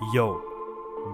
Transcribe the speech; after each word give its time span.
Yo, 0.00 0.40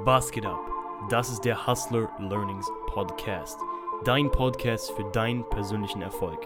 was 0.04 0.30
geht 0.30 0.44
ab? 0.44 0.60
Das 1.08 1.30
ist 1.30 1.40
der 1.40 1.66
Hustler 1.66 2.06
Learnings 2.18 2.70
Podcast. 2.86 3.58
Dein 4.04 4.30
Podcast 4.30 4.90
für 4.90 5.04
deinen 5.04 5.48
persönlichen 5.48 6.02
Erfolg. 6.02 6.44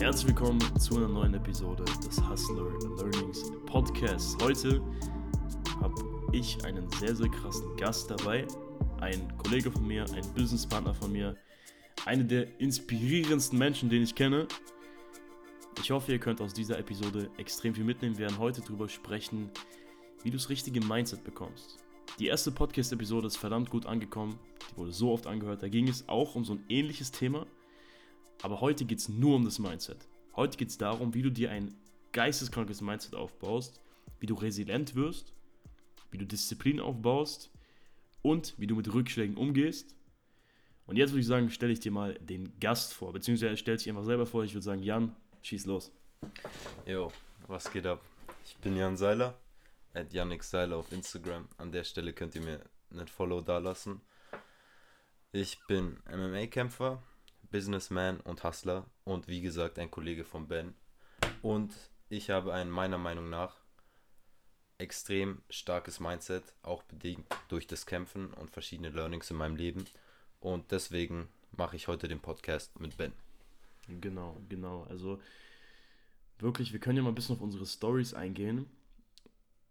Herzlich 0.00 0.26
willkommen 0.26 0.60
zu 0.80 0.96
einer 0.96 1.06
neuen 1.06 1.34
Episode 1.34 1.84
des 2.04 2.20
Hustler 2.28 2.72
Learnings 2.96 3.52
Podcasts. 3.66 4.36
Heute 4.42 4.82
habe 5.80 5.94
ich 6.32 6.58
einen 6.64 6.90
sehr, 6.90 7.14
sehr 7.14 7.28
krassen 7.28 7.76
Gast 7.76 8.10
dabei. 8.10 8.48
Ein 9.00 9.32
Kollege 9.38 9.70
von 9.70 9.86
mir, 9.86 10.04
ein 10.12 10.24
Businesspartner 10.34 10.92
von 10.92 11.12
mir, 11.12 11.36
eine 12.04 12.24
der 12.24 12.60
inspirierendsten 12.60 13.58
Menschen, 13.58 13.88
den 13.88 14.02
ich 14.02 14.14
kenne. 14.14 14.46
Ich 15.80 15.90
hoffe, 15.90 16.12
ihr 16.12 16.18
könnt 16.18 16.40
aus 16.40 16.54
dieser 16.54 16.78
Episode 16.78 17.30
extrem 17.38 17.74
viel 17.74 17.84
mitnehmen. 17.84 18.18
Wir 18.18 18.26
werden 18.26 18.38
heute 18.38 18.60
darüber 18.60 18.88
sprechen, 18.88 19.50
wie 20.22 20.30
du 20.30 20.36
das 20.36 20.48
richtige 20.48 20.80
Mindset 20.80 21.24
bekommst. 21.24 21.78
Die 22.18 22.26
erste 22.26 22.52
Podcast-Episode 22.52 23.26
ist 23.26 23.36
verdammt 23.36 23.70
gut 23.70 23.86
angekommen. 23.86 24.38
Die 24.70 24.76
wurde 24.76 24.92
so 24.92 25.10
oft 25.10 25.26
angehört. 25.26 25.62
Da 25.62 25.68
ging 25.68 25.88
es 25.88 26.08
auch 26.08 26.34
um 26.34 26.44
so 26.44 26.54
ein 26.54 26.64
ähnliches 26.68 27.10
Thema. 27.10 27.46
Aber 28.42 28.60
heute 28.60 28.84
geht 28.84 28.98
es 28.98 29.08
nur 29.08 29.36
um 29.36 29.44
das 29.44 29.58
Mindset. 29.58 30.06
Heute 30.36 30.58
geht 30.58 30.68
es 30.68 30.78
darum, 30.78 31.14
wie 31.14 31.22
du 31.22 31.30
dir 31.30 31.50
ein 31.50 31.74
geisteskrankes 32.12 32.82
Mindset 32.82 33.14
aufbaust, 33.14 33.80
wie 34.20 34.26
du 34.26 34.34
resilient 34.34 34.94
wirst, 34.94 35.32
wie 36.10 36.18
du 36.18 36.26
Disziplin 36.26 36.80
aufbaust 36.80 37.50
und 38.22 38.54
wie 38.58 38.66
du 38.66 38.76
mit 38.76 38.92
Rückschlägen 38.92 39.36
umgehst 39.36 39.96
und 40.86 40.96
jetzt 40.96 41.10
würde 41.10 41.20
ich 41.20 41.26
sagen, 41.26 41.50
stelle 41.50 41.72
ich 41.72 41.80
dir 41.80 41.92
mal 41.92 42.14
den 42.14 42.58
Gast 42.60 42.92
vor, 42.94 43.12
beziehungsweise 43.12 43.56
stellt 43.56 43.80
sich 43.80 43.88
einfach 43.88 44.04
selber 44.04 44.26
vor. 44.26 44.44
Ich 44.44 44.54
würde 44.54 44.64
sagen, 44.64 44.82
Jan, 44.82 45.14
schieß 45.42 45.66
los. 45.66 45.92
Jo, 46.86 47.10
was 47.46 47.70
geht 47.72 47.86
ab? 47.86 48.00
Ich 48.44 48.56
bin 48.58 48.76
Jan 48.76 48.96
Seiler, 48.96 49.38
at 49.94 50.12
Yannick 50.12 50.44
Seiler 50.44 50.76
auf 50.76 50.92
Instagram. 50.92 51.48
An 51.56 51.72
der 51.72 51.84
Stelle 51.84 52.12
könnt 52.12 52.34
ihr 52.34 52.42
mir 52.42 52.60
einen 52.90 53.08
Follow 53.08 53.40
dalassen. 53.40 54.00
Ich 55.32 55.58
bin 55.66 55.98
MMA-Kämpfer, 56.10 57.02
Businessman 57.50 58.20
und 58.20 58.44
Hustler 58.44 58.86
und 59.04 59.26
wie 59.26 59.40
gesagt 59.40 59.78
ein 59.78 59.90
Kollege 59.90 60.24
von 60.24 60.48
Ben. 60.48 60.74
Und 61.42 61.74
ich 62.08 62.30
habe 62.30 62.52
ein 62.52 62.70
meiner 62.70 62.98
Meinung 62.98 63.30
nach 63.30 63.56
extrem 64.78 65.42
starkes 65.48 66.00
Mindset, 66.00 66.44
auch 66.62 66.82
bedingt 66.82 67.26
durch 67.48 67.66
das 67.66 67.86
Kämpfen 67.86 68.32
und 68.34 68.50
verschiedene 68.50 68.90
Learnings 68.90 69.30
in 69.30 69.36
meinem 69.36 69.56
Leben. 69.56 69.86
Und 70.44 70.72
deswegen 70.72 71.26
mache 71.56 71.74
ich 71.74 71.88
heute 71.88 72.06
den 72.06 72.20
Podcast 72.20 72.78
mit 72.78 72.98
Ben. 72.98 73.12
Genau, 74.02 74.36
genau. 74.50 74.82
Also 74.90 75.18
wirklich, 76.38 76.74
wir 76.74 76.80
können 76.80 76.98
ja 76.98 77.02
mal 77.02 77.08
ein 77.08 77.14
bisschen 77.14 77.36
auf 77.36 77.40
unsere 77.40 77.64
Stories 77.64 78.12
eingehen. 78.12 78.66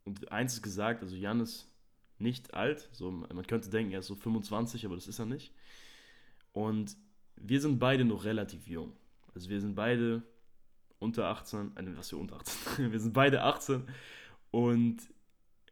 Und 0.04 0.32
eins 0.32 0.56
ist 0.56 0.64
gesagt, 0.64 1.04
also 1.04 1.16
Jan 1.16 1.42
ist 1.42 1.68
nicht 2.18 2.56
alt. 2.56 2.90
So, 2.92 3.12
man 3.12 3.46
könnte 3.46 3.70
denken, 3.70 3.92
er 3.92 4.00
ist 4.00 4.08
so 4.08 4.16
25, 4.16 4.84
aber 4.88 4.96
das 4.96 5.08
ist 5.08 5.20
er 5.20 5.28
nicht. 5.28 5.54
Und 6.54 6.98
wir 7.36 7.62
sind 7.62 7.78
beide 7.78 8.04
noch 8.04 8.24
relativ 8.24 8.68
jung. 8.68 8.94
Also 9.36 9.50
wir 9.50 9.62
sind 9.62 9.76
beide 9.76 10.24
unter 10.98 11.28
18, 11.28 11.78
äh, 11.78 11.98
was 11.98 12.10
für 12.10 12.18
unter 12.18 12.38
18? 12.38 12.92
wir 12.92 13.00
sind 13.00 13.14
beide 13.14 13.44
18 13.44 13.84
und 14.50 14.98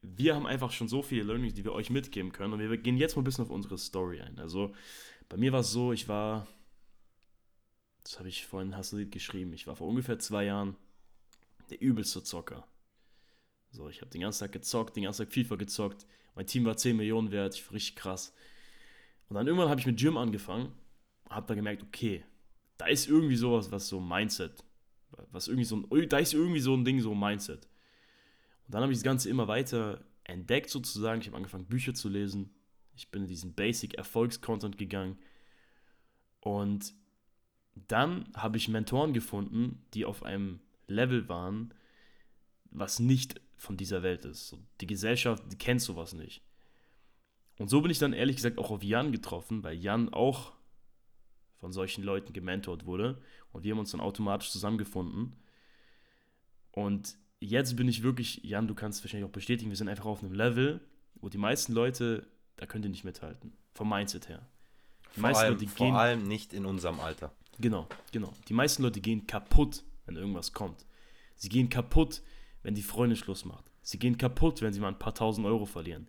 wir 0.02 0.36
haben 0.36 0.48
einfach 0.48 0.72
schon 0.72 0.88
so 0.88 1.02
viele 1.02 1.24
Learnings, 1.24 1.54
die 1.54 1.64
wir 1.64 1.74
euch 1.74 1.90
mitgeben 1.90 2.32
können. 2.32 2.54
Und 2.54 2.60
wir 2.60 2.78
gehen 2.78 2.98
jetzt 2.98 3.16
mal 3.16 3.22
ein 3.22 3.26
bisschen 3.26 3.46
auf 3.46 3.52
unsere 3.52 3.78
Story 3.78 4.22
ein. 4.22 4.40
Also 4.40 4.74
bei 5.30 5.38
mir 5.38 5.52
war 5.52 5.62
es 5.62 5.72
so, 5.72 5.94
ich 5.94 6.08
war, 6.08 6.48
das 8.04 8.18
habe 8.18 8.30
ich 8.30 8.46
vorhin 8.46 8.76
Hassellied 8.76 9.12
geschrieben, 9.12 9.54
ich 9.54 9.68
war 9.68 9.76
vor 9.76 9.88
ungefähr 9.88 10.20
zwei 10.20 10.46
Jahren 10.46 10.76
der 11.70 11.82
übelste 11.82 12.24
Zocker. 12.24 12.68
So, 13.70 13.88
ich 13.90 14.02
habe 14.02 14.12
den 14.12 14.22
ganzen 14.22 14.42
Tag 14.42 14.52
gezockt, 14.52 14.96
den 14.96 15.04
ganzen 15.04 15.26
Tag 15.26 15.34
FIFA 15.34 15.56
gezockt. 15.56 16.06
Mein 16.36 16.48
Team 16.48 16.66
war 16.66 16.76
10 16.76 16.98
Millionen 16.98 17.32
wert, 17.32 17.56
ich 17.56 17.66
war 17.66 17.74
richtig 17.74 17.96
krass. 17.96 18.34
Und 19.30 19.36
dann 19.36 19.48
irgendwann 19.48 19.70
habe 19.70 19.80
ich 19.80 19.86
mit 19.86 19.98
Gym 19.98 20.18
angefangen, 20.18 20.74
habe 21.30 21.48
da 21.48 21.56
gemerkt, 21.56 21.84
okay, 21.84 22.26
da 22.78 22.88
ist 22.88 23.08
irgendwie 23.08 23.36
sowas, 23.36 23.72
was 23.72 23.88
so 23.88 24.02
Mindset, 24.02 24.64
was 25.32 25.48
irgendwie 25.48 25.66
so 25.66 25.78
ein, 25.78 26.10
da 26.10 26.18
ist 26.18 26.34
irgendwie 26.34 26.60
so 26.60 26.76
ein 26.76 26.84
Ding, 26.84 27.00
so 27.00 27.16
Mindset. 27.16 27.68
Dann 28.72 28.82
habe 28.82 28.92
ich 28.92 29.00
das 29.00 29.04
Ganze 29.04 29.30
immer 29.30 29.48
weiter 29.48 30.04
entdeckt 30.24 30.70
sozusagen. 30.70 31.22
Ich 31.22 31.28
habe 31.28 31.38
angefangen, 31.38 31.66
Bücher 31.66 31.94
zu 31.94 32.10
lesen. 32.10 32.54
Ich 32.96 33.10
bin 33.10 33.24
in 33.24 33.28
diesen 33.28 33.54
Basic-Erfolgs-Content 33.54 34.78
gegangen. 34.78 35.18
Und 36.40 36.94
dann 37.76 38.32
habe 38.34 38.58
ich 38.58 38.68
Mentoren 38.68 39.14
gefunden, 39.14 39.86
die 39.94 40.06
auf 40.06 40.24
einem 40.24 40.60
Level 40.88 41.30
waren, 41.30 41.74
was 42.72 43.00
nicht 43.00 43.40
von 43.58 43.78
dieser 43.78 44.04
Welt 44.04 44.26
ist. 44.26 44.58
Die 44.82 44.88
Gesellschaft, 44.88 45.44
die 45.52 45.58
kennt 45.58 45.82
sowas 45.82 46.14
nicht. 46.14 46.42
Und 47.58 47.70
so 47.70 47.82
bin 47.82 47.92
ich 47.92 48.00
dann 48.00 48.14
ehrlich 48.14 48.38
gesagt 48.38 48.58
auch 48.58 48.72
auf 48.72 48.84
Jan 48.84 49.12
getroffen, 49.12 49.64
weil 49.64 49.78
Jan 49.78 50.14
auch 50.14 50.54
von 51.60 51.72
solchen 51.72 52.04
Leuten 52.04 52.34
gementort 52.34 52.86
wurde. 52.86 53.22
Und 53.52 53.64
wir 53.64 53.72
haben 53.74 53.80
uns 53.80 53.92
dann 53.92 54.02
automatisch 54.02 54.50
zusammengefunden. 54.50 55.36
Und 56.72 57.18
jetzt 57.42 57.76
bin 57.76 57.90
ich 57.90 58.04
wirklich, 58.04 58.42
Jan, 58.44 58.68
du 58.68 58.76
kannst 58.76 59.04
wahrscheinlich 59.04 59.28
auch 59.28 59.34
bestätigen, 59.34 59.70
wir 59.70 59.78
sind 59.78 59.90
einfach 59.90 60.06
auf 60.06 60.24
einem 60.24 60.34
Level, 60.34 60.80
wo 61.16 61.28
die 61.28 61.38
meisten 61.38 61.74
Leute, 61.74 62.26
da 62.56 62.66
könnt 62.66 62.86
ihr 62.86 62.92
nicht 62.92 63.04
mithalten. 63.04 63.52
Vom 63.74 63.90
Mindset 63.90 64.30
her. 64.30 64.48
Die 65.16 65.20
vor, 65.20 65.30
allem, 65.30 65.54
Leute 65.54 65.68
vor 65.68 66.00
allem 66.00 66.28
nicht 66.28 66.54
in 66.54 66.66
unserem 66.66 67.00
Alter. 67.00 67.34
Genau, 67.60 67.88
genau. 68.12 68.32
Die 68.48 68.54
meisten 68.54 68.84
Leute 68.84 69.02
gehen 69.02 69.28
kaputt, 69.28 69.84
wenn 70.06 70.16
irgendwas 70.16 70.54
kommt. 70.54 70.86
Sie 71.36 71.50
gehen 71.50 71.70
kaputt, 71.70 72.22
wenn 72.64 72.76
die 72.76 72.82
Freundin 72.82 73.18
Schluss 73.18 73.44
macht. 73.44 73.72
Sie 73.82 74.00
gehen 74.00 74.18
kaputt, 74.18 74.62
wenn 74.62 74.74
sie 74.74 74.80
mal 74.80 74.90
ein 74.90 75.00
paar 75.00 75.16
tausend 75.16 75.46
Euro 75.46 75.66
verlieren. 75.66 76.08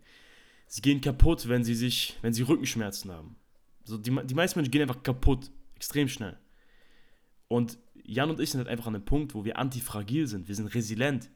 Sie 0.67 0.81
gehen 0.81 1.01
kaputt, 1.01 1.47
wenn 1.49 1.63
sie 1.63 1.75
sich, 1.75 2.17
wenn 2.21 2.33
sie 2.33 2.43
Rückenschmerzen 2.43 3.11
haben. 3.11 3.35
Also 3.81 3.97
die, 3.97 4.15
die 4.25 4.33
meisten 4.33 4.59
Menschen 4.59 4.71
gehen 4.71 4.83
einfach 4.83 5.03
kaputt, 5.03 5.51
extrem 5.75 6.07
schnell. 6.07 6.37
Und 7.47 7.77
Jan 8.03 8.29
und 8.29 8.39
ich 8.39 8.51
sind 8.51 8.59
halt 8.59 8.67
einfach 8.67 8.87
an 8.87 8.95
einem 8.95 9.05
Punkt, 9.05 9.33
wo 9.33 9.45
wir 9.45 9.57
antifragil 9.57 10.27
sind. 10.27 10.47
Wir 10.47 10.55
sind 10.55 10.73
resilient. 10.73 11.29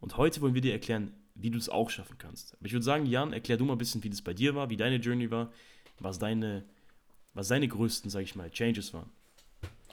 Und 0.00 0.16
heute 0.16 0.40
wollen 0.40 0.54
wir 0.54 0.60
dir 0.60 0.72
erklären, 0.72 1.14
wie 1.34 1.50
du 1.50 1.58
es 1.58 1.68
auch 1.68 1.90
schaffen 1.90 2.18
kannst. 2.18 2.54
Aber 2.54 2.66
ich 2.66 2.72
würde 2.72 2.84
sagen, 2.84 3.06
Jan, 3.06 3.32
erklär 3.32 3.56
du 3.56 3.64
mal 3.64 3.72
ein 3.74 3.78
bisschen, 3.78 4.02
wie 4.04 4.10
das 4.10 4.22
bei 4.22 4.34
dir 4.34 4.54
war, 4.54 4.70
wie 4.70 4.76
deine 4.76 4.96
Journey 4.96 5.30
war, 5.30 5.52
was 5.98 6.18
deine, 6.18 6.64
was 7.34 7.48
deine 7.48 7.68
größten, 7.68 8.10
sag 8.10 8.22
ich 8.22 8.36
mal, 8.36 8.50
Changes 8.50 8.92
waren. 8.94 9.10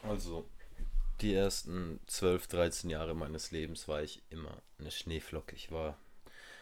Also, 0.02 0.48
die 1.20 1.34
ersten 1.34 2.00
12, 2.06 2.46
13 2.48 2.90
Jahre 2.90 3.14
meines 3.14 3.50
Lebens 3.50 3.88
war 3.88 4.02
ich 4.02 4.22
immer 4.30 4.62
eine 4.78 4.90
Schneeflocke. 4.90 5.54
Ich 5.56 5.70
war. 5.70 5.98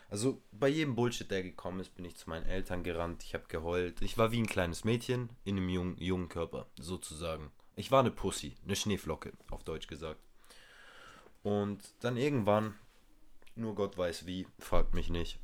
Also 0.08 0.42
bei 0.52 0.68
jedem 0.68 0.94
Bullshit, 0.94 1.30
der 1.30 1.42
gekommen 1.42 1.80
ist, 1.80 1.94
bin 1.94 2.04
ich 2.04 2.16
zu 2.16 2.28
meinen 2.28 2.44
Eltern 2.44 2.82
gerannt, 2.82 3.22
ich 3.24 3.32
habe 3.32 3.44
geheult. 3.48 4.02
Ich 4.02 4.18
war 4.18 4.30
wie 4.30 4.40
ein 4.40 4.46
kleines 4.46 4.84
Mädchen 4.84 5.30
in 5.44 5.56
einem 5.56 5.70
jungen, 5.70 5.96
jungen 5.98 6.28
Körper, 6.28 6.66
sozusagen. 6.78 7.50
Ich 7.76 7.90
war 7.90 8.00
eine 8.00 8.10
Pussy, 8.10 8.54
eine 8.64 8.76
Schneeflocke, 8.76 9.32
auf 9.50 9.64
Deutsch 9.64 9.86
gesagt. 9.86 10.20
Und 11.42 11.80
dann 12.00 12.16
irgendwann, 12.16 12.74
nur 13.56 13.74
Gott 13.74 13.96
weiß 13.96 14.26
wie, 14.26 14.46
fragt 14.58 14.94
mich 14.94 15.08
nicht, 15.08 15.38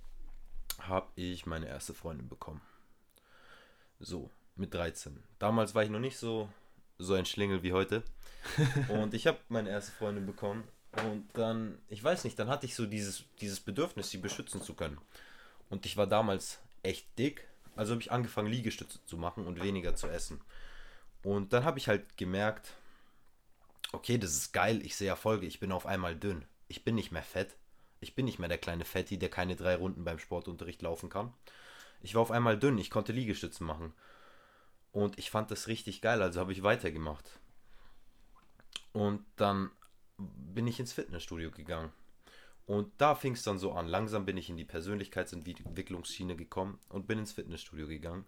habe 0.81 1.09
ich 1.17 1.47
meine 1.47 1.67
erste 1.67 1.95
Freundin 1.95 2.29
bekommen. 2.29 2.61
So, 3.99 4.31
mit 4.57 4.75
13. 4.75 5.23
Damals 5.39 5.75
war 5.75 5.83
ich 5.83 5.91
noch 5.91 5.99
nicht 5.99 6.19
so, 6.19 6.49
so 6.99 7.15
ein 7.15 7.27
Schlingel 7.27 7.63
wie 7.63 7.73
heute. 7.73 8.03
Und 8.89 9.15
ich 9.15 9.27
habe 9.27 9.39
meine 9.49 9.71
erste 9.71 9.93
Freundin 9.93 10.27
bekommen. 10.27 10.65
Und 11.05 11.29
dann, 11.35 11.79
ich 11.89 12.03
weiß 12.03 12.25
nicht, 12.25 12.39
dann 12.39 12.49
hatte 12.49 12.67
ich 12.67 12.75
so 12.75 12.87
dieses, 12.87 13.25
dieses 13.41 13.61
Bedürfnis, 13.61 14.11
sie 14.11 14.19
beschützen 14.19 14.63
zu 14.63 14.75
können. 14.75 14.99
Und 15.69 15.85
ich 15.87 15.97
war 15.97 16.07
damals 16.07 16.59
echt 16.83 17.07
dick. 17.19 17.47
Also 17.77 17.93
habe 17.93 18.03
ich 18.03 18.11
angefangen, 18.11 18.51
Liegestütze 18.51 18.99
zu 19.05 19.17
machen 19.17 19.47
und 19.47 19.63
weniger 19.63 19.95
zu 19.95 20.09
essen. 20.09 20.41
Und 21.23 21.53
dann 21.53 21.65
habe 21.65 21.79
ich 21.79 21.89
halt 21.89 22.17
gemerkt, 22.17 22.75
okay, 23.93 24.19
das 24.19 24.33
ist 24.33 24.53
geil, 24.53 24.85
ich 24.85 24.97
sehe 24.97 25.09
Erfolge, 25.09 25.47
ich 25.47 25.61
bin 25.61 25.73
auf 25.73 25.87
einmal 25.87 26.17
dünn. 26.17 26.45
Ich 26.69 26.85
bin 26.85 26.95
nicht 26.95 27.13
mehr 27.13 27.23
fett. 27.23 27.57
Ich 28.01 28.15
bin 28.15 28.27
nicht 28.27 28.39
mehr 28.39 28.49
der 28.49 28.59
kleine 28.59 28.85
Fetti, 28.85 29.19
der 29.19 29.29
keine 29.29 29.57
drei 29.57 29.75
Runden 29.75 30.05
beim 30.05 30.19
Sportunterricht 30.19 30.83
laufen 30.83 31.09
kann. 31.09 31.33
Ich 32.01 32.15
war 32.15 32.23
auf 32.23 32.31
einmal 32.31 32.59
dünn, 32.59 32.79
ich 32.79 32.91
konnte 32.91 33.13
Liegestützen 33.13 33.67
machen. 33.67 33.93
Und 34.93 35.19
ich 35.19 35.31
fand 35.31 35.51
das 35.51 35.67
richtig 35.67 36.01
geil, 36.01 36.23
also 36.23 36.41
habe 36.41 36.53
ich 36.53 36.63
weitergemacht. 36.63 37.39
Und 38.93 39.25
dann 39.37 39.71
bin 40.17 40.67
ich 40.67 40.81
ins 40.81 40.93
Fitnessstudio 40.93 41.51
gegangen. 41.51 41.91
Und 42.67 42.93
da 42.99 43.15
fing 43.15 43.33
es 43.33 43.43
dann 43.43 43.59
so 43.59 43.73
an. 43.73 43.87
Langsam 43.87 44.27
bin 44.27 44.37
ich 44.37 44.51
in 44.51 44.57
die 44.57 44.65
Persönlichkeitsentwicklungsschiene 44.65 46.37
gekommen 46.37 46.79
und 46.89 47.07
bin 47.07 47.19
ins 47.19 47.33
Fitnessstudio 47.33 47.89
gegangen. 47.89 48.25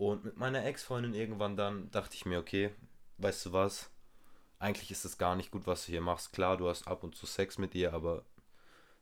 Und 0.00 0.24
mit 0.24 0.38
meiner 0.38 0.64
Ex-Freundin 0.64 1.12
irgendwann 1.12 1.58
dann 1.58 1.90
dachte 1.90 2.14
ich 2.14 2.24
mir, 2.24 2.38
okay, 2.38 2.70
weißt 3.18 3.44
du 3.44 3.52
was? 3.52 3.90
Eigentlich 4.58 4.90
ist 4.90 5.04
es 5.04 5.18
gar 5.18 5.36
nicht 5.36 5.50
gut, 5.50 5.66
was 5.66 5.84
du 5.84 5.92
hier 5.92 6.00
machst. 6.00 6.32
Klar, 6.32 6.56
du 6.56 6.70
hast 6.70 6.88
ab 6.88 7.04
und 7.04 7.14
zu 7.14 7.26
Sex 7.26 7.58
mit 7.58 7.74
ihr, 7.74 7.92
aber 7.92 8.24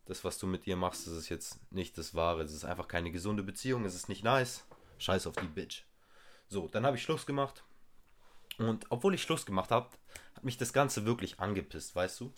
das, 0.07 0.25
was 0.25 0.39
du 0.39 0.49
mit 0.49 0.67
ihr 0.67 0.75
machst, 0.75 1.07
das 1.07 1.15
ist 1.15 1.29
jetzt 1.29 1.61
nicht 1.71 1.97
das 1.99 2.17
Wahre. 2.17 2.43
Es 2.43 2.53
ist 2.53 2.65
einfach 2.65 2.89
keine 2.89 3.13
gesunde 3.13 3.45
Beziehung, 3.45 3.85
es 3.85 3.95
ist 3.95 4.09
nicht 4.09 4.25
nice. 4.25 4.65
Scheiß 4.99 5.29
auf 5.29 5.37
die 5.37 5.47
Bitch. 5.47 5.85
So, 6.49 6.67
dann 6.67 6.85
habe 6.85 6.97
ich 6.97 7.05
Schluss 7.05 7.27
gemacht. 7.27 7.63
Und 8.59 8.87
obwohl 8.89 9.15
ich 9.15 9.23
Schluss 9.23 9.47
gemacht 9.47 9.71
habe, 9.71 9.89
hat 10.35 10.43
mich 10.43 10.59
das 10.59 10.73
Ganze 10.73 11.07
wirklich 11.07 11.39
angepisst, 11.39 11.95
weißt 11.95 12.19
du? 12.19 12.33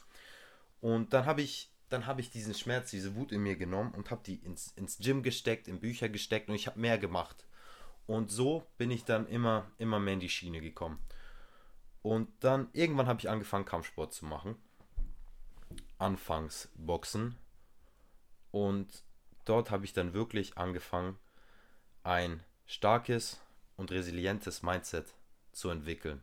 Und 0.83 1.15
dann 1.15 1.25
habe 1.25 1.41
ich, 1.41 1.71
dann 1.89 2.05
ich 2.19 2.31
diesen 2.31 2.53
Schmerz, 2.53 2.91
diese 2.91 3.17
Wut 3.17 3.33
in 3.33 3.43
mir 3.43 3.57
genommen 3.57 3.95
und 3.95 4.11
habe 4.11 4.21
die 4.23 4.35
ins, 4.35 4.73
ins 4.73 4.99
Gym 4.99 5.23
gesteckt, 5.23 5.67
in 5.67 5.81
Bücher 5.81 6.11
gesteckt 6.11 6.51
und 6.51 6.57
ich 6.57 6.67
habe 6.67 6.79
mehr 6.79 6.99
gemacht. 6.99 7.47
Und 8.07 8.31
so 8.31 8.67
bin 8.77 8.91
ich 8.91 9.05
dann 9.05 9.27
immer, 9.29 9.71
immer 9.79 10.01
mehr 10.01 10.15
in 10.15 10.21
die 10.21 10.29
Schiene 10.29 10.61
gekommen. 10.61 10.99
Und 12.03 12.29
dann 12.41 12.69
irgendwann 12.73 13.07
habe 13.07 13.21
ich 13.21 13.29
angefangen, 13.29 13.65
Kampfsport 13.65 14.13
zu 14.13 14.25
machen. 14.25 14.57
Anfangs 15.99 16.71
Boxen. 16.75 17.37
Und 18.51 19.05
dort 19.45 19.71
habe 19.71 19.85
ich 19.85 19.93
dann 19.93 20.15
wirklich 20.15 20.57
angefangen, 20.57 21.19
ein 22.03 22.43
starkes 22.67 23.41
und 23.77 23.91
resilientes 23.91 24.63
Mindset 24.63 25.15
zu 25.53 25.69
entwickeln. 25.71 26.23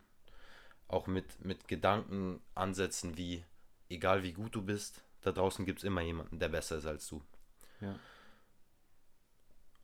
Auch 0.87 1.07
mit, 1.07 1.43
mit 1.43 1.67
Gedankenansätzen 1.67 3.17
wie, 3.17 3.43
egal 3.89 4.23
wie 4.23 4.33
gut 4.33 4.55
du 4.55 4.61
bist, 4.61 5.03
da 5.21 5.31
draußen 5.31 5.65
gibt 5.65 5.79
es 5.79 5.83
immer 5.83 6.01
jemanden, 6.01 6.39
der 6.39 6.49
besser 6.49 6.77
ist 6.77 6.85
als 6.85 7.07
du. 7.07 7.21
Ja. 7.81 7.99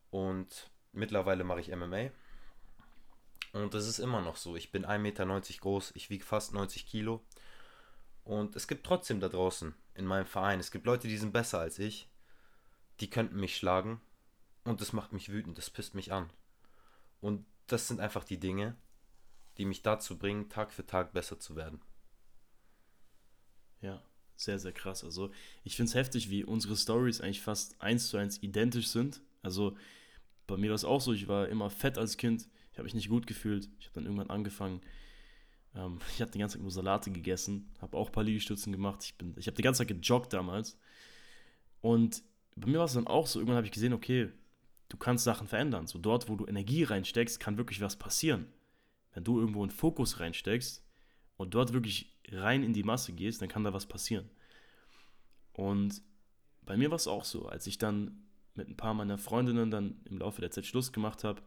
Und 0.10 0.69
mittlerweile 0.94 1.44
mache 1.44 1.60
ich 1.60 1.75
MMA. 1.75 2.10
Und 3.51 3.74
das 3.74 3.88
ist 3.88 4.00
immer 4.00 4.22
noch 4.22 4.38
so. 4.38 4.56
Ich 4.56 4.72
bin 4.72 4.86
1,90 4.86 4.98
Meter 5.00 5.25
groß, 5.60 5.92
ich 5.95 6.10
wiege 6.10 6.24
fast 6.24 6.54
90 6.54 6.88
Kilo. 6.88 7.24
Und 8.24 8.56
es 8.56 8.68
gibt 8.68 8.86
trotzdem 8.86 9.19
da 9.19 9.30
draußen 9.30 9.75
in 9.95 10.06
meinem 10.06 10.25
Verein, 10.25 10.60
es 10.60 10.72
gibt 10.72 10.86
Leute, 10.86 11.07
die 11.07 11.18
sind 11.18 11.34
besser 11.34 11.60
als 11.60 11.78
ich. 11.78 12.10
Die 13.00 13.10
könnten 13.10 13.40
mich 13.40 13.57
schlagen. 13.57 14.01
Und 14.63 14.81
das 14.81 14.94
macht 14.94 15.12
mich 15.12 15.30
wütend, 15.30 15.57
das 15.57 15.69
pisst 15.69 15.94
mich 15.94 16.13
an. 16.13 16.30
Und 17.19 17.45
das 17.68 17.88
sind 17.88 18.00
einfach 18.00 18.24
die 18.24 18.40
Dinge, 18.40 18.75
die 19.57 19.66
mich 19.66 19.81
dazu 19.81 20.18
bringen, 20.18 20.50
Tag 20.50 20.72
für 20.72 20.86
Tag 20.86 21.13
besser 21.13 21.40
zu 21.40 21.56
werden. 21.56 21.81
Ja, 23.81 24.01
sehr, 24.36 24.60
sehr 24.60 24.72
krass. 24.72 25.04
Also 25.04 25.31
ich 25.63 25.75
finde 25.75 25.90
es 25.90 25.95
heftig, 25.95 26.30
wie 26.30 26.44
unsere 26.44 26.78
Stories 26.78 27.22
eigentlich 27.22 27.42
fast 27.42 27.80
eins 27.81 28.07
zu 28.07 28.18
eins 28.18 28.42
identisch 28.42 28.88
sind. 28.88 29.22
Also 29.42 29.78
bei 30.48 30.57
mir 30.57 30.69
war 30.69 30.75
es 30.75 30.86
auch 30.86 31.01
so, 31.01 31.13
ich 31.13 31.28
war 31.28 31.48
immer 31.48 31.69
fett 31.69 31.98
als 31.98 32.18
Kind, 32.18 32.48
ich 32.74 32.78
habe 32.80 32.86
mich 32.86 32.95
nicht 32.95 33.10
gut 33.10 33.28
gefühlt. 33.28 33.69
Ich 33.80 33.86
habe 33.86 33.95
dann 33.95 34.06
irgendwann 34.06 34.31
angefangen, 34.31 34.81
ähm, 35.75 36.00
ich 36.13 36.22
habe 36.22 36.31
die 36.31 36.40
ganze 36.40 36.57
Zeit 36.57 36.63
nur 36.63 36.72
Salate 36.72 37.12
gegessen, 37.12 37.72
habe 37.81 37.95
auch 37.98 38.07
ein 38.07 38.12
paar 38.12 38.24
Liegestützen 38.24 38.72
gemacht. 38.72 39.04
Ich, 39.04 39.16
ich 39.38 39.48
habe 39.48 39.56
die 39.56 39.62
ganze 39.62 39.80
Zeit 39.80 39.88
gejoggt 39.90 40.34
damals. 40.34 40.78
Und 41.81 42.24
bei 42.56 42.68
mir 42.68 42.80
war 42.80 42.86
es 42.86 42.94
dann 42.94 43.07
auch 43.07 43.28
so, 43.28 43.40
irgendwann 43.40 43.57
habe 43.57 43.68
ich 43.68 43.74
gesehen, 43.74 43.94
okay, 43.94 44.30
du 44.90 44.98
kannst 44.98 45.24
Sachen 45.24 45.48
verändern. 45.48 45.88
So 45.88 46.00
dort, 46.00 46.30
wo 46.30 46.36
du 46.36 46.45
Energie 46.45 46.84
reinsteckst, 46.84 47.40
kann 47.40 47.57
wirklich 47.57 47.81
was 47.81 47.95
passieren. 47.95 48.48
Wenn 49.13 49.24
du 49.24 49.40
irgendwo 49.40 49.62
einen 49.62 49.72
Fokus 49.72 50.19
reinsteckst 50.19 50.84
und 51.38 51.54
dort 51.54 51.74
wirklich 51.74 52.18
rein 52.30 52.63
in 52.63 52.74
die 52.74 52.84
Masse 52.84 53.13
gehst, 53.13 53.42
dann 53.42 53.50
kann 53.50 53.63
da 53.63 53.74
was 53.74 53.86
passieren. 53.86 54.30
Und 55.51 56.01
bei 56.62 56.78
mir 56.78 56.90
war 56.90 56.95
es 56.95 57.07
auch 57.07 57.25
so, 57.25 57.48
als 57.48 57.68
ich 57.68 57.78
dann 57.78 58.23
mit 58.56 58.68
ein 58.68 58.78
paar 58.78 58.94
meiner 58.94 59.18
Freundinnen 59.18 59.72
dann 59.72 60.02
im 60.06 60.20
Laufe 60.20 60.42
der 60.42 60.52
Zeit 60.52 60.66
Schluss 60.66 60.92
gemacht 60.92 61.24
habe. 61.24 61.42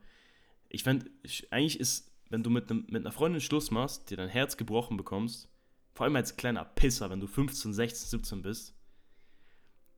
Ich 0.68 0.82
fände, 0.82 1.10
eigentlich 1.50 1.78
ist, 1.78 2.12
wenn 2.28 2.42
du 2.42 2.50
mit, 2.50 2.70
einem, 2.70 2.86
mit 2.88 3.02
einer 3.02 3.12
Freundin 3.12 3.40
Schluss 3.40 3.70
machst, 3.70 4.10
dir 4.10 4.16
dein 4.16 4.28
Herz 4.28 4.56
gebrochen 4.56 4.96
bekommst, 4.96 5.48
vor 5.94 6.04
allem 6.04 6.16
als 6.16 6.36
kleiner 6.36 6.64
Pisser, 6.64 7.08
wenn 7.10 7.20
du 7.20 7.26
15, 7.26 7.72
16, 7.72 8.08
17 8.08 8.42
bist, 8.42 8.74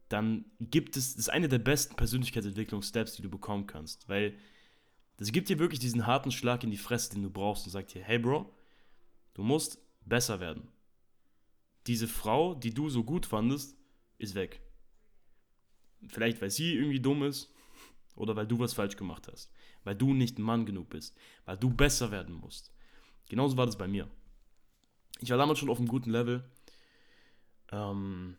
dann 0.08 0.46
gibt 0.60 0.96
es, 0.96 1.14
das 1.14 1.24
ist 1.24 1.28
eine 1.28 1.48
der 1.48 1.58
besten 1.58 1.96
Persönlichkeitsentwicklungssteps, 1.96 3.14
die 3.14 3.22
du 3.22 3.28
bekommen 3.28 3.66
kannst, 3.66 4.08
weil 4.08 4.38
das 5.16 5.32
gibt 5.32 5.48
dir 5.48 5.58
wirklich 5.58 5.80
diesen 5.80 6.06
harten 6.06 6.30
Schlag 6.30 6.62
in 6.62 6.70
die 6.70 6.76
Fresse, 6.76 7.12
den 7.12 7.24
du 7.24 7.30
brauchst 7.30 7.66
und 7.66 7.72
sagt 7.72 7.92
dir, 7.92 8.02
hey 8.02 8.18
Bro, 8.18 8.54
du 9.34 9.42
musst 9.42 9.78
besser 10.04 10.40
werden. 10.40 10.68
Diese 11.86 12.06
Frau, 12.06 12.54
die 12.54 12.72
du 12.72 12.88
so 12.88 13.02
gut 13.02 13.26
fandest, 13.26 13.76
ist 14.18 14.34
weg. 14.34 14.60
Vielleicht, 16.06 16.40
weil 16.40 16.50
sie 16.50 16.74
irgendwie 16.76 17.00
dumm 17.00 17.22
ist 17.24 17.52
oder 18.14 18.36
weil 18.36 18.46
du 18.46 18.58
was 18.58 18.74
falsch 18.74 18.96
gemacht 18.96 19.28
hast. 19.30 19.50
Weil 19.84 19.94
du 19.94 20.14
nicht 20.14 20.38
Mann 20.38 20.66
genug 20.66 20.90
bist. 20.90 21.16
Weil 21.44 21.56
du 21.56 21.70
besser 21.70 22.10
werden 22.10 22.34
musst. 22.34 22.72
Genauso 23.28 23.56
war 23.56 23.66
das 23.66 23.76
bei 23.76 23.88
mir. 23.88 24.08
Ich 25.20 25.30
war 25.30 25.38
damals 25.38 25.58
schon 25.58 25.70
auf 25.70 25.78
einem 25.78 25.88
guten 25.88 26.10
Level. 26.10 26.44
Ähm, 27.70 28.36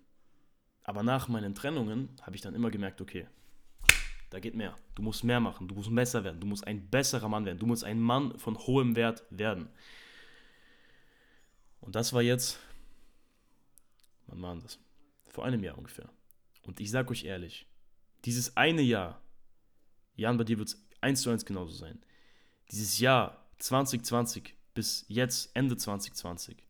aber 0.83 1.03
nach 1.03 1.27
meinen 1.27 1.53
Trennungen 1.53 2.09
habe 2.21 2.35
ich 2.35 2.41
dann 2.41 2.55
immer 2.55 2.71
gemerkt, 2.71 3.01
okay, 3.01 3.27
da 4.29 4.39
geht 4.39 4.55
mehr. 4.55 4.75
Du 4.95 5.01
musst 5.01 5.23
mehr 5.23 5.39
machen. 5.39 5.67
Du 5.67 5.75
musst 5.75 5.93
besser 5.93 6.23
werden. 6.23 6.39
Du 6.39 6.47
musst 6.47 6.65
ein 6.65 6.89
besserer 6.89 7.29
Mann 7.29 7.45
werden. 7.45 7.59
Du 7.59 7.65
musst 7.65 7.83
ein 7.83 7.99
Mann 7.99 8.37
von 8.37 8.57
hohem 8.57 8.95
Wert 8.95 9.23
werden. 9.29 9.69
Und 11.81 11.95
das 11.95 12.13
war 12.13 12.21
jetzt, 12.21 12.59
wann 14.27 14.41
war 14.41 14.55
das? 14.57 14.79
Vor 15.29 15.45
einem 15.45 15.63
Jahr 15.63 15.77
ungefähr. 15.77 16.09
Und 16.69 16.79
ich 16.79 16.91
sage 16.91 17.09
euch 17.09 17.23
ehrlich, 17.23 17.65
dieses 18.25 18.55
eine 18.55 18.83
Jahr, 18.83 19.19
Jan, 20.13 20.37
bei 20.37 20.43
dir 20.43 20.59
wird 20.59 20.67
es 20.67 20.87
eins 21.01 21.23
zu 21.23 21.31
eins 21.31 21.43
genauso 21.43 21.73
sein. 21.73 21.99
Dieses 22.69 22.99
Jahr 22.99 23.43
2020 23.57 24.53
bis 24.75 25.03
jetzt 25.07 25.49
Ende 25.55 25.77
2020 25.77 26.63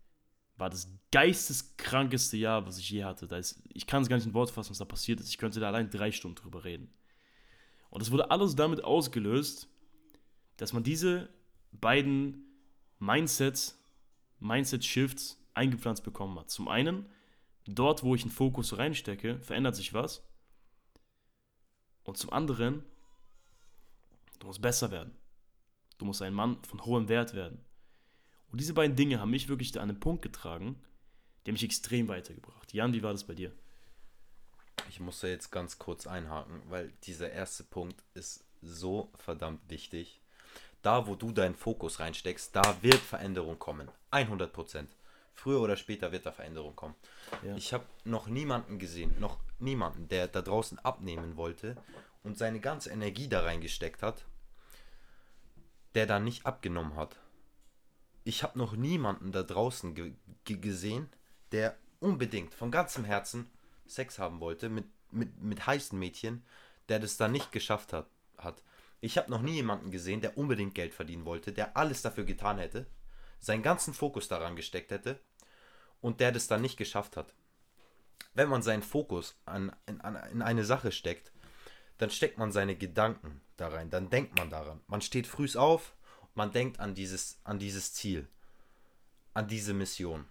war 0.55 0.69
das 0.69 0.89
geisteskrankeste 1.11 2.37
Jahr, 2.37 2.65
was 2.65 2.77
ich 2.77 2.89
je 2.89 3.03
hatte. 3.03 3.27
Da 3.27 3.35
ist, 3.35 3.61
ich 3.73 3.87
kann 3.87 4.01
es 4.01 4.07
gar 4.07 4.15
nicht 4.15 4.25
in 4.25 4.33
Worte 4.33 4.53
fassen, 4.53 4.69
was 4.69 4.77
da 4.77 4.85
passiert 4.85 5.19
ist. 5.19 5.27
Ich 5.27 5.37
könnte 5.37 5.59
da 5.59 5.67
allein 5.67 5.89
drei 5.89 6.13
Stunden 6.13 6.37
drüber 6.37 6.63
reden. 6.63 6.93
Und 7.89 8.01
es 8.01 8.09
wurde 8.09 8.31
alles 8.31 8.55
damit 8.55 8.81
ausgelöst, 8.85 9.67
dass 10.55 10.71
man 10.71 10.83
diese 10.83 11.27
beiden 11.73 12.45
Mindsets, 12.99 13.77
Mindset-Shifts 14.39 15.43
eingepflanzt 15.55 16.05
bekommen 16.05 16.39
hat. 16.39 16.49
Zum 16.49 16.69
einen, 16.69 17.05
dort, 17.75 18.03
wo 18.03 18.15
ich 18.15 18.23
einen 18.23 18.31
Fokus 18.31 18.77
reinstecke, 18.77 19.39
verändert 19.41 19.75
sich 19.75 19.93
was. 19.93 20.23
Und 22.03 22.17
zum 22.17 22.31
anderen, 22.31 22.83
du 24.39 24.47
musst 24.47 24.61
besser 24.61 24.91
werden. 24.91 25.15
Du 25.97 26.05
musst 26.05 26.21
ein 26.21 26.33
Mann 26.33 26.63
von 26.63 26.83
hohem 26.85 27.09
Wert 27.09 27.33
werden. 27.33 27.63
Und 28.51 28.59
diese 28.59 28.73
beiden 28.73 28.95
Dinge 28.95 29.19
haben 29.19 29.29
mich 29.29 29.49
wirklich 29.49 29.77
an 29.77 29.89
einen 29.89 29.99
Punkt 29.99 30.21
getragen, 30.21 30.81
der 31.45 31.53
mich 31.53 31.63
extrem 31.63 32.07
weitergebracht. 32.07 32.73
Jan, 32.73 32.93
wie 32.93 33.03
war 33.03 33.11
das 33.11 33.25
bei 33.25 33.35
dir? 33.35 33.51
Ich 34.89 34.99
muss 34.99 35.19
da 35.19 35.27
jetzt 35.27 35.51
ganz 35.51 35.77
kurz 35.77 36.07
einhaken, 36.07 36.61
weil 36.69 36.91
dieser 37.03 37.31
erste 37.31 37.63
Punkt 37.63 38.01
ist 38.13 38.45
so 38.61 39.11
verdammt 39.17 39.61
wichtig. 39.69 40.21
Da, 40.81 41.07
wo 41.07 41.15
du 41.15 41.31
deinen 41.31 41.55
Fokus 41.55 41.99
reinsteckst, 41.99 42.55
da 42.55 42.81
wird 42.81 42.95
Veränderung 42.95 43.59
kommen. 43.59 43.89
100 44.11 44.51
Prozent. 44.51 44.89
Früher 45.39 45.61
oder 45.61 45.77
später 45.77 46.11
wird 46.11 46.25
da 46.25 46.33
Veränderung 46.33 46.75
kommen. 46.75 46.95
Ja. 47.43 47.55
Ich 47.55 47.73
habe 47.73 47.85
noch 48.03 48.27
niemanden 48.27 48.77
gesehen, 48.77 49.15
noch 49.19 49.39
niemanden, 49.57 50.09
der 50.09 50.27
da 50.27 50.41
draußen 50.41 50.77
abnehmen 50.79 51.37
wollte 51.37 51.77
und 52.23 52.37
seine 52.37 52.59
ganze 52.59 52.89
Energie 52.89 53.29
da 53.29 53.41
reingesteckt 53.41 54.03
hat, 54.03 54.25
der 55.95 56.07
da 56.07 56.19
nicht 56.19 56.45
abgenommen 56.45 56.97
hat. 56.97 57.15
Ich 58.25 58.43
habe 58.43 58.59
noch 58.59 58.73
niemanden 58.73 59.31
da 59.31 59.43
draußen 59.43 59.95
ge 59.95 60.13
gesehen, 60.43 61.09
der 61.53 61.77
unbedingt 62.01 62.53
von 62.53 62.69
ganzem 62.69 63.05
Herzen 63.05 63.49
Sex 63.87 64.19
haben 64.19 64.41
wollte 64.41 64.67
mit, 64.67 64.85
mit, 65.09 65.41
mit 65.41 65.65
heißen 65.65 65.97
Mädchen, 65.97 66.43
der 66.89 66.99
das 66.99 67.15
dann 67.15 67.31
nicht 67.31 67.53
geschafft 67.53 67.93
hat. 67.93 68.07
hat. 68.37 68.61
Ich 68.99 69.17
habe 69.17 69.31
noch 69.31 69.41
nie 69.41 69.53
jemanden 69.53 69.89
gesehen, 69.89 70.19
der 70.19 70.37
unbedingt 70.37 70.75
Geld 70.75 70.93
verdienen 70.93 71.23
wollte, 71.23 71.53
der 71.53 71.77
alles 71.77 72.01
dafür 72.01 72.25
getan 72.25 72.57
hätte, 72.57 72.87
seinen 73.39 73.63
ganzen 73.63 73.93
Fokus 73.93 74.27
daran 74.27 74.57
gesteckt 74.57 74.91
hätte 74.91 75.21
und 76.01 76.19
der 76.19 76.31
das 76.31 76.47
dann 76.47 76.61
nicht 76.61 76.77
geschafft 76.77 77.17
hat. 77.17 77.33
Wenn 78.33 78.49
man 78.49 78.61
seinen 78.61 78.83
Fokus 78.83 79.35
an, 79.45 79.75
in, 79.85 80.01
an, 80.01 80.15
in 80.31 80.41
eine 80.41 80.63
Sache 80.63 80.91
steckt, 80.91 81.31
dann 81.97 82.09
steckt 82.09 82.37
man 82.37 82.51
seine 82.51 82.75
Gedanken 82.75 83.41
da 83.57 83.67
rein, 83.67 83.89
dann 83.89 84.09
denkt 84.09 84.37
man 84.37 84.49
daran. 84.49 84.79
Man 84.87 85.01
steht 85.01 85.27
früh 85.27 85.49
auf, 85.55 85.93
man 86.33 86.51
denkt 86.51 86.79
an 86.79 86.95
dieses, 86.95 87.39
an 87.43 87.59
dieses 87.59 87.93
Ziel, 87.93 88.27
an 89.33 89.47
diese 89.47 89.73
Mission. 89.73 90.25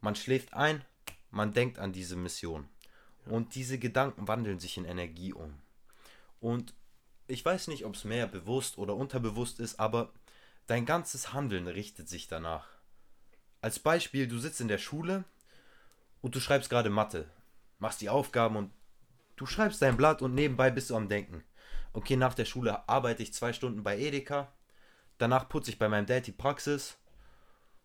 Man 0.00 0.14
schläft 0.14 0.54
ein, 0.54 0.84
man 1.30 1.52
denkt 1.52 1.78
an 1.78 1.92
diese 1.92 2.16
Mission. 2.16 2.68
Und 3.26 3.54
diese 3.54 3.78
Gedanken 3.78 4.28
wandeln 4.28 4.58
sich 4.58 4.76
in 4.76 4.84
Energie 4.84 5.32
um. 5.32 5.54
Und 6.40 6.74
ich 7.26 7.44
weiß 7.44 7.68
nicht, 7.68 7.84
ob 7.84 7.94
es 7.94 8.04
mehr 8.04 8.26
bewusst 8.26 8.78
oder 8.78 8.96
unterbewusst 8.96 9.60
ist, 9.60 9.78
aber 9.78 10.12
dein 10.66 10.86
ganzes 10.86 11.32
Handeln 11.32 11.66
richtet 11.68 12.08
sich 12.08 12.28
danach. 12.28 12.66
Als 13.62 13.78
Beispiel, 13.78 14.26
du 14.26 14.38
sitzt 14.38 14.60
in 14.60 14.66
der 14.66 14.78
Schule 14.78 15.22
und 16.20 16.34
du 16.34 16.40
schreibst 16.40 16.68
gerade 16.68 16.90
Mathe, 16.90 17.30
machst 17.78 18.00
die 18.00 18.08
Aufgaben 18.08 18.56
und 18.56 18.72
du 19.36 19.46
schreibst 19.46 19.80
dein 19.80 19.96
Blatt 19.96 20.20
und 20.20 20.34
nebenbei 20.34 20.72
bist 20.72 20.90
du 20.90 20.96
am 20.96 21.08
Denken. 21.08 21.44
Okay, 21.92 22.16
nach 22.16 22.34
der 22.34 22.44
Schule 22.44 22.88
arbeite 22.88 23.22
ich 23.22 23.32
zwei 23.32 23.52
Stunden 23.52 23.84
bei 23.84 23.96
Edeka, 23.96 24.52
danach 25.18 25.48
putze 25.48 25.70
ich 25.70 25.78
bei 25.78 25.88
meinem 25.88 26.06
Dad 26.06 26.26
die 26.26 26.32
Praxis 26.32 26.98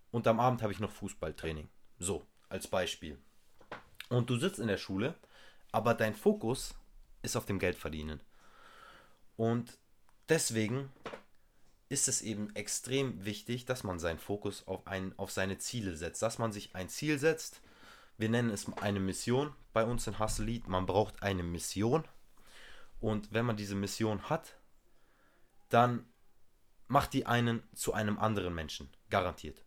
und 0.09 0.25
am 0.25 0.39
Abend 0.39 0.63
habe 0.63 0.73
ich 0.73 0.79
noch 0.79 0.91
Fußballtraining. 0.91 1.69
So, 1.99 2.25
als 2.49 2.67
Beispiel. 2.67 3.19
Und 4.09 4.31
du 4.31 4.37
sitzt 4.37 4.57
in 4.57 4.67
der 4.67 4.77
Schule, 4.77 5.13
aber 5.71 5.93
dein 5.93 6.15
Fokus 6.15 6.73
ist 7.21 7.35
auf 7.35 7.45
dem 7.45 7.59
Geldverdienen. 7.59 8.21
Und 9.35 9.77
deswegen 10.27 10.91
ist 11.89 12.07
es 12.07 12.21
eben 12.21 12.53
extrem 12.55 13.23
wichtig, 13.25 13.65
dass 13.65 13.83
man 13.83 13.99
seinen 13.99 14.19
Fokus 14.19 14.67
auf, 14.67 14.85
ein, 14.87 15.17
auf 15.17 15.31
seine 15.31 15.57
Ziele 15.57 15.95
setzt, 15.95 16.21
dass 16.21 16.37
man 16.37 16.51
sich 16.51 16.75
ein 16.75 16.89
Ziel 16.89 17.17
setzt. 17.19 17.61
Wir 18.17 18.29
nennen 18.29 18.49
es 18.49 18.71
eine 18.77 18.99
Mission 18.99 19.53
bei 19.73 19.85
uns 19.85 20.07
in 20.07 20.19
Hustle 20.19 20.61
Man 20.67 20.85
braucht 20.85 21.21
eine 21.21 21.43
Mission. 21.43 22.03
Und 22.99 23.31
wenn 23.31 23.45
man 23.45 23.57
diese 23.57 23.75
Mission 23.75 24.23
hat, 24.29 24.57
dann 25.69 26.05
macht 26.87 27.13
die 27.13 27.25
einen 27.25 27.61
zu 27.73 27.93
einem 27.93 28.17
anderen 28.17 28.55
Menschen. 28.55 28.89
Garantiert. 29.09 29.63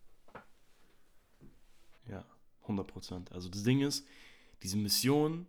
Ja, 2.07 2.25
100 2.63 2.87
Prozent. 2.87 3.31
Also 3.31 3.49
das 3.49 3.63
Ding 3.63 3.81
ist, 3.81 4.05
diese 4.63 4.77
Mission, 4.77 5.47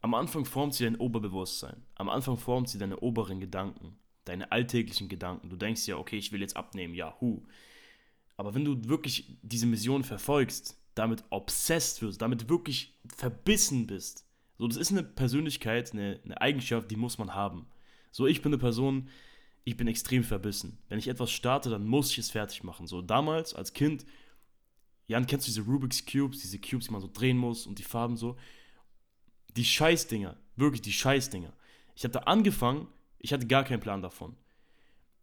am 0.00 0.14
Anfang 0.14 0.44
formt 0.44 0.74
sie 0.74 0.84
dein 0.84 0.96
Oberbewusstsein. 0.96 1.84
Am 1.94 2.08
Anfang 2.08 2.36
formt 2.36 2.68
sie 2.68 2.78
deine 2.78 2.98
oberen 3.00 3.40
Gedanken, 3.40 3.98
deine 4.28 4.52
alltäglichen 4.52 5.08
Gedanken. 5.08 5.50
Du 5.50 5.56
denkst 5.56 5.86
ja, 5.86 5.96
okay, 5.96 6.16
ich 6.16 6.32
will 6.32 6.40
jetzt 6.40 6.56
abnehmen, 6.56 6.94
ja, 6.94 7.16
hu. 7.20 7.42
Aber 8.36 8.54
wenn 8.54 8.64
du 8.64 8.88
wirklich 8.88 9.36
diese 9.42 9.66
Mission 9.66 10.04
verfolgst, 10.04 10.76
damit 10.94 11.24
obsessed 11.30 12.02
wirst, 12.02 12.22
damit 12.22 12.48
wirklich 12.48 12.98
verbissen 13.16 13.86
bist, 13.86 14.24
so, 14.58 14.66
das 14.66 14.76
ist 14.76 14.90
eine 14.90 15.04
Persönlichkeit, 15.04 15.92
eine, 15.92 16.20
eine 16.24 16.40
Eigenschaft, 16.40 16.90
die 16.90 16.96
muss 16.96 17.18
man 17.18 17.34
haben. 17.34 17.66
So, 18.10 18.26
ich 18.26 18.42
bin 18.42 18.52
eine 18.52 18.58
Person, 18.58 19.08
ich 19.64 19.76
bin 19.76 19.86
extrem 19.86 20.24
verbissen. 20.24 20.78
Wenn 20.88 20.98
ich 20.98 21.08
etwas 21.08 21.30
starte, 21.30 21.70
dann 21.70 21.86
muss 21.86 22.10
ich 22.10 22.18
es 22.18 22.30
fertig 22.30 22.64
machen. 22.64 22.86
So, 22.86 23.00
damals 23.00 23.54
als 23.54 23.72
Kind, 23.72 24.04
Jan, 25.06 25.26
kennst 25.26 25.46
du 25.46 25.50
diese 25.50 25.62
Rubik's 25.62 26.04
Cubes, 26.04 26.40
diese 26.40 26.58
Cubes, 26.58 26.86
die 26.86 26.92
man 26.92 27.00
so 27.00 27.10
drehen 27.12 27.38
muss 27.38 27.66
und 27.66 27.78
die 27.78 27.84
Farben 27.84 28.16
so? 28.16 28.36
Die 29.56 29.64
Scheißdinger, 29.64 30.36
wirklich 30.56 30.82
die 30.82 30.92
Scheißdinger. 30.92 31.52
Ich 31.94 32.04
habe 32.04 32.12
da 32.12 32.20
angefangen, 32.20 32.88
ich 33.18 33.32
hatte 33.32 33.46
gar 33.46 33.64
keinen 33.64 33.80
Plan 33.80 34.02
davon. 34.02 34.36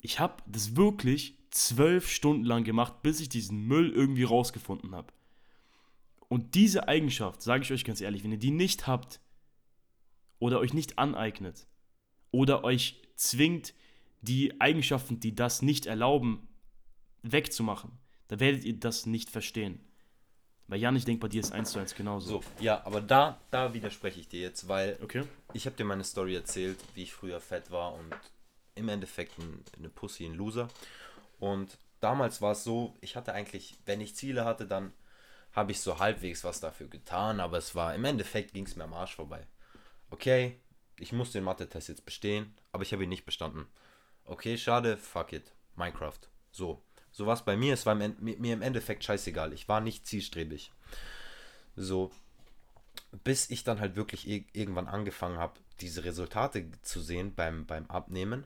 Ich 0.01 0.19
habe 0.19 0.43
das 0.45 0.75
wirklich 0.75 1.37
zwölf 1.49 2.09
Stunden 2.09 2.43
lang 2.43 2.63
gemacht, 2.63 3.01
bis 3.01 3.19
ich 3.19 3.29
diesen 3.29 3.67
Müll 3.67 3.91
irgendwie 3.91 4.23
rausgefunden 4.23 4.93
habe. 4.93 5.13
Und 6.27 6.55
diese 6.55 6.87
Eigenschaft, 6.87 7.41
sage 7.41 7.63
ich 7.63 7.71
euch 7.71 7.85
ganz 7.85 8.01
ehrlich, 8.01 8.23
wenn 8.23 8.31
ihr 8.31 8.37
die 8.37 8.51
nicht 8.51 8.87
habt 8.87 9.19
oder 10.39 10.59
euch 10.59 10.73
nicht 10.73 10.99
aneignet 10.99 11.67
oder 12.31 12.63
euch 12.63 13.01
zwingt, 13.15 13.73
die 14.21 14.59
Eigenschaften, 14.59 15.19
die 15.19 15.35
das 15.35 15.61
nicht 15.61 15.85
erlauben, 15.85 16.47
wegzumachen, 17.21 17.91
dann 18.27 18.39
werdet 18.39 18.63
ihr 18.65 18.79
das 18.79 19.05
nicht 19.05 19.29
verstehen. 19.29 19.79
Weil 20.67 20.79
Jan, 20.79 20.95
ich 20.95 21.05
denke, 21.05 21.21
bei 21.21 21.27
dir 21.27 21.41
ist 21.41 21.51
eins 21.51 21.71
zu 21.71 21.79
eins 21.79 21.93
genauso. 21.93 22.41
So, 22.41 22.43
ja, 22.59 22.81
aber 22.85 23.01
da, 23.01 23.39
da 23.51 23.73
widerspreche 23.73 24.19
ich 24.19 24.27
dir 24.27 24.41
jetzt, 24.41 24.67
weil 24.67 24.97
okay. 25.03 25.23
ich 25.53 25.65
habe 25.67 25.75
dir 25.75 25.85
meine 25.85 26.03
Story 26.03 26.35
erzählt, 26.35 26.79
wie 26.95 27.03
ich 27.03 27.13
früher 27.13 27.39
fett 27.39 27.69
war 27.69 27.93
und 27.93 28.15
im 28.73 28.89
Endeffekt 28.89 29.37
ein, 29.37 29.63
eine 29.77 29.89
Pussy, 29.89 30.25
ein 30.25 30.33
Loser. 30.33 30.67
Und 31.39 31.77
damals 31.99 32.41
war 32.41 32.53
es 32.53 32.63
so, 32.63 32.95
ich 33.01 33.15
hatte 33.15 33.33
eigentlich, 33.33 33.77
wenn 33.85 34.01
ich 34.01 34.15
Ziele 34.15 34.43
hatte, 34.45 34.65
dann 34.65 34.91
habe 35.53 35.71
ich 35.71 35.79
so 35.79 35.99
halbwegs 35.99 36.43
was 36.43 36.59
dafür 36.59 36.87
getan, 36.87 37.39
aber 37.39 37.57
es 37.57 37.75
war, 37.75 37.95
im 37.95 38.03
Endeffekt 38.03 38.53
ging 38.53 38.65
es 38.65 38.75
mir 38.75 38.83
am 38.83 38.93
Arsch 38.93 39.15
vorbei. 39.15 39.47
Okay, 40.09 40.59
ich 40.99 41.13
muss 41.13 41.31
den 41.31 41.43
Mathe-Test 41.43 41.89
jetzt 41.89 42.05
bestehen, 42.05 42.53
aber 42.71 42.83
ich 42.83 42.91
habe 42.91 43.03
ihn 43.03 43.09
nicht 43.09 43.25
bestanden. 43.25 43.67
Okay, 44.25 44.57
schade, 44.57 44.97
fuck 44.97 45.31
it, 45.31 45.53
Minecraft. 45.75 46.19
So, 46.51 46.81
so 47.15 47.25
was 47.25 47.45
bei 47.45 47.55
mir, 47.55 47.73
es 47.73 47.85
war 47.85 47.95
mir 47.95 48.53
im 48.53 48.61
Endeffekt 48.61 49.05
scheißegal. 49.05 49.53
Ich 49.53 49.69
war 49.69 49.79
nicht 49.79 50.05
zielstrebig. 50.05 50.73
So, 51.77 52.11
bis 53.23 53.49
ich 53.49 53.63
dann 53.63 53.79
halt 53.79 53.95
wirklich 53.95 54.27
irgendwann 54.27 54.89
angefangen 54.89 55.37
habe, 55.37 55.53
diese 55.79 56.03
Resultate 56.03 56.69
zu 56.81 56.99
sehen 56.99 57.33
beim, 57.33 57.65
beim 57.65 57.85
Abnehmen. 57.85 58.45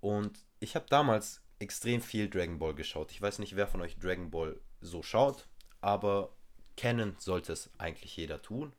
Und 0.00 0.40
ich 0.58 0.74
habe 0.74 0.86
damals 0.88 1.40
extrem 1.60 2.02
viel 2.02 2.28
Dragon 2.28 2.58
Ball 2.58 2.74
geschaut. 2.74 3.12
Ich 3.12 3.22
weiß 3.22 3.38
nicht, 3.38 3.54
wer 3.54 3.68
von 3.68 3.80
euch 3.80 3.96
Dragon 3.96 4.28
Ball 4.28 4.60
so 4.80 5.04
schaut, 5.04 5.46
aber 5.80 6.32
kennen 6.76 7.14
sollte 7.20 7.52
es 7.52 7.70
eigentlich 7.78 8.16
jeder 8.16 8.42
tun. 8.42 8.72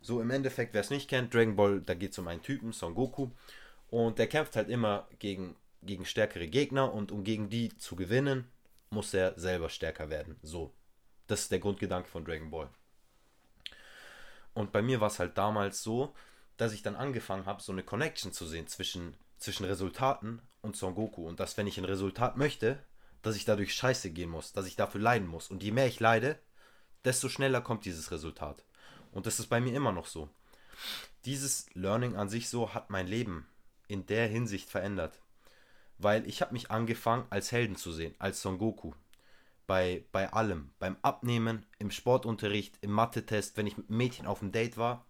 So 0.00 0.20
im 0.20 0.30
Endeffekt, 0.32 0.74
wer 0.74 0.80
es 0.80 0.90
nicht 0.90 1.08
kennt, 1.08 1.32
Dragon 1.32 1.54
Ball, 1.54 1.82
da 1.82 1.94
geht 1.94 2.10
es 2.10 2.18
um 2.18 2.26
einen 2.26 2.42
Typen, 2.42 2.72
Son 2.72 2.96
Goku. 2.96 3.30
Und 3.90 4.18
der 4.18 4.26
kämpft 4.26 4.56
halt 4.56 4.70
immer 4.70 5.06
gegen 5.20 5.54
gegen 5.82 6.04
stärkere 6.04 6.48
Gegner 6.48 6.92
und 6.92 7.12
um 7.12 7.24
gegen 7.24 7.48
die 7.48 7.76
zu 7.76 7.96
gewinnen, 7.96 8.50
muss 8.90 9.14
er 9.14 9.38
selber 9.38 9.68
stärker 9.68 10.10
werden. 10.10 10.36
So. 10.42 10.72
Das 11.26 11.42
ist 11.42 11.52
der 11.52 11.58
Grundgedanke 11.58 12.08
von 12.08 12.24
Dragon 12.24 12.50
Ball. 12.50 12.70
Und 14.54 14.72
bei 14.72 14.82
mir 14.82 15.00
war 15.00 15.08
es 15.08 15.18
halt 15.18 15.36
damals 15.36 15.82
so, 15.82 16.14
dass 16.56 16.72
ich 16.72 16.82
dann 16.82 16.96
angefangen 16.96 17.46
habe, 17.46 17.62
so 17.62 17.70
eine 17.70 17.82
Connection 17.82 18.32
zu 18.32 18.46
sehen 18.46 18.66
zwischen, 18.66 19.14
zwischen 19.38 19.64
Resultaten 19.64 20.40
und 20.62 20.76
Son 20.76 20.94
Goku. 20.94 21.28
Und 21.28 21.38
dass, 21.38 21.56
wenn 21.56 21.66
ich 21.66 21.78
ein 21.78 21.84
Resultat 21.84 22.36
möchte, 22.36 22.82
dass 23.22 23.36
ich 23.36 23.44
dadurch 23.44 23.74
scheiße 23.74 24.10
gehen 24.10 24.30
muss, 24.30 24.52
dass 24.52 24.66
ich 24.66 24.74
dafür 24.74 25.00
leiden 25.00 25.28
muss. 25.28 25.50
Und 25.50 25.62
je 25.62 25.70
mehr 25.70 25.86
ich 25.86 26.00
leide, 26.00 26.38
desto 27.04 27.28
schneller 27.28 27.60
kommt 27.60 27.84
dieses 27.84 28.10
Resultat. 28.10 28.64
Und 29.12 29.26
das 29.26 29.38
ist 29.38 29.48
bei 29.48 29.60
mir 29.60 29.74
immer 29.74 29.92
noch 29.92 30.06
so. 30.06 30.28
Dieses 31.24 31.66
Learning 31.74 32.16
an 32.16 32.28
sich 32.28 32.48
so 32.48 32.74
hat 32.74 32.90
mein 32.90 33.06
Leben 33.06 33.46
in 33.86 34.06
der 34.06 34.28
Hinsicht 34.28 34.70
verändert 34.70 35.20
weil 35.98 36.26
ich 36.26 36.40
habe 36.40 36.52
mich 36.52 36.70
angefangen 36.70 37.26
als 37.30 37.52
Helden 37.52 37.76
zu 37.76 37.92
sehen, 37.92 38.14
als 38.18 38.40
Son 38.40 38.58
Goku. 38.58 38.92
Bei, 39.66 40.04
bei 40.12 40.32
allem, 40.32 40.70
beim 40.78 40.96
Abnehmen, 41.02 41.66
im 41.78 41.90
Sportunterricht, 41.90 42.78
im 42.80 42.90
Mathe-Test, 42.90 43.56
wenn 43.56 43.66
ich 43.66 43.76
mit 43.76 43.90
Mädchen 43.90 44.26
auf 44.26 44.38
dem 44.38 44.50
Date 44.50 44.78
war. 44.78 45.04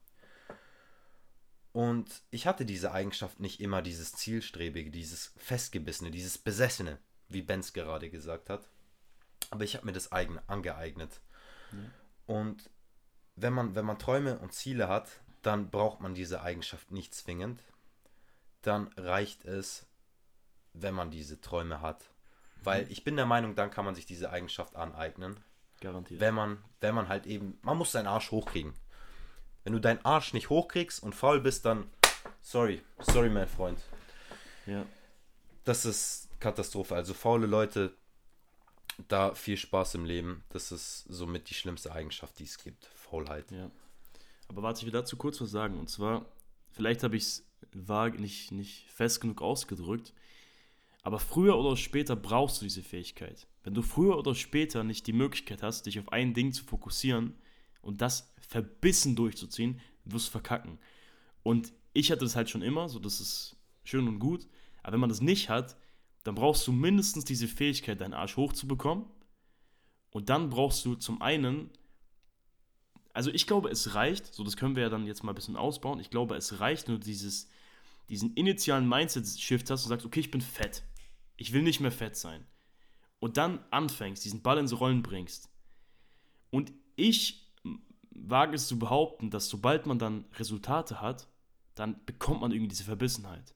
Und 1.73 2.23
ich 2.31 2.47
hatte 2.49 2.65
diese 2.65 2.91
Eigenschaft 2.91 3.39
nicht 3.39 3.61
immer, 3.61 3.83
dieses 3.83 4.13
Zielstrebige, 4.13 4.91
dieses 4.91 5.33
Festgebissene, 5.37 6.11
dieses 6.11 6.37
Besessene, 6.39 6.99
wie 7.29 7.43
Benz 7.43 7.73
gerade 7.73 8.11
gesagt 8.11 8.51
hat. 8.51 8.69
Aber 9.51 9.63
ich 9.63 9.77
habe 9.77 9.87
mir 9.87 9.93
das 9.93 10.11
eigen 10.11 10.41
angeeignet. 10.49 11.21
Ja. 11.71 11.79
Und 12.35 12.69
wenn 13.37 13.53
man, 13.53 13.75
wenn 13.77 13.85
man 13.85 13.99
Träume 13.99 14.39
und 14.39 14.53
Ziele 14.53 14.89
hat, 14.89 15.09
dann 15.43 15.71
braucht 15.71 16.01
man 16.01 16.15
diese 16.15 16.43
Eigenschaft 16.43 16.91
nicht 16.91 17.15
zwingend. 17.15 17.63
Dann 18.63 18.89
reicht 18.97 19.45
es, 19.45 19.87
wenn 20.83 20.95
man 20.95 21.11
diese 21.11 21.41
Träume 21.41 21.81
hat. 21.81 22.11
Weil 22.63 22.85
mhm. 22.85 22.91
ich 22.91 23.05
bin 23.05 23.17
der 23.17 23.27
Meinung, 23.27 23.55
dann 23.55 23.71
kann 23.71 23.85
man 23.85 23.95
sich 23.95 24.07
diese 24.07 24.31
Eigenschaft 24.31 24.77
aneignen. 24.77 25.41
Garantiert. 25.81 26.21
Wenn 26.21 26.35
man, 26.35 26.59
wenn 26.81 26.95
man 26.95 27.09
halt 27.09 27.27
eben, 27.27 27.59
man 27.63 27.79
muss 27.79 27.93
seinen 27.93 28.09
Arsch 28.09 28.31
hochkriegen. 28.31 28.75
Wenn 29.65 29.73
du 29.73 29.79
deinen 29.79 30.05
Arsch 30.05 30.33
nicht 30.33 30.51
hochkriegst 30.51 31.03
und 31.03 31.15
faul 31.15 31.41
bist, 31.41 31.65
dann, 31.65 31.89
sorry, 32.41 32.83
sorry, 32.99 33.29
mein 33.29 33.47
Freund. 33.47 33.79
Ja. 34.67 34.85
Das 35.65 35.85
ist 35.85 36.29
Katastrophe. 36.41 36.95
Also 36.95 37.15
faule 37.15 37.47
Leute, 37.47 37.95
da 39.07 39.35
viel 39.35 39.57
Spaß 39.57 39.95
im 39.95 40.05
Leben. 40.05 40.43
Das 40.49 40.73
ist 40.73 41.05
somit 41.09 41.51
die 41.51 41.55
schlimmste 41.55 41.93
Eigenschaft, 41.93 42.39
die 42.39 42.45
es 42.45 42.59
gibt. 42.59 42.87
Faulheit. 42.87 43.51
Ja. 43.51 43.71
Aber 44.49 44.63
warte, 44.63 44.81
ich 44.81 44.87
will 44.87 44.93
dazu 44.93 45.17
kurz 45.17 45.41
was 45.41 45.51
sagen. 45.51 45.79
Und 45.79 45.89
zwar, 45.89 46.25
vielleicht 46.73 47.03
habe 47.03 47.17
ich 47.17 47.25
es 47.25 47.47
vage 47.73 48.21
nicht, 48.21 48.51
nicht 48.51 48.91
fest 48.91 49.21
genug 49.21 49.43
ausgedrückt. 49.43 50.13
Aber 51.09 51.21
früher 51.21 51.57
oder 51.57 51.75
später 51.75 52.17
brauchst 52.17 52.61
du 52.61 52.67
diese 52.67 52.83
Fähigkeit. 52.83 53.47
Wenn 53.63 53.73
du 53.73 53.81
früher 53.81 54.19
oder 54.19 54.35
später 54.35 54.85
nicht 54.85 55.07
die 55.07 55.15
Möglichkeit 55.15 55.63
hast, 55.63 55.87
dich 55.87 55.99
auf 55.99 56.13
ein 56.13 56.35
Ding 56.35 56.53
zu 56.53 56.65
fokussieren 56.65 57.33
und 57.81 58.03
das 58.03 58.35
verbissen 58.37 59.17
durchzuziehen, 59.17 59.81
wirst 60.05 60.27
du 60.27 60.33
verkacken. 60.33 60.79
Und 61.43 61.73
ich 61.95 62.11
hatte 62.11 62.27
das 62.27 62.37
halt 62.37 62.51
schon 62.51 62.61
immer, 62.61 62.91
so 62.91 62.99
das 62.99 63.23
ist 63.23 63.57
schön 63.85 64.07
und 64.07 64.19
gut. 64.19 64.47
Aber 64.83 64.93
wenn 64.93 65.01
man 65.01 65.09
das 65.09 65.23
nicht 65.23 65.49
hat, 65.49 65.79
dann 66.25 66.35
brauchst 66.35 66.67
du 66.67 66.73
mindestens 66.73 67.25
diese 67.25 67.49
Fähigkeit, 67.49 68.03
deinen 68.03 68.13
Arsch 68.13 68.37
hochzubekommen. 68.37 69.07
Und 70.11 70.29
dann 70.29 70.51
brauchst 70.51 70.85
du 70.85 70.95
zum 70.95 71.23
einen, 71.23 71.71
also 73.15 73.31
ich 73.31 73.47
glaube, 73.47 73.71
es 73.71 73.95
reicht, 73.95 74.35
so 74.35 74.45
das 74.45 74.59
können 74.59 74.77
wir 74.77 74.83
ja 74.83 74.91
dann 74.91 75.07
jetzt 75.07 75.25
mal 75.25 75.33
ein 75.33 75.37
bisschen 75.37 75.57
ausbauen. 75.57 76.01
Ich 76.01 76.11
glaube, 76.11 76.37
es 76.37 76.61
reicht 76.61 76.87
nur 76.87 76.99
dieses, 76.99 77.49
diesen 78.11 78.35
initialen 78.35 78.87
Mindset-Shift 78.87 79.71
hast 79.71 79.85
und 79.85 79.89
sagst, 79.89 80.05
okay, 80.05 80.21
ich 80.21 80.31
bin 80.31 80.43
fett 80.43 80.83
ich 81.39 81.53
will 81.53 81.63
nicht 81.63 81.81
mehr 81.81 81.93
fett 81.93 82.17
sein. 82.17 82.45
Und 83.21 83.39
dann 83.39 83.65
anfängst, 83.71 84.25
diesen 84.25 84.43
Ball 84.43 84.59
ins 84.59 84.79
Rollen 84.79 85.03
bringst. 85.03 85.51
Und 86.51 86.73
ich 86.97 87.51
wage 88.11 88.55
es 88.55 88.69
zu 88.69 88.79
behaupten, 88.79 89.31
dass 89.31 89.49
sobald 89.49 89.87
man 89.87 89.99
dann 89.99 90.27
Resultate 90.39 91.01
hat, 91.01 91.29
dann 91.75 92.05
bekommt 92.05 92.43
man 92.43 92.53
irgendwie 92.53 92.69
diese 92.69 92.85
Verbissenheit. 92.85 93.55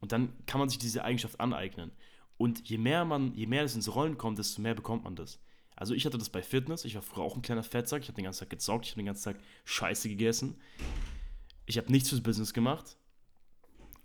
Und 0.00 0.12
dann 0.12 0.32
kann 0.46 0.58
man 0.58 0.68
sich 0.68 0.78
diese 0.78 1.04
Eigenschaft 1.04 1.38
aneignen. 1.38 1.92
Und 2.38 2.68
je 2.68 2.78
mehr 2.78 3.04
man, 3.04 3.34
je 3.34 3.46
mehr 3.46 3.64
es 3.64 3.74
ins 3.74 3.94
Rollen 3.94 4.16
kommt, 4.16 4.38
desto 4.38 4.62
mehr 4.62 4.74
bekommt 4.74 5.04
man 5.04 5.14
das. 5.14 5.38
Also 5.76 5.94
ich 5.94 6.06
hatte 6.06 6.18
das 6.18 6.30
bei 6.30 6.42
Fitness. 6.42 6.86
Ich 6.86 6.94
war 6.94 7.02
früher 7.02 7.24
auch 7.24 7.36
ein 7.36 7.42
kleiner 7.42 7.62
Fettsack. 7.62 8.02
Ich 8.02 8.08
habe 8.08 8.16
den 8.16 8.24
ganzen 8.24 8.40
Tag 8.40 8.50
gezockt. 8.50 8.86
Ich 8.86 8.92
habe 8.92 9.02
den 9.02 9.06
ganzen 9.06 9.32
Tag 9.32 9.42
Scheiße 9.64 10.08
gegessen. 10.08 10.58
Ich 11.66 11.76
habe 11.76 11.92
nichts 11.92 12.08
fürs 12.08 12.22
Business 12.22 12.54
gemacht. 12.54 12.96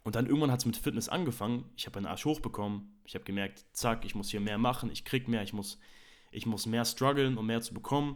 Und 0.06 0.14
dann 0.14 0.28
irgendwann 0.28 0.52
hat 0.52 0.60
es 0.60 0.66
mit 0.68 0.78
Fitness 0.78 1.10
angefangen. 1.10 1.66
Ich 1.76 1.88
habe 1.88 1.98
einen 1.98 2.06
Arsch 2.06 2.26
hochbekommen. 2.26 2.96
Ich 3.06 3.16
habe 3.16 3.26
gemerkt, 3.26 3.66
zack, 3.74 4.06
ich 4.06 4.14
muss 4.14 4.30
hier 4.30 4.40
mehr 4.40 4.60
machen, 4.60 4.92
ich 4.92 5.04
krieg 5.04 5.28
mehr, 5.28 5.42
ich 5.42 5.52
muss, 5.52 5.80
ich 6.32 6.46
muss 6.46 6.68
mehr 6.68 6.86
strugglen, 6.86 7.40
um 7.40 7.48
mehr 7.48 7.62
zu 7.62 7.74
bekommen. 7.74 8.16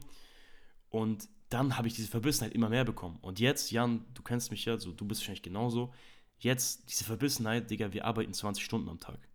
Und 0.89 1.27
dann 1.49 1.77
habe 1.77 1.87
ich 1.87 1.95
diese 1.95 2.07
Verbissenheit 2.07 2.53
immer 2.53 2.69
mehr 2.69 2.85
bekommen. 2.85 3.17
Und 3.23 3.39
jetzt, 3.39 3.71
Jan, 3.71 4.05
du 4.13 4.21
kennst 4.21 4.51
mich 4.51 4.65
ja, 4.65 4.77
so, 4.77 4.91
du 4.91 5.03
bist 5.03 5.21
wahrscheinlich 5.21 5.41
genauso. 5.41 5.91
Jetzt, 6.37 6.87
diese 6.91 7.05
Verbissenheit, 7.05 7.71
Digga, 7.71 7.91
wir 7.91 8.05
arbeiten 8.05 8.33
20 8.33 8.63
Stunden 8.63 8.87
am 8.87 8.99
Tag. 8.99 9.27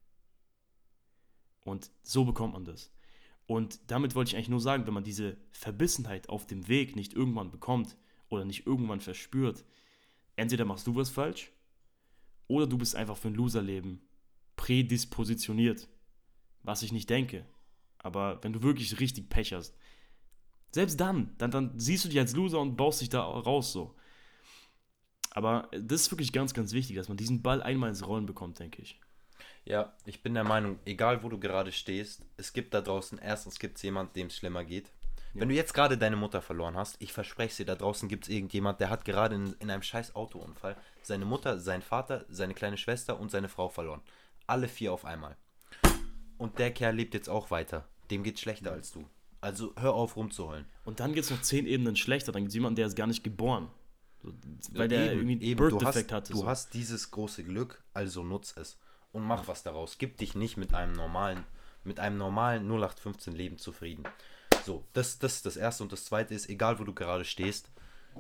Und 1.65 1.91
so 2.05 2.25
bekommt 2.25 2.53
man 2.53 2.65
das. 2.65 2.93
Und 3.47 3.81
damit 3.89 4.15
wollte 4.15 4.29
ich 4.29 4.37
eigentlich 4.37 4.49
nur 4.49 4.61
sagen, 4.61 4.87
wenn 4.87 4.95
man 4.95 5.03
diese 5.03 5.37
Verbissenheit 5.51 6.29
auf 6.29 6.47
dem 6.47 6.69
Weg 6.69 6.95
nicht 6.95 7.15
irgendwann 7.15 7.51
bekommt 7.51 7.97
oder 8.29 8.45
nicht 8.45 8.65
irgendwann 8.65 9.01
verspürt, 9.01 9.65
entweder 10.37 10.65
machst 10.65 10.87
du 10.87 10.95
was 10.95 11.11
falsch 11.11 11.51
oder 12.49 12.67
du 12.67 12.79
bist 12.79 12.97
einfach 12.97 13.17
für 13.17 13.29
ein 13.29 13.35
Loserleben 13.35 14.01
prädispositioniert. 14.57 15.89
Was 16.63 16.83
ich 16.83 16.93
nicht 16.93 17.11
denke. 17.11 17.45
Aber 17.99 18.43
wenn 18.43 18.53
du 18.53 18.63
wirklich 18.63 19.01
richtig 19.01 19.29
Pech 19.29 19.53
hast, 19.53 19.77
selbst 20.71 20.99
dann, 20.99 21.35
dann, 21.39 21.51
dann 21.51 21.79
siehst 21.79 22.05
du 22.05 22.09
dich 22.09 22.19
als 22.19 22.35
Loser 22.35 22.61
und 22.61 22.77
baust 22.77 23.01
dich 23.01 23.09
da 23.09 23.23
raus 23.23 23.73
so. 23.73 23.95
Aber 25.31 25.69
das 25.73 26.03
ist 26.03 26.11
wirklich 26.13 26.33
ganz, 26.33 26.55
ganz 26.55 26.73
wichtig, 26.73 26.97
dass 26.97 27.09
man 27.09 27.17
diesen 27.17 27.43
Ball 27.43 27.63
einmal 27.63 27.91
ins 27.91 28.07
Rollen 28.07 28.27
bekommt, 28.27 28.59
denke 28.59 28.83
ich. 28.83 29.01
Ja, 29.65 29.95
ich 30.05 30.23
bin 30.23 30.35
der 30.35 30.45
Meinung, 30.45 30.79
egal 30.85 31.23
wo 31.23 31.29
du 31.29 31.39
gerade 31.39 31.73
stehst, 31.73 32.25
es 32.37 32.53
gibt 32.53 32.75
da 32.75 32.81
draußen, 32.81 33.19
erstens 33.19 33.59
gibt 33.59 33.77
es 33.77 33.83
jemanden, 33.83 34.13
dem 34.15 34.27
es 34.29 34.37
schlimmer 34.37 34.65
geht. 34.65 34.91
Ja. 35.35 35.41
Wenn 35.41 35.49
du 35.49 35.55
jetzt 35.55 35.75
gerade 35.75 35.99
deine 35.99 36.17
Mutter 36.17 36.41
verloren 36.41 36.76
hast, 36.76 36.97
ich 37.00 37.12
verspreche 37.12 37.50
es 37.50 37.57
dir, 37.57 37.67
da 37.67 37.75
draußen 37.75 38.09
gibt 38.09 38.25
es 38.25 38.31
irgendjemand, 38.31 38.81
der 38.81 38.88
hat 38.88 39.05
gerade 39.05 39.35
in, 39.35 39.53
in 39.59 39.71
einem 39.71 39.83
scheiß 39.83 40.14
Autounfall 40.14 40.76
seine 41.03 41.25
Mutter, 41.25 41.59
seinen 41.59 41.83
Vater, 41.83 42.25
seine 42.29 42.55
kleine 42.55 42.76
Schwester 42.76 43.19
und 43.19 43.31
seine 43.31 43.49
Frau 43.49 43.69
verloren. 43.69 44.00
Alle 44.47 44.69
vier 44.69 44.93
auf 44.93 45.05
einmal. 45.05 45.37
Und 46.38 46.59
der 46.59 46.73
Kerl 46.73 46.95
lebt 46.95 47.14
jetzt 47.14 47.29
auch 47.29 47.50
weiter. 47.50 47.88
Dem 48.11 48.23
geht 48.23 48.38
schlechter 48.38 48.73
als 48.73 48.93
du. 48.93 49.09
Also 49.41 49.73
hör 49.76 49.95
auf 49.95 50.17
rumzuheulen. 50.17 50.67
Und 50.85 51.00
dann 51.00 51.12
geht 51.12 51.25
es 51.25 51.31
noch 51.31 51.43
zehn 51.43 51.67
Ebenen 51.67 51.97
schlechter. 51.97 52.33
Dann 52.33 52.43
gibt 52.43 52.50
es 52.50 52.55
jemanden, 52.55 52.76
der 52.76 52.87
ist 52.87 52.97
gar 52.97 53.07
nicht 53.07 53.25
geboren. 53.25 53.69
Weil 54.73 54.88
der 54.88 55.12
eben, 55.12 55.29
irgendwie 55.29 55.47
eben. 55.47 55.59
Birth 55.59 55.81
Defekt 55.81 56.12
hatte. 56.12 56.33
Du 56.33 56.41
so. 56.41 56.47
hast 56.47 56.75
dieses 56.75 57.11
große 57.11 57.45
Glück, 57.45 57.83
also 57.93 58.23
nutz 58.23 58.55
es 58.57 58.79
und 59.12 59.23
mach 59.23 59.47
was 59.49 59.62
daraus. 59.62 59.99
Gib 59.99 60.17
dich 60.17 60.35
nicht 60.35 60.57
mit 60.57 60.75
einem 60.75 60.93
normalen, 60.93 61.45
mit 61.85 62.00
einem 62.00 62.17
normalen 62.17 62.67
0815 62.67 63.35
Leben 63.35 63.59
zufrieden. 63.59 64.05
So, 64.64 64.85
das, 64.94 65.16
ist 65.16 65.47
das 65.47 65.56
Erste. 65.56 65.83
Und 65.83 65.92
das 65.92 66.06
Zweite 66.06 66.35
ist, 66.35 66.49
egal 66.49 66.78
wo 66.78 66.85
du 66.85 66.94
gerade 66.94 67.25
stehst, 67.25 67.71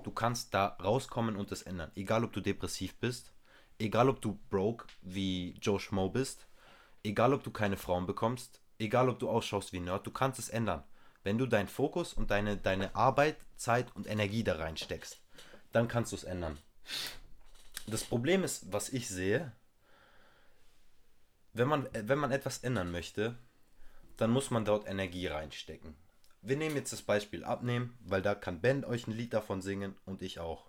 du 0.02 0.10
kannst 0.10 0.52
da 0.52 0.66
rauskommen 0.82 1.36
und 1.36 1.50
das 1.50 1.62
ändern. 1.62 1.90
Egal 1.94 2.24
ob 2.24 2.32
du 2.32 2.40
depressiv 2.40 2.94
bist, 2.96 3.32
egal 3.78 4.10
ob 4.10 4.20
du 4.20 4.38
broke 4.50 4.86
wie 5.00 5.54
Joe 5.62 5.80
Schmo 5.80 6.10
bist, 6.10 6.46
egal 7.02 7.32
ob 7.32 7.42
du 7.42 7.50
keine 7.50 7.78
Frauen 7.78 8.06
bekommst, 8.06 8.60
egal 8.78 9.08
ob 9.08 9.18
du 9.18 9.30
ausschaust 9.30 9.72
wie 9.72 9.80
Nerd, 9.80 10.06
du 10.06 10.10
kannst 10.10 10.38
es 10.38 10.50
ändern. 10.50 10.82
Wenn 11.22 11.38
du 11.38 11.46
deinen 11.46 11.68
Fokus 11.68 12.12
und 12.12 12.30
deine, 12.30 12.58
deine 12.58 12.94
Arbeit, 12.94 13.36
Zeit 13.56 13.94
und 13.96 14.06
Energie 14.06 14.44
da 14.44 14.56
reinsteckst, 14.56 15.18
dann 15.72 15.88
kannst 15.88 16.12
du 16.12 16.16
es 16.16 16.24
ändern. 16.24 16.58
Das 17.86 18.04
Problem 18.04 18.44
ist, 18.44 18.70
was 18.70 18.90
ich 18.90 19.08
sehe, 19.08 19.52
wenn 21.54 21.68
man, 21.68 21.88
wenn 21.92 22.18
man 22.18 22.32
etwas 22.32 22.58
ändern 22.58 22.90
möchte, 22.90 23.38
dann 24.18 24.30
muss 24.30 24.50
man 24.50 24.66
dort 24.66 24.86
Energie 24.86 25.26
reinstecken. 25.26 25.94
Wir 26.46 26.56
nehmen 26.56 26.76
jetzt 26.76 26.92
das 26.92 27.02
Beispiel 27.02 27.42
Abnehmen, 27.42 27.96
weil 28.04 28.20
da 28.20 28.34
kann 28.34 28.60
Ben 28.60 28.84
euch 28.84 29.06
ein 29.06 29.16
Lied 29.16 29.32
davon 29.32 29.62
singen 29.62 29.96
und 30.04 30.20
ich 30.20 30.40
auch. 30.40 30.66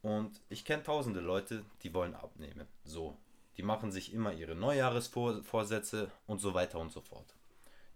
Und 0.00 0.40
ich 0.48 0.64
kenne 0.64 0.84
tausende 0.84 1.20
Leute, 1.20 1.64
die 1.82 1.92
wollen 1.92 2.14
abnehmen. 2.14 2.66
So. 2.84 3.16
Die 3.56 3.64
machen 3.64 3.90
sich 3.90 4.14
immer 4.14 4.32
ihre 4.32 4.54
Neujahresvorsätze 4.54 6.12
und 6.28 6.38
so 6.38 6.54
weiter 6.54 6.78
und 6.78 6.92
so 6.92 7.00
fort. 7.00 7.34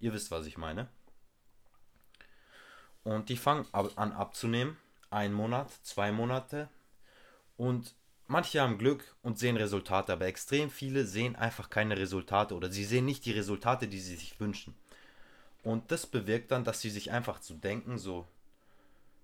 Ihr 0.00 0.12
wisst, 0.12 0.32
was 0.32 0.46
ich 0.46 0.58
meine. 0.58 0.88
Und 3.04 3.28
die 3.28 3.36
fangen 3.36 3.66
an 3.72 4.12
abzunehmen. 4.12 4.76
Ein 5.10 5.32
Monat, 5.32 5.70
zwei 5.84 6.10
Monate. 6.10 6.68
Und 7.56 7.94
Manche 8.32 8.62
haben 8.62 8.78
Glück 8.78 9.14
und 9.22 9.38
sehen 9.38 9.58
Resultate, 9.58 10.10
aber 10.10 10.24
extrem 10.24 10.70
viele 10.70 11.04
sehen 11.04 11.36
einfach 11.36 11.68
keine 11.68 11.98
Resultate 11.98 12.54
oder 12.54 12.70
sie 12.70 12.86
sehen 12.86 13.04
nicht 13.04 13.26
die 13.26 13.32
Resultate, 13.32 13.88
die 13.88 14.00
sie 14.00 14.16
sich 14.16 14.40
wünschen. 14.40 14.74
Und 15.62 15.90
das 15.90 16.06
bewirkt 16.06 16.50
dann, 16.50 16.64
dass 16.64 16.80
sie 16.80 16.90
sich 16.90 17.10
einfach 17.12 17.40
zu 17.40 17.54
denken, 17.54 17.98
so, 17.98 18.26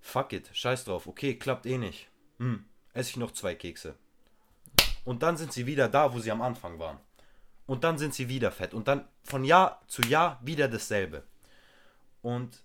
fuck 0.01 0.33
it, 0.33 0.51
scheiß 0.53 0.85
drauf, 0.85 1.07
okay, 1.07 1.37
klappt 1.37 1.67
eh 1.67 1.79
nicht. 1.79 2.09
Hm, 2.39 2.65
esse 2.93 3.11
ich 3.11 3.17
noch 3.17 3.33
zwei 3.33 3.55
Kekse. 3.55 3.97
Und 5.05 5.23
dann 5.23 5.37
sind 5.37 5.53
sie 5.53 5.67
wieder 5.67 5.89
da, 5.89 6.13
wo 6.13 6.21
sie 6.21 6.31
am 6.31 6.43
Anfang 6.43 6.79
waren. 6.79 6.99
Und 7.67 7.85
dann 7.85 7.99
sind 7.99 8.15
sie 8.15 8.29
wieder 8.29 8.53
fett. 8.53 8.73
Und 8.75 8.89
dann 8.89 9.07
von 9.25 9.45
Jahr 9.45 9.83
zu 9.89 10.03
Jahr 10.03 10.41
wieder 10.43 10.69
dasselbe. 10.69 11.25
Und 12.23 12.63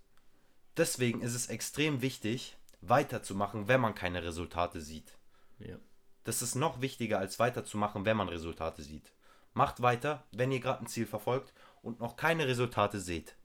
deswegen 0.78 1.22
ist 1.22 1.36
es 1.36 1.48
extrem 1.48 2.02
wichtig, 2.02 2.58
weiterzumachen, 2.82 3.68
wenn 3.68 3.82
man 3.82 3.96
keine 3.96 4.24
Resultate 4.24 4.82
sieht. 4.82 5.18
Ja. 5.60 5.78
Das 6.24 6.42
ist 6.42 6.56
noch 6.56 6.82
wichtiger, 6.82 7.20
als 7.20 7.40
weiterzumachen, 7.40 8.06
wenn 8.06 8.18
man 8.18 8.30
Resultate 8.30 8.82
sieht. 8.82 9.12
Macht 9.54 9.82
weiter, 9.82 10.24
wenn 10.32 10.52
ihr 10.52 10.60
gerade 10.60 10.82
ein 10.82 10.88
Ziel 10.88 11.06
verfolgt 11.06 11.54
und 11.82 12.00
noch 12.00 12.16
keine 12.16 12.48
Resultate 12.48 13.00
seht. 13.00 13.36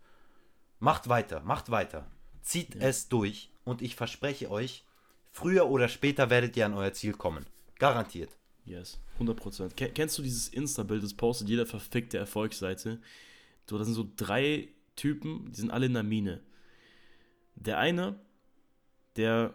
Macht 0.81 1.09
weiter, 1.09 1.41
macht 1.41 1.71
weiter. 1.71 2.11
Zieht 2.43 2.75
ja. 2.75 2.83
es 2.83 3.09
durch 3.09 3.51
und 3.65 3.83
ich 3.83 3.97
verspreche 3.97 4.51
euch, 4.51 4.85
früher 5.33 5.69
oder 5.69 5.89
später 5.89 6.31
werdet 6.31 6.57
ihr 6.57 6.67
an 6.67 6.75
euer 6.75 6.93
Ziel 6.93 7.13
kommen. 7.13 7.47
Garantiert. 7.79 8.37
Yes, 8.65 9.01
100%. 9.19 9.75
Kennst 9.75 10.19
du 10.19 10.23
dieses 10.23 10.49
Insta-Bild, 10.49 11.03
das 11.03 11.15
postet 11.15 11.49
jeder 11.49 11.65
verfickte 11.65 12.19
Erfolgsseite? 12.19 13.01
So, 13.69 13.79
das 13.79 13.87
sind 13.87 13.95
so 13.95 14.09
drei 14.17 14.69
Typen, 14.95 15.51
die 15.51 15.61
sind 15.61 15.71
alle 15.71 15.87
in 15.87 15.95
der 15.95 16.03
Mine. 16.03 16.43
Der 17.55 17.79
eine, 17.79 18.21
der 19.17 19.55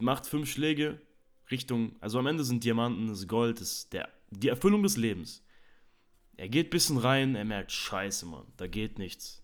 macht 0.00 0.26
fünf 0.26 0.50
Schläge, 0.50 1.00
Richtung, 1.50 1.96
also 2.00 2.18
am 2.18 2.26
Ende 2.26 2.44
sind 2.44 2.64
Diamanten, 2.64 3.08
das 3.08 3.26
Gold, 3.26 3.60
das, 3.60 3.88
der, 3.88 4.08
die 4.30 4.48
Erfüllung 4.48 4.82
des 4.82 4.96
Lebens. 4.96 5.44
Er 6.36 6.48
geht 6.48 6.68
ein 6.68 6.70
bisschen 6.70 6.98
rein, 6.98 7.34
er 7.34 7.44
merkt, 7.44 7.72
scheiße, 7.72 8.26
Mann, 8.26 8.46
da 8.56 8.66
geht 8.66 8.98
nichts. 8.98 9.42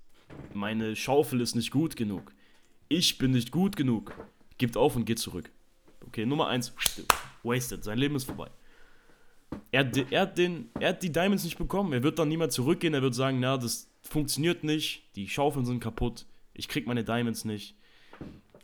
Meine 0.52 0.96
Schaufel 0.96 1.40
ist 1.40 1.54
nicht 1.54 1.70
gut 1.70 1.96
genug. 1.96 2.32
Ich 2.88 3.18
bin 3.18 3.32
nicht 3.32 3.50
gut 3.50 3.76
genug. 3.76 4.14
Gibt 4.58 4.76
auf 4.76 4.96
und 4.96 5.04
geht 5.04 5.18
zurück. 5.18 5.50
Okay, 6.06 6.26
Nummer 6.26 6.48
1, 6.48 6.72
wasted, 7.42 7.82
sein 7.82 7.98
Leben 7.98 8.14
ist 8.14 8.24
vorbei. 8.24 8.50
Er, 9.70 9.90
er, 10.10 10.22
hat 10.22 10.38
den, 10.38 10.70
er 10.78 10.90
hat 10.90 11.02
die 11.02 11.10
Diamonds 11.10 11.44
nicht 11.44 11.58
bekommen. 11.58 11.92
Er 11.92 12.02
wird 12.02 12.18
dann 12.18 12.28
niemals 12.28 12.54
zurückgehen. 12.54 12.94
Er 12.94 13.02
wird 13.02 13.14
sagen, 13.14 13.40
na, 13.40 13.56
das 13.56 13.88
funktioniert 14.02 14.64
nicht. 14.64 15.04
Die 15.16 15.28
Schaufeln 15.28 15.64
sind 15.64 15.80
kaputt. 15.80 16.26
Ich 16.52 16.68
krieg 16.68 16.86
meine 16.86 17.04
Diamonds 17.04 17.44
nicht. 17.44 17.76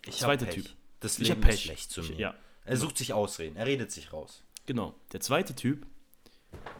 Ich 0.07 0.19
Zweiter 0.19 0.49
Typ. 0.49 0.67
Das 1.01 1.19
ich 1.19 1.29
Leben 1.29 1.41
Pech. 1.41 1.55
ist 1.55 1.63
schlecht 1.63 1.91
zu 1.91 2.03
mir. 2.03 2.15
Ja, 2.17 2.35
er 2.65 2.77
sucht 2.77 2.99
sich 2.99 3.13
Ausreden, 3.13 3.57
er 3.57 3.67
redet 3.67 3.91
sich 3.91 4.13
raus. 4.13 4.43
Genau. 4.67 4.95
Der 5.13 5.21
zweite 5.21 5.55
Typ, 5.55 5.87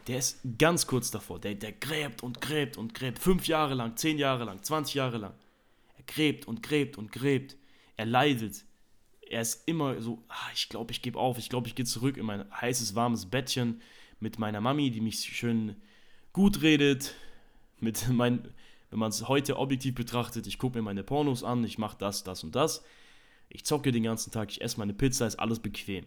der 0.07 0.17
ist 0.17 0.39
ganz 0.57 0.87
kurz 0.87 1.11
davor. 1.11 1.39
Der, 1.39 1.55
der 1.55 1.71
gräbt 1.71 2.23
und 2.23 2.41
gräbt 2.41 2.77
und 2.77 2.93
gräbt. 2.93 3.19
Fünf 3.19 3.47
Jahre 3.47 3.73
lang, 3.73 3.95
zehn 3.97 4.17
Jahre 4.17 4.43
lang, 4.43 4.61
20 4.61 4.95
Jahre 4.95 5.17
lang. 5.17 5.33
Er 5.97 6.03
gräbt 6.03 6.47
und 6.47 6.63
gräbt 6.63 6.97
und 6.97 7.11
gräbt. 7.11 7.55
Er 7.97 8.05
leidet. 8.05 8.63
Er 9.21 9.41
ist 9.41 9.67
immer 9.67 10.01
so, 10.01 10.23
ah, 10.27 10.49
ich 10.53 10.69
glaube, 10.69 10.91
ich 10.91 11.01
gebe 11.01 11.19
auf. 11.19 11.37
Ich 11.37 11.49
glaube, 11.49 11.67
ich 11.67 11.75
gehe 11.75 11.85
zurück 11.85 12.17
in 12.17 12.25
mein 12.25 12.45
heißes, 12.59 12.95
warmes 12.95 13.27
Bettchen 13.27 13.81
mit 14.19 14.39
meiner 14.39 14.59
Mami, 14.59 14.91
die 14.91 15.01
mich 15.01 15.19
schön 15.19 15.75
gut 16.33 16.61
redet. 16.61 17.15
Mit 17.79 18.09
mein, 18.09 18.53
wenn 18.89 18.99
man 18.99 19.09
es 19.09 19.27
heute 19.27 19.57
objektiv 19.57 19.95
betrachtet, 19.95 20.47
ich 20.47 20.57
gucke 20.57 20.77
mir 20.77 20.83
meine 20.83 21.03
Pornos 21.03 21.43
an, 21.43 21.63
ich 21.63 21.77
mache 21.77 21.97
das, 21.97 22.23
das 22.23 22.43
und 22.43 22.55
das. 22.55 22.83
Ich 23.49 23.65
zocke 23.65 23.91
den 23.91 24.03
ganzen 24.03 24.31
Tag, 24.31 24.49
ich 24.49 24.61
esse 24.61 24.79
meine 24.79 24.93
Pizza, 24.93 25.27
ist 25.27 25.39
alles 25.39 25.59
bequem. 25.59 26.05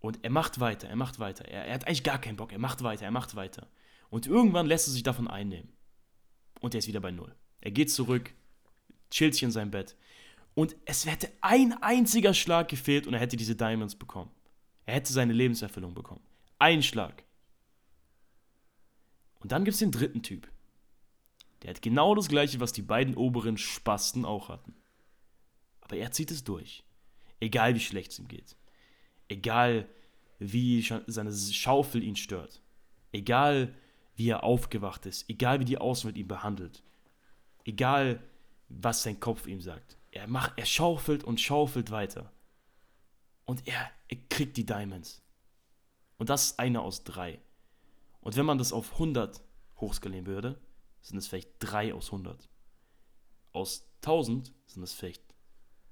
Und 0.00 0.24
er 0.24 0.30
macht 0.30 0.60
weiter, 0.60 0.88
er 0.88 0.96
macht 0.96 1.18
weiter. 1.18 1.44
Er, 1.46 1.66
er, 1.66 1.74
hat 1.74 1.86
eigentlich 1.86 2.04
gar 2.04 2.20
keinen 2.20 2.36
Bock, 2.36 2.52
er 2.52 2.58
macht 2.58 2.82
weiter, 2.82 3.04
er 3.04 3.10
macht 3.10 3.34
weiter. 3.34 3.68
Und 4.10 4.26
irgendwann 4.26 4.66
lässt 4.66 4.88
er 4.88 4.92
sich 4.92 5.02
davon 5.02 5.28
einnehmen. 5.28 5.72
Und 6.60 6.74
er 6.74 6.78
ist 6.78 6.88
wieder 6.88 7.00
bei 7.00 7.10
Null. 7.10 7.34
Er 7.60 7.70
geht 7.70 7.90
zurück, 7.90 8.32
chillt 9.10 9.34
sich 9.34 9.42
in 9.42 9.50
sein 9.50 9.70
Bett. 9.70 9.96
Und 10.54 10.76
es 10.86 11.06
hätte 11.06 11.30
ein 11.40 11.74
einziger 11.82 12.34
Schlag 12.34 12.68
gefehlt 12.68 13.06
und 13.06 13.14
er 13.14 13.20
hätte 13.20 13.36
diese 13.36 13.56
Diamonds 13.56 13.94
bekommen. 13.94 14.30
Er 14.86 14.94
hätte 14.94 15.12
seine 15.12 15.32
Lebenserfüllung 15.32 15.94
bekommen. 15.94 16.22
Ein 16.58 16.82
Schlag. 16.82 17.24
Und 19.40 19.52
dann 19.52 19.64
gibt 19.64 19.74
es 19.74 19.80
den 19.80 19.92
dritten 19.92 20.22
Typ. 20.22 20.48
Der 21.62 21.70
hat 21.70 21.82
genau 21.82 22.14
das 22.14 22.28
gleiche, 22.28 22.60
was 22.60 22.72
die 22.72 22.82
beiden 22.82 23.16
oberen 23.16 23.58
Spasten 23.58 24.24
auch 24.24 24.48
hatten. 24.48 24.74
Aber 25.80 25.96
er 25.96 26.12
zieht 26.12 26.30
es 26.30 26.44
durch. 26.44 26.84
Egal 27.40 27.74
wie 27.74 27.80
schlecht 27.80 28.12
es 28.12 28.18
ihm 28.18 28.28
geht. 28.28 28.56
Egal 29.28 29.88
wie 30.38 30.82
seine 31.06 31.32
Schaufel 31.32 32.02
ihn 32.02 32.16
stört. 32.16 32.62
Egal 33.12 33.74
wie 34.16 34.28
er 34.28 34.44
aufgewacht 34.44 35.06
ist. 35.06 35.28
Egal 35.28 35.60
wie 35.60 35.64
die 35.64 35.78
Außenwelt 35.78 36.16
ihn 36.16 36.28
behandelt. 36.28 36.82
Egal 37.64 38.22
was 38.68 39.02
sein 39.02 39.20
Kopf 39.20 39.46
ihm 39.46 39.60
sagt. 39.60 39.96
Er, 40.10 40.26
macht, 40.26 40.54
er 40.56 40.66
schaufelt 40.66 41.24
und 41.24 41.40
schaufelt 41.40 41.90
weiter. 41.90 42.32
Und 43.44 43.66
er, 43.66 43.90
er 44.08 44.16
kriegt 44.28 44.56
die 44.56 44.66
Diamonds. 44.66 45.22
Und 46.18 46.28
das 46.28 46.46
ist 46.46 46.58
einer 46.58 46.82
aus 46.82 47.04
drei. 47.04 47.40
Und 48.20 48.36
wenn 48.36 48.46
man 48.46 48.58
das 48.58 48.72
auf 48.72 48.94
100 48.94 49.40
hochskalieren 49.76 50.26
würde, 50.26 50.60
sind 51.00 51.18
es 51.18 51.28
vielleicht 51.28 51.50
drei 51.58 51.94
aus 51.94 52.06
100. 52.06 52.48
Aus 53.52 53.88
1000 54.02 54.52
sind 54.66 54.82
es 54.82 54.92
vielleicht 54.92 55.22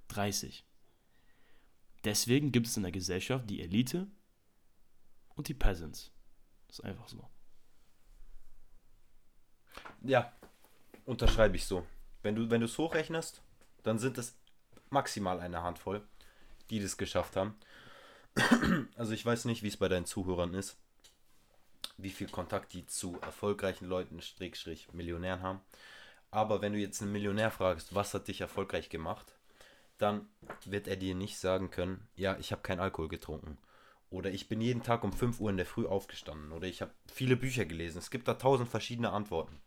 30. 0.08 0.64
Deswegen 2.06 2.52
gibt 2.52 2.68
es 2.68 2.76
in 2.76 2.84
der 2.84 2.92
Gesellschaft 2.92 3.50
die 3.50 3.60
Elite 3.60 4.06
und 5.34 5.48
die 5.48 5.54
Peasants. 5.54 6.12
Das 6.68 6.78
ist 6.78 6.84
einfach 6.84 7.08
so. 7.08 7.28
Ja, 10.02 10.32
unterschreibe 11.04 11.56
ich 11.56 11.66
so. 11.66 11.84
Wenn 12.22 12.36
du 12.36 12.64
es 12.64 12.78
hochrechnest, 12.78 13.42
dann 13.82 13.98
sind 13.98 14.18
es 14.18 14.36
maximal 14.88 15.40
eine 15.40 15.64
Handvoll, 15.64 16.06
die 16.70 16.78
das 16.78 16.96
geschafft 16.96 17.34
haben. 17.34 17.58
Also 18.96 19.12
ich 19.12 19.26
weiß 19.26 19.46
nicht, 19.46 19.64
wie 19.64 19.68
es 19.68 19.76
bei 19.76 19.88
deinen 19.88 20.06
Zuhörern 20.06 20.54
ist, 20.54 20.76
wie 21.96 22.10
viel 22.10 22.28
Kontakt 22.28 22.72
die 22.72 22.86
zu 22.86 23.18
erfolgreichen 23.20 23.86
Leuten, 23.86 24.22
Strich, 24.22 24.92
Millionären 24.92 25.42
haben. 25.42 25.60
Aber 26.30 26.62
wenn 26.62 26.72
du 26.72 26.78
jetzt 26.78 27.02
einen 27.02 27.10
Millionär 27.10 27.50
fragst, 27.50 27.96
was 27.96 28.14
hat 28.14 28.28
dich 28.28 28.42
erfolgreich 28.42 28.90
gemacht, 28.90 29.36
dann 29.98 30.28
wird 30.64 30.88
er 30.88 30.96
dir 30.96 31.14
nicht 31.14 31.38
sagen 31.38 31.70
können, 31.70 32.06
ja, 32.14 32.36
ich 32.38 32.52
habe 32.52 32.62
keinen 32.62 32.80
Alkohol 32.80 33.08
getrunken. 33.08 33.58
Oder 34.10 34.30
ich 34.30 34.48
bin 34.48 34.60
jeden 34.60 34.82
Tag 34.82 35.04
um 35.04 35.12
5 35.12 35.40
Uhr 35.40 35.50
in 35.50 35.56
der 35.56 35.66
Früh 35.66 35.86
aufgestanden. 35.86 36.52
Oder 36.52 36.68
ich 36.68 36.80
habe 36.80 36.92
viele 37.06 37.36
Bücher 37.36 37.64
gelesen. 37.64 37.98
Es 37.98 38.10
gibt 38.10 38.28
da 38.28 38.34
tausend 38.34 38.68
verschiedene 38.68 39.10
Antworten. 39.10 39.60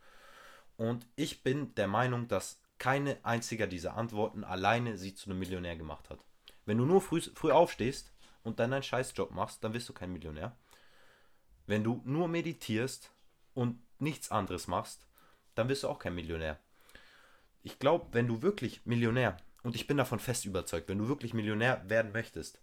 Und 0.77 1.05
ich 1.15 1.43
bin 1.43 1.75
der 1.75 1.87
Meinung, 1.87 2.27
dass 2.27 2.61
keine 2.77 3.17
einzige 3.23 3.67
dieser 3.67 3.97
Antworten 3.97 4.43
alleine 4.43 4.97
sie 4.97 5.13
zu 5.13 5.29
einem 5.29 5.39
Millionär 5.39 5.75
gemacht 5.75 6.09
hat. 6.09 6.23
Wenn 6.65 6.77
du 6.77 6.85
nur 6.85 7.01
früh, 7.01 7.21
früh 7.21 7.51
aufstehst 7.51 8.13
und 8.43 8.59
dann 8.59 8.71
einen 8.71 8.83
Scheißjob 8.83 9.31
machst, 9.31 9.63
dann 9.63 9.73
wirst 9.73 9.89
du 9.89 9.93
kein 9.93 10.13
Millionär. 10.13 10.55
Wenn 11.67 11.83
du 11.83 12.01
nur 12.05 12.27
meditierst 12.29 13.11
und 13.53 13.81
nichts 13.99 14.31
anderes 14.31 14.67
machst, 14.67 15.05
dann 15.55 15.67
wirst 15.67 15.83
du 15.83 15.89
auch 15.89 15.99
kein 15.99 16.15
Millionär. 16.15 16.57
Ich 17.61 17.79
glaube, 17.79 18.07
wenn 18.13 18.27
du 18.27 18.41
wirklich 18.41 18.85
Millionär, 18.85 19.35
und 19.63 19.75
ich 19.75 19.87
bin 19.87 19.97
davon 19.97 20.19
fest 20.19 20.45
überzeugt, 20.45 20.89
wenn 20.89 20.97
du 20.97 21.07
wirklich 21.07 21.33
Millionär 21.33 21.87
werden 21.89 22.11
möchtest 22.11 22.61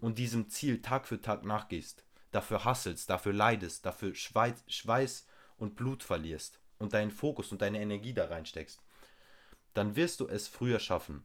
und 0.00 0.18
diesem 0.18 0.48
Ziel 0.48 0.82
Tag 0.82 1.06
für 1.06 1.20
Tag 1.20 1.44
nachgehst, 1.44 2.04
dafür 2.32 2.64
hasselst, 2.64 3.10
dafür 3.10 3.32
leidest, 3.32 3.86
dafür 3.86 4.14
Schweiß, 4.14 4.64
Schweiß 4.68 5.26
und 5.58 5.76
Blut 5.76 6.02
verlierst 6.02 6.60
und 6.78 6.92
deinen 6.92 7.10
Fokus 7.10 7.52
und 7.52 7.62
deine 7.62 7.80
Energie 7.80 8.12
da 8.12 8.26
reinsteckst, 8.26 8.80
dann 9.74 9.96
wirst 9.96 10.20
du 10.20 10.28
es 10.28 10.48
früher 10.48 10.78
schaffen. 10.78 11.24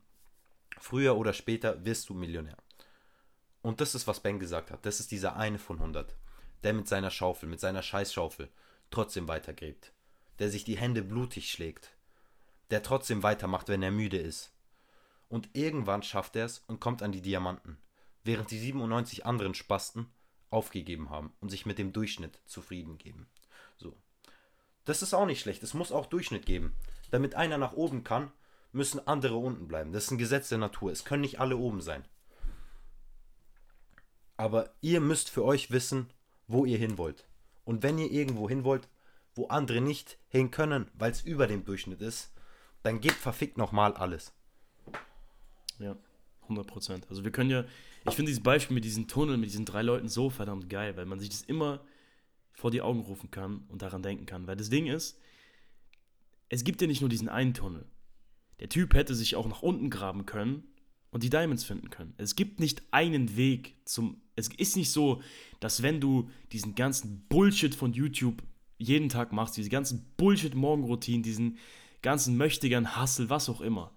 Früher 0.79 1.17
oder 1.17 1.33
später 1.33 1.83
wirst 1.85 2.09
du 2.09 2.13
Millionär. 2.13 2.57
Und 3.61 3.81
das 3.81 3.93
ist, 3.93 4.07
was 4.07 4.21
Ben 4.21 4.39
gesagt 4.39 4.71
hat. 4.71 4.85
Das 4.85 4.99
ist 4.99 5.11
dieser 5.11 5.35
eine 5.35 5.59
von 5.59 5.77
100, 5.77 6.15
der 6.63 6.73
mit 6.73 6.87
seiner 6.87 7.11
Schaufel, 7.11 7.49
mit 7.49 7.59
seiner 7.59 7.83
Scheißschaufel 7.83 8.49
trotzdem 8.89 9.27
weitergräbt 9.27 9.93
der 10.41 10.49
sich 10.49 10.63
die 10.63 10.77
Hände 10.77 11.03
blutig 11.03 11.51
schlägt, 11.51 11.91
der 12.71 12.81
trotzdem 12.81 13.21
weitermacht, 13.21 13.69
wenn 13.69 13.83
er 13.83 13.91
müde 13.91 14.17
ist. 14.17 14.51
Und 15.31 15.49
irgendwann 15.53 16.03
schafft 16.03 16.35
er 16.35 16.43
es 16.43 16.59
und 16.67 16.81
kommt 16.81 17.01
an 17.01 17.13
die 17.13 17.21
Diamanten, 17.21 17.77
während 18.25 18.51
die 18.51 18.59
97 18.59 19.25
anderen 19.25 19.53
Spasten 19.53 20.07
aufgegeben 20.49 21.09
haben 21.09 21.31
und 21.39 21.47
sich 21.47 21.65
mit 21.65 21.77
dem 21.77 21.93
Durchschnitt 21.93 22.41
zufrieden 22.45 22.97
geben. 22.97 23.27
So. 23.77 23.95
Das 24.83 25.01
ist 25.01 25.13
auch 25.13 25.25
nicht 25.25 25.39
schlecht. 25.39 25.63
Es 25.63 25.73
muss 25.73 25.93
auch 25.93 26.07
Durchschnitt 26.07 26.45
geben. 26.45 26.75
Damit 27.11 27.35
einer 27.35 27.57
nach 27.57 27.71
oben 27.71 28.03
kann, 28.03 28.29
müssen 28.73 29.07
andere 29.07 29.37
unten 29.37 29.69
bleiben. 29.69 29.93
Das 29.93 30.03
ist 30.03 30.11
ein 30.11 30.17
Gesetz 30.17 30.49
der 30.49 30.57
Natur. 30.57 30.91
Es 30.91 31.05
können 31.05 31.21
nicht 31.21 31.39
alle 31.39 31.55
oben 31.55 31.79
sein. 31.79 32.03
Aber 34.35 34.73
ihr 34.81 34.99
müsst 34.99 35.29
für 35.29 35.45
euch 35.45 35.71
wissen, 35.71 36.11
wo 36.47 36.65
ihr 36.65 36.77
hin 36.77 36.97
wollt. 36.97 37.25
Und 37.63 37.83
wenn 37.83 37.97
ihr 37.97 38.11
irgendwo 38.11 38.49
hin 38.49 38.65
wollt, 38.65 38.89
wo 39.33 39.47
andere 39.47 39.79
nicht 39.79 40.17
hin 40.27 40.51
können, 40.51 40.91
weil 40.93 41.11
es 41.11 41.21
über 41.21 41.47
dem 41.47 41.63
Durchschnitt 41.63 42.01
ist, 42.01 42.33
dann 42.83 42.99
gebt 42.99 43.15
verfickt 43.15 43.57
nochmal 43.57 43.93
alles. 43.93 44.33
Ja, 45.81 45.97
100 46.43 46.67
Prozent. 46.67 47.07
Also 47.09 47.23
wir 47.23 47.31
können 47.31 47.49
ja, 47.49 47.65
ich 48.07 48.13
finde 48.13 48.29
dieses 48.29 48.43
Beispiel 48.43 48.75
mit 48.75 48.85
diesen 48.85 49.07
Tunneln, 49.07 49.39
mit 49.39 49.49
diesen 49.49 49.65
drei 49.65 49.81
Leuten 49.81 50.07
so 50.07 50.29
verdammt 50.29 50.69
geil, 50.69 50.95
weil 50.97 51.05
man 51.05 51.19
sich 51.19 51.29
das 51.29 51.41
immer 51.41 51.81
vor 52.53 52.71
die 52.71 52.81
Augen 52.81 53.01
rufen 53.01 53.31
kann 53.31 53.63
und 53.69 53.81
daran 53.81 54.03
denken 54.03 54.25
kann. 54.25 54.47
Weil 54.47 54.57
das 54.57 54.69
Ding 54.69 54.87
ist, 54.87 55.19
es 56.49 56.63
gibt 56.63 56.81
ja 56.81 56.87
nicht 56.87 57.01
nur 57.01 57.09
diesen 57.09 57.29
einen 57.29 57.53
Tunnel. 57.53 57.85
Der 58.59 58.69
Typ 58.69 58.93
hätte 58.93 59.15
sich 59.15 59.35
auch 59.35 59.47
nach 59.47 59.61
unten 59.61 59.89
graben 59.89 60.25
können 60.25 60.63
und 61.09 61.23
die 61.23 61.29
Diamonds 61.29 61.63
finden 61.63 61.89
können. 61.89 62.13
Es 62.17 62.35
gibt 62.35 62.59
nicht 62.59 62.83
einen 62.91 63.35
Weg 63.35 63.75
zum. 63.85 64.21
Es 64.35 64.49
ist 64.49 64.75
nicht 64.75 64.91
so, 64.91 65.21
dass 65.59 65.81
wenn 65.81 65.99
du 65.99 66.29
diesen 66.51 66.75
ganzen 66.75 67.25
Bullshit 67.27 67.75
von 67.75 67.93
YouTube 67.93 68.43
jeden 68.77 69.09
Tag 69.09 69.31
machst, 69.31 69.57
diese 69.57 69.69
ganzen 69.69 70.13
Bullshit-Morgenroutinen, 70.17 71.21
diesen 71.21 71.57
ganzen 72.01 72.37
Möchtegern, 72.37 72.95
Hassel, 72.95 73.29
was 73.29 73.49
auch 73.49 73.61
immer, 73.61 73.91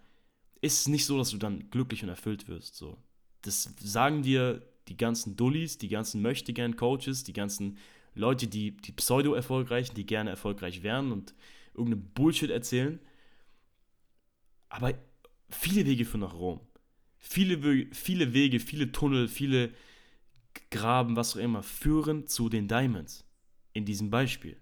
ist 0.65 0.81
es 0.81 0.89
nicht 0.89 1.05
so, 1.05 1.19
dass 1.19 1.31
du 1.31 1.37
dann 1.37 1.71
glücklich 1.71 2.03
und 2.03 2.09
erfüllt 2.09 2.49
wirst. 2.49 2.77
So. 2.77 2.97
Das 3.43 3.75
sagen 3.79 4.23
dir 4.23 4.63
die 4.89 4.97
ganzen 4.97 5.37
Dullis, 5.37 5.79
die 5.79 5.89
ganzen 5.89 6.23
Möchtegern 6.23 6.77
Coaches, 6.77 7.25
die 7.25 7.33
ganzen 7.33 7.79
Leute, 8.15 8.47
die, 8.47 8.77
die 8.77 8.93
pseudo-erfolgreichen, 8.93 9.95
die 9.95 10.07
gerne 10.07 10.31
erfolgreich 10.31 10.83
werden 10.83 11.13
und 11.13 11.35
irgendeine 11.75 12.03
Bullshit 12.15 12.51
erzählen. 12.51 12.99
Aber 14.69 14.95
viele 15.51 15.85
Wege 15.87 16.05
führen 16.05 16.21
nach 16.21 16.35
Rom. 16.35 16.61
Viele, 17.19 17.89
viele 17.95 18.33
Wege, 18.33 18.61
viele 18.61 18.93
Tunnel, 18.93 19.29
viele 19.29 19.73
Graben, 20.71 21.17
was 21.17 21.37
auch 21.37 21.41
immer, 21.41 21.63
führen 21.63 22.27
zu 22.27 22.49
den 22.49 22.69
Diamonds. 22.69 23.25
In 23.73 23.85
diesem 23.85 24.11
Beispiel. 24.11 24.57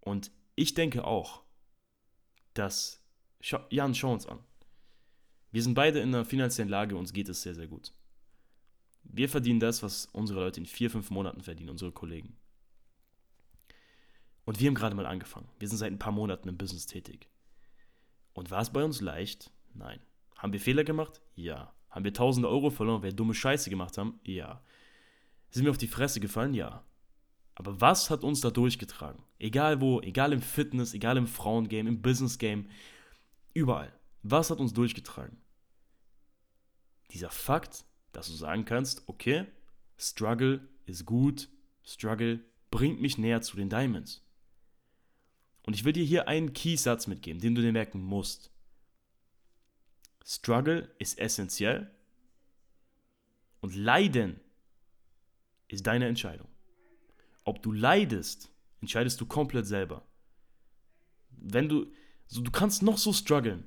Und 0.00 0.30
ich 0.56 0.74
denke 0.74 1.04
auch, 1.04 1.42
dass, 2.54 3.03
Jan, 3.70 3.94
schau 3.94 4.12
uns 4.12 4.26
an. 4.26 4.38
Wir 5.50 5.62
sind 5.62 5.74
beide 5.74 6.00
in 6.00 6.14
einer 6.14 6.24
finanziellen 6.24 6.70
Lage, 6.70 6.96
uns 6.96 7.12
geht 7.12 7.28
es 7.28 7.42
sehr, 7.42 7.54
sehr 7.54 7.66
gut. 7.66 7.92
Wir 9.02 9.28
verdienen 9.28 9.60
das, 9.60 9.82
was 9.82 10.06
unsere 10.12 10.40
Leute 10.40 10.60
in 10.60 10.66
vier, 10.66 10.90
fünf 10.90 11.10
Monaten 11.10 11.42
verdienen, 11.42 11.70
unsere 11.70 11.92
Kollegen. 11.92 12.36
Und 14.46 14.60
wir 14.60 14.68
haben 14.68 14.74
gerade 14.74 14.96
mal 14.96 15.06
angefangen. 15.06 15.48
Wir 15.58 15.68
sind 15.68 15.78
seit 15.78 15.92
ein 15.92 15.98
paar 15.98 16.12
Monaten 16.12 16.48
im 16.48 16.56
Business 16.56 16.86
tätig. 16.86 17.28
Und 18.32 18.50
war 18.50 18.62
es 18.62 18.72
bei 18.72 18.82
uns 18.82 19.00
leicht? 19.00 19.50
Nein. 19.74 20.00
Haben 20.36 20.52
wir 20.52 20.60
Fehler 20.60 20.84
gemacht? 20.84 21.20
Ja. 21.36 21.72
Haben 21.90 22.04
wir 22.04 22.12
tausende 22.12 22.48
Euro 22.48 22.70
verloren, 22.70 23.02
weil 23.02 23.10
wir 23.10 23.16
dumme 23.16 23.34
Scheiße 23.34 23.70
gemacht 23.70 23.96
haben? 23.98 24.18
Ja. 24.24 24.62
Sind 25.50 25.64
wir 25.64 25.70
auf 25.70 25.78
die 25.78 25.86
Fresse 25.86 26.18
gefallen? 26.18 26.54
Ja. 26.54 26.84
Aber 27.54 27.80
was 27.80 28.10
hat 28.10 28.24
uns 28.24 28.40
da 28.40 28.50
durchgetragen? 28.50 29.22
Egal 29.38 29.80
wo, 29.80 30.00
egal 30.00 30.32
im 30.32 30.42
Fitness, 30.42 30.92
egal 30.92 31.16
im 31.16 31.28
Frauengame, 31.28 31.88
im 31.88 32.02
Business-Game, 32.02 32.68
überall. 33.54 33.92
Was 34.22 34.50
hat 34.50 34.58
uns 34.58 34.72
durchgetragen? 34.72 35.38
Dieser 37.10 37.30
Fakt, 37.30 37.84
dass 38.12 38.26
du 38.26 38.34
sagen 38.34 38.64
kannst, 38.64 39.02
okay, 39.06 39.46
Struggle 39.98 40.68
ist 40.86 41.06
gut, 41.06 41.48
Struggle 41.84 42.40
bringt 42.70 43.00
mich 43.00 43.18
näher 43.18 43.42
zu 43.42 43.56
den 43.56 43.70
Diamonds. 43.70 44.22
Und 45.62 45.74
ich 45.74 45.84
will 45.84 45.92
dir 45.92 46.04
hier 46.04 46.28
einen 46.28 46.52
Keysatz 46.52 47.06
mitgeben, 47.06 47.40
den 47.40 47.54
du 47.54 47.62
dir 47.62 47.72
merken 47.72 48.02
musst. 48.02 48.50
Struggle 50.24 50.90
ist 50.98 51.18
essentiell 51.18 51.90
und 53.60 53.74
Leiden 53.74 54.40
ist 55.68 55.86
deine 55.86 56.06
Entscheidung. 56.06 56.48
Ob 57.44 57.62
du 57.62 57.72
leidest, 57.72 58.50
entscheidest 58.80 59.20
du 59.20 59.26
komplett 59.26 59.66
selber. 59.66 60.06
Wenn 61.30 61.68
du, 61.68 61.92
so, 62.26 62.40
du 62.40 62.50
kannst 62.50 62.82
noch 62.82 62.98
so 62.98 63.12
strugglen. 63.12 63.64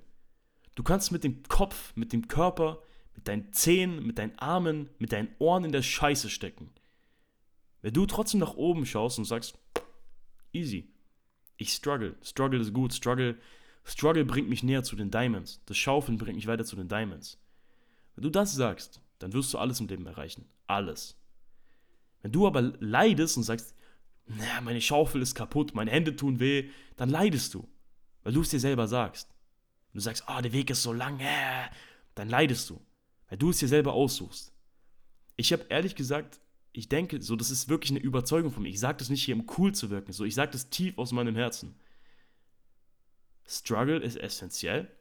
Du 0.76 0.84
kannst 0.84 1.12
mit 1.12 1.24
dem 1.24 1.44
Kopf, 1.44 1.96
mit 1.96 2.14
dem 2.14 2.28
Körper, 2.28 2.82
mit 3.16 3.28
deinen 3.28 3.52
Zähnen, 3.52 4.06
mit 4.06 4.20
deinen 4.20 4.38
Armen, 4.38 4.90
mit 5.00 5.12
deinen 5.12 5.30
Ohren 5.40 5.64
in 5.64 5.72
der 5.72 5.82
Scheiße 5.82 6.30
stecken. 6.30 6.70
Wenn 7.82 7.94
du 7.94 8.06
trotzdem 8.06 8.40
nach 8.40 8.56
oben 8.56 8.86
schaust 8.86 9.18
und 9.18 9.26
sagst, 9.26 9.58
easy, 10.54 10.90
ich 11.58 11.74
struggle, 11.74 12.16
struggle 12.22 12.60
ist 12.60 12.74
gut, 12.74 12.94
struggle, 12.94 13.38
struggle 13.84 14.26
bringt 14.26 14.50
mich 14.50 14.64
näher 14.64 14.84
zu 14.84 14.96
den 14.96 15.10
Diamonds, 15.12 15.62
das 15.66 15.78
Schaufeln 15.78 16.18
bringt 16.18 16.36
mich 16.36 16.48
weiter 16.48 16.66
zu 16.66 16.76
den 16.76 16.88
Diamonds. 16.88 17.40
Wenn 18.16 18.24
du 18.24 18.30
das 18.30 18.54
sagst, 18.54 19.02
dann 19.20 19.34
wirst 19.34 19.54
du 19.54 19.58
alles 19.58 19.80
im 19.80 19.88
Leben 19.88 20.06
erreichen. 20.06 20.46
Alles. 20.68 21.18
Wenn 22.22 22.32
du 22.32 22.46
aber 22.46 22.62
leidest 22.62 23.38
und 23.38 23.44
sagst, 23.44 23.74
naja, 24.26 24.62
meine 24.62 24.82
Schaufel 24.82 25.22
ist 25.22 25.36
kaputt, 25.36 25.74
meine 25.74 25.92
Hände 25.92 26.16
tun 26.16 26.40
weh, 26.40 26.70
dann 26.98 27.10
leidest 27.10 27.54
du, 27.54 27.68
weil 28.28 28.34
du 28.34 28.42
es 28.42 28.50
dir 28.50 28.60
selber 28.60 28.90
sagst. 28.90 29.30
Und 29.30 29.94
du 29.94 30.00
sagst, 30.02 30.28
ah, 30.28 30.40
oh, 30.40 30.42
der 30.42 30.52
Weg 30.52 30.70
ist 30.70 30.84
so 30.84 30.92
lang, 30.92 31.18
äh, 31.22 31.70
dann 32.14 32.28
leidest 32.28 32.70
du, 32.70 32.86
weil 33.30 33.38
du 33.38 33.52
es 33.52 33.60
dir 33.60 33.70
selber 33.70 33.94
aussuchst. 33.94 34.52
Ich 35.38 35.54
habe 35.54 35.66
ehrlich 35.70 35.96
gesagt, 35.96 36.42
ich 36.74 36.90
denke, 36.90 37.22
so, 37.22 37.38
das 37.38 37.52
ist 37.52 37.70
wirklich 37.70 37.92
eine 37.92 38.02
Überzeugung 38.02 38.52
von 38.52 38.64
mir. 38.64 38.70
Ich 38.70 38.82
sage 38.82 38.98
das 38.98 39.08
nicht 39.08 39.24
hier, 39.24 39.34
um 39.34 39.50
cool 39.58 39.74
zu 39.74 39.90
wirken, 39.92 40.12
so, 40.12 40.26
ich 40.26 40.36
sage 40.36 40.52
das 40.52 40.70
tief 40.70 40.98
aus 40.98 41.14
meinem 41.14 41.38
Herzen. 41.38 41.80
Struggle 43.48 44.00
ist 44.00 44.18
essentiell, 44.18 44.92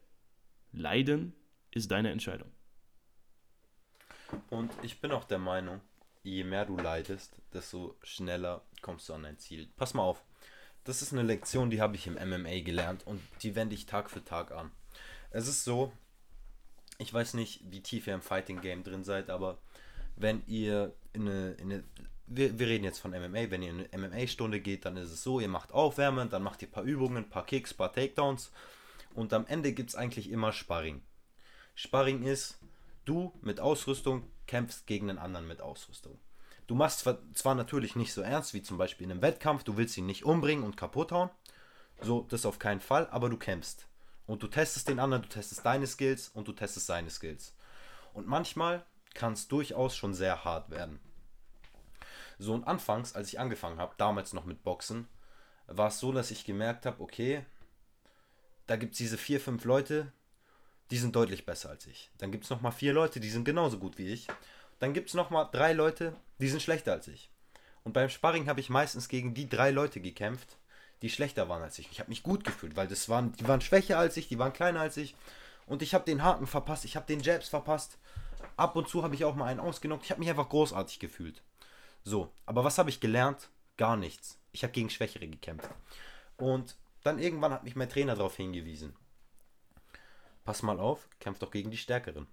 Leiden 0.71 1.33
ist 1.73 1.91
deine 1.91 2.13
Entscheidung. 2.13 2.53
Und 4.51 4.71
ich 4.85 5.01
bin 5.01 5.11
auch 5.11 5.25
der 5.25 5.39
Meinung, 5.39 5.81
je 6.23 6.45
mehr 6.45 6.65
du 6.65 6.77
leidest, 6.77 7.43
desto 7.53 7.97
schneller 8.05 8.65
kommst 8.83 9.09
du 9.09 9.15
an 9.15 9.25
dein 9.25 9.41
Ziel. 9.41 9.69
Pass 9.75 9.95
mal 9.95 10.05
auf. 10.05 10.23
Das 10.87 11.03
ist 11.03 11.13
eine 11.13 11.23
Lektion, 11.23 11.69
die 11.69 11.81
habe 11.81 11.97
ich 11.97 12.07
im 12.07 12.15
MMA 12.15 12.61
gelernt 12.61 13.05
und 13.07 13.21
die 13.43 13.57
wende 13.57 13.75
ich 13.75 13.87
Tag 13.87 14.09
für 14.09 14.25
Tag 14.25 14.53
an. 14.53 14.71
Es 15.31 15.49
ist 15.49 15.65
so, 15.65 15.93
ich 16.99 17.13
weiß 17.13 17.35
nicht, 17.35 17.61
wie 17.71 17.83
tief 17.83 18.07
ihr 18.07 18.15
im 18.15 18.23
Fighting 18.23 18.61
Game 18.61 18.85
drin 18.85 19.03
seid, 19.03 19.29
aber 19.29 19.59
wenn 20.15 20.47
ihr 20.47 20.95
in 21.13 21.23
eine, 21.29 21.51
in 21.55 21.73
eine 21.73 21.85
wir, 22.29 22.59
wir 22.59 22.69
reden 22.69 22.85
jetzt 22.85 23.01
von 23.01 23.11
MMA, 23.11 23.51
wenn 23.51 23.63
ihr 23.63 23.71
in 23.71 23.87
eine 23.93 24.09
MMA-Stunde 24.09 24.61
geht, 24.61 24.85
dann 24.85 24.97
ist 24.97 25.11
es 25.11 25.23
so, 25.23 25.41
ihr 25.41 25.49
macht 25.49 25.73
Aufwärmen, 25.73 26.31
dann 26.31 26.43
macht 26.43 26.63
ihr 26.63 26.69
ein 26.69 26.73
paar 26.73 26.85
Übungen, 26.85 27.19
ein 27.19 27.31
paar 27.31 27.47
Kicks, 27.47 27.73
ein 27.73 27.77
paar 27.77 27.93
Takedowns 27.93 28.53
und 29.15 29.33
am 29.33 29.47
Ende 29.47 29.73
gibt 29.73 29.91
es 29.91 29.97
eigentlich 29.97 30.31
immer 30.31 30.53
Sparring. 30.53 31.03
Sparring 31.75 32.23
ist, 32.23 32.59
du 33.05 33.33
mit 33.43 33.59
Ausrüstung 33.59 34.31
kämpfst 34.47 34.87
gegen 34.87 35.11
einen 35.11 35.19
anderen 35.19 35.49
mit 35.49 35.61
Ausrüstung. 35.61 36.17
Du 36.67 36.75
machst 36.75 37.07
zwar 37.35 37.55
natürlich 37.55 37.95
nicht 37.95 38.13
so 38.13 38.23
ernst 38.23 38.53
wie 38.53 38.63
zum 38.63 38.77
Beispiel 38.77 39.05
in 39.05 39.13
einem 39.13 39.23
Wettkampf, 39.23 39.63
du 39.63 39.77
willst 39.77 39.97
ihn 39.97 40.07
nicht 40.07 40.25
umbringen 40.25 40.65
und 40.65 40.77
kaputt 40.77 41.13
hauen, 41.13 41.31
so 42.01 42.27
das 42.29 42.45
auf 42.45 42.59
keinen 42.59 42.81
Fall, 42.81 43.09
aber 43.11 43.29
du 43.29 43.37
kämpfst. 43.37 43.87
Und 44.27 44.43
du 44.43 44.49
testest 44.49 44.89
den 44.89 44.99
anderen, 44.99 45.23
du 45.23 45.29
testest 45.29 45.65
deine 45.65 45.87
Skills 45.87 46.29
und 46.29 46.49
du 46.49 46.53
testest 46.53 46.87
seine 46.87 47.11
Skills. 47.11 47.55
Und 48.13 48.27
manchmal 48.27 48.85
kann 49.15 49.35
es 49.35 49.47
durchaus 49.47 49.97
schon 49.97 50.15
sehr 50.15 50.45
hart 50.45 50.71
werden. 50.71 50.99
So 52.39 52.53
und 52.53 52.65
anfangs, 52.65 53.15
als 53.15 53.29
ich 53.29 53.39
angefangen 53.39 53.79
habe, 53.79 53.95
damals 53.97 54.33
noch 54.33 54.45
mit 54.45 54.63
Boxen, 54.65 55.09
war 55.69 55.89
es 55.89 56.01
so, 56.01 56.13
dass 56.13 56.31
ich 56.31 56.45
gemerkt 56.45 56.85
habe, 56.85 57.01
okay, 57.01 57.45
da 58.67 58.77
gibt 58.77 58.93
es 58.93 58.99
diese 58.99 59.17
vier, 59.17 59.41
fünf 59.41 59.65
Leute, 59.65 60.13
die 60.91 60.99
sind 60.99 61.17
deutlich 61.17 61.47
besser 61.47 61.71
als 61.71 61.87
ich. 61.87 62.11
Dann 62.19 62.33
gibt 62.33 62.45
es 62.45 62.51
nochmal 62.51 62.73
vier 62.73 62.93
Leute, 62.93 63.21
die 63.21 63.31
sind 63.31 63.45
genauso 63.45 63.79
gut 63.79 63.99
wie 63.99 64.09
ich. 64.09 64.29
Dann 64.79 64.93
gibt 64.93 65.09
es 65.09 65.15
nochmal 65.15 65.49
drei 65.51 65.73
Leute, 65.73 66.15
die 66.39 66.49
sind 66.49 66.63
schlechter 66.63 66.93
als 66.93 67.09
ich. 67.09 67.31
Und 67.85 67.93
beim 67.93 68.09
Sparring 68.09 68.49
habe 68.49 68.61
ich 68.61 68.69
meistens 68.69 69.09
gegen 69.09 69.33
die 69.33 69.49
drei 69.49 69.71
Leute 69.71 70.01
gekämpft, 70.01 70.57
die 71.03 71.11
schlechter 71.11 71.49
waren 71.49 71.63
als 71.63 71.79
ich. 71.79 71.91
Ich 71.91 72.01
habe 72.01 72.11
mich 72.11 72.23
gut 72.23 72.45
gefühlt, 72.45 72.77
weil 72.77 72.89
das 72.89 73.09
waren, 73.09 73.33
die 73.33 73.47
waren 73.47 73.61
schwächer 73.61 73.99
als 73.99 74.17
ich, 74.17 74.29
die 74.29 74.39
waren 74.39 74.53
kleiner 74.53 74.81
als 74.81 74.97
ich. 74.97 75.15
Und 75.67 75.83
ich 75.83 75.95
habe 75.95 76.05
den 76.05 76.23
Haken 76.23 76.47
verpasst, 76.47 76.85
ich 76.85 76.97
habe 76.97 77.07
den 77.07 77.21
Jabs 77.21 77.49
verpasst. 77.49 77.99
Ab 78.57 78.77
und 78.77 78.89
zu 78.89 79.03
habe 79.03 79.15
ich 79.15 79.25
auch 79.25 79.35
mal 79.35 79.47
einen 79.47 79.61
ausgenockt. 79.61 80.05
Ich 80.05 80.11
habe 80.11 80.21
mich 80.21 80.31
einfach 80.31 80.49
großartig 80.49 80.99
gefühlt. 80.99 81.43
So, 82.05 82.33
aber 82.45 82.65
was 82.65 82.79
habe 82.79 82.91
ich 82.91 83.01
gelernt? 83.01 83.51
Gar 83.77 83.97
nichts. 83.97 84.39
Ich 84.53 84.63
habe 84.63 84.73
gegen 84.73 84.91
Schwächere 84.91 85.27
gekämpft. 85.27 85.69
Und 86.37 86.77
dann 87.03 87.19
irgendwann 87.19 87.53
hat 87.53 87.65
mich 87.65 87.77
mein 87.77 87.89
Trainer 87.89 88.15
darauf 88.15 88.37
hingewiesen. 88.37 88.95
Pass 90.45 90.63
mal 90.63 90.79
auf, 90.79 91.09
kämpf 91.19 91.39
doch 91.39 91.51
gegen 91.51 91.71
die 91.71 91.77
Stärkeren. 91.77 92.27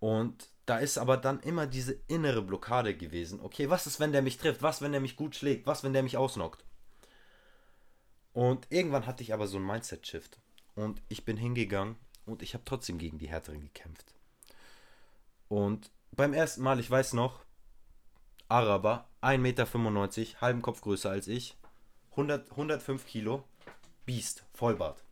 Und 0.00 0.48
da 0.70 0.78
ist 0.78 0.98
aber 0.98 1.16
dann 1.16 1.40
immer 1.40 1.66
diese 1.66 1.98
innere 2.06 2.42
Blockade 2.42 2.96
gewesen. 2.96 3.40
Okay, 3.40 3.68
was 3.70 3.88
ist, 3.88 3.98
wenn 3.98 4.12
der 4.12 4.22
mich 4.22 4.38
trifft? 4.38 4.62
Was, 4.62 4.80
wenn 4.80 4.92
der 4.92 5.00
mich 5.00 5.16
gut 5.16 5.34
schlägt? 5.34 5.66
Was, 5.66 5.82
wenn 5.82 5.92
der 5.92 6.04
mich 6.04 6.16
ausnockt? 6.16 6.64
Und 8.34 8.68
irgendwann 8.70 9.04
hatte 9.04 9.24
ich 9.24 9.34
aber 9.34 9.48
so 9.48 9.56
ein 9.56 9.66
Mindset-Shift. 9.66 10.38
Und 10.76 11.02
ich 11.08 11.24
bin 11.24 11.36
hingegangen 11.36 11.96
und 12.24 12.40
ich 12.40 12.54
habe 12.54 12.64
trotzdem 12.64 12.98
gegen 12.98 13.18
die 13.18 13.28
Härteren 13.28 13.60
gekämpft. 13.60 14.14
Und 15.48 15.90
beim 16.12 16.32
ersten 16.32 16.62
Mal, 16.62 16.78
ich 16.78 16.88
weiß 16.88 17.14
noch, 17.14 17.40
Araber, 18.46 19.08
1,95 19.22 19.38
Meter, 19.38 20.40
halben 20.40 20.62
Kopf 20.62 20.82
größer 20.82 21.10
als 21.10 21.26
ich, 21.26 21.56
100, 22.12 22.48
105 22.48 23.06
Kilo, 23.06 23.42
Biest, 24.06 24.44
Vollbart. 24.54 25.02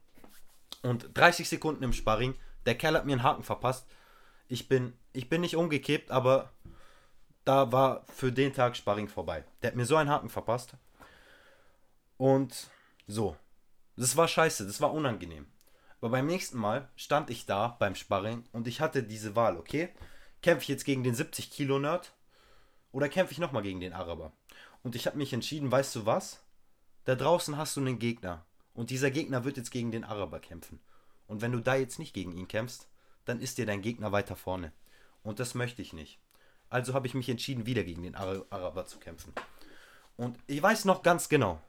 Und 0.82 1.10
30 1.14 1.48
Sekunden 1.48 1.82
im 1.82 1.92
Sparring, 1.92 2.36
der 2.64 2.78
Kerl 2.78 2.94
hat 2.94 3.06
mir 3.06 3.14
einen 3.14 3.24
Haken 3.24 3.42
verpasst. 3.42 3.88
Ich 4.48 4.68
bin, 4.68 4.94
ich 5.12 5.28
bin 5.28 5.42
nicht 5.42 5.56
umgekippt, 5.56 6.10
aber 6.10 6.52
da 7.44 7.72
war 7.72 8.04
für 8.14 8.32
den 8.32 8.52
Tag 8.52 8.76
Sparring 8.76 9.08
vorbei. 9.08 9.44
Der 9.62 9.70
hat 9.70 9.76
mir 9.76 9.86
so 9.86 9.96
einen 9.96 10.10
Haken 10.10 10.28
verpasst. 10.30 10.74
Und 12.16 12.68
so. 13.06 13.36
Das 13.96 14.16
war 14.16 14.28
scheiße, 14.28 14.66
das 14.66 14.80
war 14.80 14.92
unangenehm. 14.92 15.46
Aber 16.00 16.10
beim 16.10 16.26
nächsten 16.26 16.58
Mal 16.58 16.88
stand 16.94 17.30
ich 17.30 17.46
da 17.46 17.76
beim 17.78 17.94
Sparring 17.94 18.44
und 18.52 18.66
ich 18.68 18.80
hatte 18.80 19.02
diese 19.02 19.34
Wahl, 19.34 19.56
okay? 19.56 19.88
Kämpfe 20.42 20.62
ich 20.62 20.68
jetzt 20.68 20.84
gegen 20.84 21.02
den 21.02 21.14
70 21.14 21.50
Kilo 21.50 21.78
Nerd 21.78 22.12
oder 22.92 23.08
kämpfe 23.08 23.32
ich 23.32 23.38
nochmal 23.38 23.62
gegen 23.62 23.80
den 23.80 23.92
Araber? 23.92 24.32
Und 24.82 24.94
ich 24.94 25.06
habe 25.06 25.18
mich 25.18 25.32
entschieden, 25.32 25.72
weißt 25.72 25.96
du 25.96 26.06
was? 26.06 26.44
Da 27.04 27.14
draußen 27.14 27.56
hast 27.56 27.76
du 27.76 27.80
einen 27.80 27.98
Gegner. 27.98 28.44
Und 28.74 28.90
dieser 28.90 29.10
Gegner 29.10 29.44
wird 29.44 29.56
jetzt 29.56 29.72
gegen 29.72 29.90
den 29.90 30.04
Araber 30.04 30.38
kämpfen. 30.38 30.80
Und 31.26 31.42
wenn 31.42 31.52
du 31.52 31.60
da 31.60 31.74
jetzt 31.74 31.98
nicht 31.98 32.14
gegen 32.14 32.32
ihn 32.32 32.46
kämpfst, 32.46 32.86
dann 33.28 33.40
ist 33.40 33.58
dir 33.58 33.66
dein 33.66 33.82
Gegner 33.82 34.12
weiter 34.12 34.36
vorne. 34.36 34.72
Und 35.22 35.40
das 35.40 35.54
möchte 35.54 35.82
ich 35.82 35.92
nicht. 35.92 36.18
Also 36.70 36.94
habe 36.94 37.06
ich 37.06 37.14
mich 37.14 37.28
entschieden, 37.28 37.66
wieder 37.66 37.84
gegen 37.84 38.02
den 38.02 38.14
Araber 38.14 38.86
zu 38.86 38.98
kämpfen. 38.98 39.32
Und 40.16 40.38
ich 40.46 40.62
weiß 40.62 40.84
noch 40.84 41.02
ganz 41.02 41.28
genau, 41.28 41.60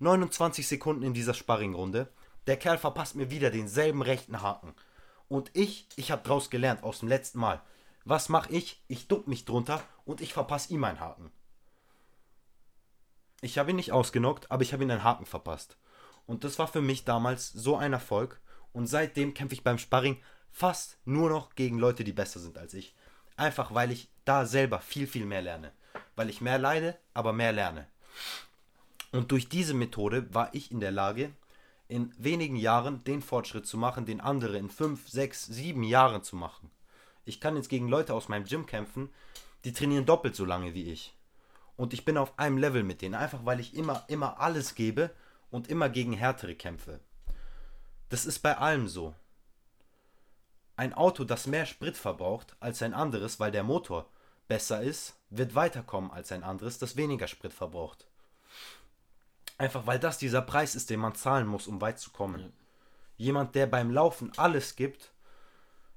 29 0.00 0.66
Sekunden 0.66 1.02
in 1.02 1.14
dieser 1.14 1.34
Sparringrunde, 1.34 2.08
der 2.46 2.56
Kerl 2.56 2.78
verpasst 2.78 3.14
mir 3.14 3.30
wieder 3.30 3.50
denselben 3.50 4.02
rechten 4.02 4.42
Haken. 4.42 4.74
Und 5.28 5.50
ich, 5.54 5.88
ich 5.96 6.10
habe 6.10 6.22
draus 6.22 6.50
gelernt 6.50 6.82
aus 6.82 7.00
dem 7.00 7.08
letzten 7.08 7.38
Mal. 7.38 7.60
Was 8.04 8.28
mache 8.28 8.52
ich? 8.52 8.82
Ich 8.88 9.08
duck 9.08 9.28
mich 9.28 9.44
drunter 9.44 9.82
und 10.04 10.20
ich 10.20 10.32
verpasse 10.32 10.72
ihm 10.72 10.84
einen 10.84 11.00
Haken. 11.00 11.30
Ich 13.40 13.58
habe 13.58 13.70
ihn 13.70 13.76
nicht 13.76 13.92
ausgenockt, 13.92 14.50
aber 14.50 14.62
ich 14.62 14.72
habe 14.72 14.82
ihn 14.82 14.90
einen 14.90 15.04
Haken 15.04 15.26
verpasst. 15.26 15.76
Und 16.26 16.44
das 16.44 16.58
war 16.58 16.68
für 16.68 16.80
mich 16.80 17.04
damals 17.04 17.50
so 17.50 17.76
ein 17.76 17.92
Erfolg. 17.92 18.40
Und 18.72 18.86
seitdem 18.86 19.34
kämpfe 19.34 19.54
ich 19.54 19.64
beim 19.64 19.78
Sparring 19.78 20.18
fast 20.52 20.98
nur 21.04 21.30
noch 21.30 21.54
gegen 21.54 21.78
Leute, 21.78 22.04
die 22.04 22.12
besser 22.12 22.40
sind 22.40 22.58
als 22.58 22.74
ich. 22.74 22.94
Einfach 23.36 23.74
weil 23.74 23.92
ich 23.92 24.08
da 24.24 24.46
selber 24.46 24.80
viel, 24.80 25.06
viel 25.06 25.24
mehr 25.24 25.42
lerne. 25.42 25.72
Weil 26.16 26.30
ich 26.30 26.40
mehr 26.40 26.58
leide, 26.58 26.98
aber 27.14 27.32
mehr 27.32 27.52
lerne. 27.52 27.86
Und 29.12 29.32
durch 29.32 29.48
diese 29.48 29.74
Methode 29.74 30.32
war 30.34 30.54
ich 30.54 30.70
in 30.70 30.80
der 30.80 30.90
Lage, 30.90 31.30
in 31.88 32.12
wenigen 32.18 32.56
Jahren 32.56 33.02
den 33.04 33.22
Fortschritt 33.22 33.66
zu 33.66 33.78
machen, 33.78 34.04
den 34.04 34.20
andere 34.20 34.58
in 34.58 34.68
fünf, 34.68 35.08
sechs, 35.08 35.46
sieben 35.46 35.82
Jahren 35.82 36.22
zu 36.22 36.36
machen. 36.36 36.70
Ich 37.24 37.40
kann 37.40 37.56
jetzt 37.56 37.70
gegen 37.70 37.88
Leute 37.88 38.14
aus 38.14 38.28
meinem 38.28 38.44
Gym 38.44 38.66
kämpfen, 38.66 39.08
die 39.64 39.72
trainieren 39.72 40.06
doppelt 40.06 40.36
so 40.36 40.44
lange 40.44 40.74
wie 40.74 40.90
ich. 40.90 41.14
Und 41.76 41.94
ich 41.94 42.04
bin 42.04 42.18
auf 42.18 42.38
einem 42.38 42.58
Level 42.58 42.82
mit 42.82 43.02
denen, 43.02 43.14
einfach 43.14 43.44
weil 43.44 43.60
ich 43.60 43.74
immer, 43.74 44.04
immer 44.08 44.40
alles 44.40 44.74
gebe 44.74 45.10
und 45.50 45.68
immer 45.68 45.88
gegen 45.88 46.12
härtere 46.12 46.54
kämpfe. 46.54 47.00
Das 48.08 48.26
ist 48.26 48.40
bei 48.40 48.58
allem 48.58 48.88
so. 48.88 49.14
Ein 50.78 50.94
Auto, 50.94 51.24
das 51.24 51.48
mehr 51.48 51.66
Sprit 51.66 51.96
verbraucht 51.96 52.54
als 52.60 52.82
ein 52.82 52.94
anderes, 52.94 53.40
weil 53.40 53.50
der 53.50 53.64
Motor 53.64 54.08
besser 54.46 54.80
ist, 54.80 55.18
wird 55.28 55.56
weiterkommen 55.56 56.12
als 56.12 56.30
ein 56.30 56.44
anderes, 56.44 56.78
das 56.78 56.96
weniger 56.96 57.26
Sprit 57.26 57.52
verbraucht. 57.52 58.06
Einfach 59.58 59.88
weil 59.88 59.98
das 59.98 60.18
dieser 60.18 60.40
Preis 60.40 60.76
ist, 60.76 60.88
den 60.88 61.00
man 61.00 61.16
zahlen 61.16 61.48
muss, 61.48 61.66
um 61.66 61.80
weit 61.80 61.98
zu 61.98 62.10
kommen. 62.10 62.40
Ja. 62.42 62.48
Jemand, 63.16 63.56
der 63.56 63.66
beim 63.66 63.90
Laufen 63.90 64.30
alles 64.36 64.76
gibt, 64.76 65.10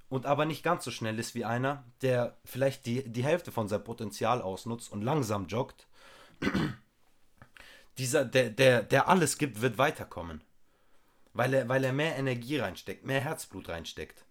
und 0.09 0.25
aber 0.25 0.45
nicht 0.45 0.63
ganz 0.63 0.83
so 0.83 0.89
schnell 0.89 1.19
ist 1.19 1.35
wie 1.35 1.45
einer, 1.45 1.85
der 2.01 2.35
vielleicht 2.43 2.87
die, 2.87 3.07
die 3.07 3.23
Hälfte 3.23 3.51
von 3.51 3.67
seinem 3.67 3.83
Potenzial 3.83 4.41
ausnutzt 4.41 4.91
und 4.91 5.03
langsam 5.03 5.45
joggt, 5.45 5.85
dieser, 7.99 8.25
der, 8.25 8.49
der, 8.49 8.81
der 8.81 9.07
alles 9.07 9.37
gibt, 9.37 9.61
wird 9.61 9.77
weiterkommen. 9.77 10.41
Weil 11.33 11.53
er, 11.53 11.69
weil 11.69 11.83
er 11.83 11.93
mehr 11.93 12.17
Energie 12.17 12.57
reinsteckt, 12.57 13.05
mehr 13.05 13.21
Herzblut 13.21 13.69
reinsteckt. 13.69 14.25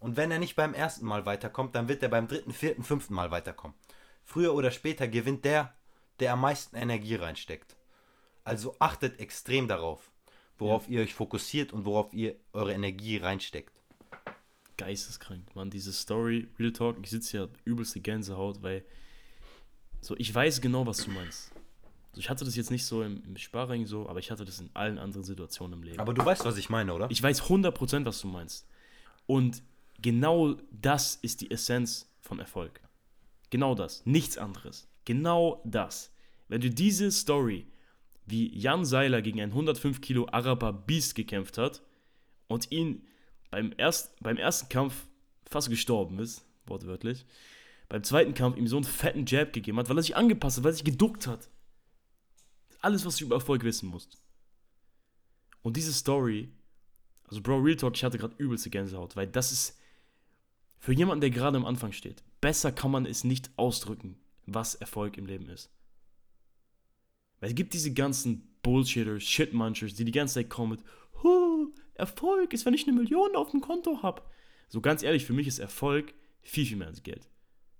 Und 0.00 0.16
wenn 0.16 0.30
er 0.30 0.38
nicht 0.38 0.56
beim 0.56 0.74
ersten 0.74 1.06
Mal 1.06 1.26
weiterkommt, 1.26 1.74
dann 1.74 1.88
wird 1.88 2.02
er 2.02 2.08
beim 2.08 2.26
dritten, 2.26 2.52
vierten, 2.52 2.82
fünften 2.82 3.14
Mal 3.14 3.30
weiterkommen. 3.30 3.76
Früher 4.24 4.54
oder 4.54 4.70
später 4.70 5.06
gewinnt 5.08 5.44
der, 5.44 5.74
der 6.18 6.32
am 6.32 6.40
meisten 6.40 6.76
Energie 6.76 7.14
reinsteckt. 7.14 7.76
Also 8.42 8.76
achtet 8.78 9.20
extrem 9.20 9.68
darauf, 9.68 10.10
worauf 10.58 10.88
ja. 10.88 10.94
ihr 10.94 11.00
euch 11.02 11.14
fokussiert 11.14 11.72
und 11.72 11.84
worauf 11.84 12.12
ihr 12.12 12.36
eure 12.52 12.72
Energie 12.72 13.18
reinsteckt 13.18 13.80
geisteskrank, 14.80 15.54
man. 15.54 15.68
Diese 15.68 15.92
Story, 15.92 16.48
Real 16.58 16.72
Talk, 16.72 16.96
ich 17.02 17.10
sitze 17.10 17.36
ja 17.36 17.48
übelste 17.64 18.00
Gänsehaut, 18.00 18.62
weil 18.62 18.82
so, 20.00 20.16
ich 20.16 20.34
weiß 20.34 20.62
genau, 20.62 20.86
was 20.86 21.04
du 21.04 21.10
meinst. 21.10 21.52
Also 22.10 22.20
ich 22.20 22.30
hatte 22.30 22.46
das 22.46 22.56
jetzt 22.56 22.70
nicht 22.70 22.86
so 22.86 23.02
im, 23.02 23.22
im 23.24 23.36
Sparring 23.36 23.86
so, 23.86 24.08
aber 24.08 24.18
ich 24.20 24.30
hatte 24.30 24.46
das 24.46 24.58
in 24.58 24.70
allen 24.72 24.98
anderen 24.98 25.22
Situationen 25.22 25.74
im 25.78 25.82
Leben. 25.82 26.00
Aber 26.00 26.14
du 26.14 26.24
weißt, 26.24 26.46
was 26.46 26.56
ich 26.56 26.70
meine, 26.70 26.94
oder? 26.94 27.10
Ich 27.10 27.22
weiß 27.22 27.42
100%, 27.42 28.06
was 28.06 28.22
du 28.22 28.28
meinst. 28.28 28.66
Und 29.26 29.62
genau 30.02 30.56
das 30.70 31.16
ist 31.16 31.40
die 31.40 31.50
Essenz 31.50 32.10
von 32.20 32.38
Erfolg. 32.38 32.80
Genau 33.50 33.74
das, 33.74 34.04
nichts 34.06 34.38
anderes. 34.38 34.88
Genau 35.04 35.60
das. 35.64 36.14
Wenn 36.48 36.60
du 36.60 36.70
diese 36.70 37.10
Story, 37.10 37.66
wie 38.26 38.56
Jan 38.56 38.84
Seiler 38.84 39.22
gegen 39.22 39.40
einen 39.40 39.52
105 39.52 40.00
Kilo 40.00 40.28
Araber 40.30 40.72
Beast 40.72 41.14
gekämpft 41.14 41.58
hat 41.58 41.82
und 42.46 42.70
ihn 42.70 43.06
beim, 43.50 43.74
erst, 43.76 44.18
beim 44.20 44.36
ersten 44.36 44.68
Kampf 44.68 45.08
fast 45.48 45.68
gestorben 45.68 46.18
ist, 46.18 46.44
wortwörtlich, 46.66 47.26
beim 47.88 48.04
zweiten 48.04 48.34
Kampf 48.34 48.56
ihm 48.56 48.68
so 48.68 48.76
einen 48.76 48.84
fetten 48.84 49.26
Jab 49.26 49.52
gegeben 49.52 49.78
hat, 49.78 49.88
weil 49.88 49.98
er 49.98 50.02
sich 50.02 50.16
angepasst 50.16 50.58
hat, 50.58 50.64
weil 50.64 50.70
er 50.70 50.74
sich 50.74 50.84
geduckt 50.84 51.26
hat. 51.26 51.48
Alles, 52.80 53.04
was 53.04 53.16
du 53.16 53.24
über 53.24 53.36
Erfolg 53.36 53.64
wissen 53.64 53.88
musst. 53.88 54.16
Und 55.62 55.76
diese 55.76 55.92
Story, 55.92 56.52
also 57.28 57.42
Bro, 57.42 57.58
Real 57.58 57.76
Talk, 57.76 57.96
ich 57.96 58.04
hatte 58.04 58.18
gerade 58.18 58.34
übelste 58.38 58.70
Gänsehaut, 58.70 59.16
weil 59.16 59.26
das 59.26 59.52
ist 59.52 59.79
für 60.80 60.92
jemanden, 60.92 61.20
der 61.20 61.30
gerade 61.30 61.56
am 61.56 61.66
Anfang 61.66 61.92
steht, 61.92 62.24
besser 62.40 62.72
kann 62.72 62.90
man 62.90 63.06
es 63.06 63.22
nicht 63.22 63.50
ausdrücken, 63.56 64.18
was 64.46 64.74
Erfolg 64.74 65.16
im 65.18 65.26
Leben 65.26 65.48
ist. 65.48 65.70
Weil 67.38 67.50
es 67.50 67.54
gibt 67.54 67.74
diese 67.74 67.92
ganzen 67.92 68.56
Bullshitters, 68.62 69.22
Shitmunchers, 69.22 69.94
die 69.94 70.04
die 70.04 70.12
ganze 70.12 70.34
Zeit 70.34 70.50
kommen 70.50 70.72
mit, 70.72 70.80
Erfolg 71.94 72.54
ist, 72.54 72.64
wenn 72.64 72.74
ich 72.74 72.88
eine 72.88 72.96
Million 72.96 73.36
auf 73.36 73.50
dem 73.50 73.60
Konto 73.60 74.02
habe. 74.02 74.22
So 74.68 74.80
ganz 74.80 75.02
ehrlich, 75.02 75.26
für 75.26 75.34
mich 75.34 75.46
ist 75.46 75.58
Erfolg 75.58 76.14
viel, 76.40 76.64
viel 76.64 76.78
mehr 76.78 76.88
als 76.88 77.02
Geld. 77.02 77.28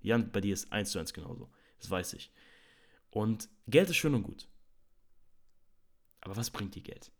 Jan, 0.02 0.30
bei 0.30 0.42
dir 0.42 0.52
ist 0.52 0.70
eins 0.72 0.90
zu 0.90 0.98
eins 0.98 1.14
genauso. 1.14 1.50
Das 1.78 1.90
weiß 1.90 2.12
ich. 2.12 2.30
Und 3.10 3.48
Geld 3.66 3.88
ist 3.88 3.96
schön 3.96 4.14
und 4.14 4.22
gut. 4.22 4.46
Aber 6.20 6.36
was 6.36 6.50
bringt 6.50 6.74
dir 6.74 6.82
Geld? 6.82 7.10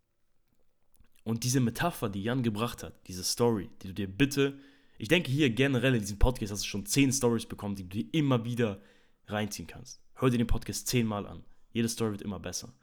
Und 1.25 1.45
diese 1.45 1.61
Metapher, 1.61 2.11
die 2.11 2.23
Jan 2.23 2.43
gebracht 2.43 2.83
hat, 2.83 3.07
diese 3.07 3.25
Story, 3.25 3.71
die 3.83 3.89
du 3.89 3.95
dir 3.95 4.09
bitte, 4.09 4.59
ich 5.01 5.09
denke 5.09 5.31
hier 5.31 5.49
generell 5.49 5.95
in 5.95 6.01
diesem 6.01 6.19
Podcast 6.19 6.53
hast 6.53 6.63
du 6.63 6.69
schon 6.69 6.85
zehn 6.85 7.11
Stories 7.11 7.47
bekommen, 7.47 7.75
die 7.75 7.85
du 7.85 7.89
dir 7.89 8.09
immer 8.13 8.45
wieder 8.45 8.83
reinziehen 9.29 9.67
kannst. 9.67 10.03
Hör 10.13 10.29
dir 10.29 10.37
den 10.37 10.47
Podcast 10.47 10.89
zehnmal 10.89 11.27
an. 11.27 11.43
Jede 11.73 11.89
Story 11.89 12.11
wird 12.11 12.21
immer 12.21 12.39
besser. 12.39 12.75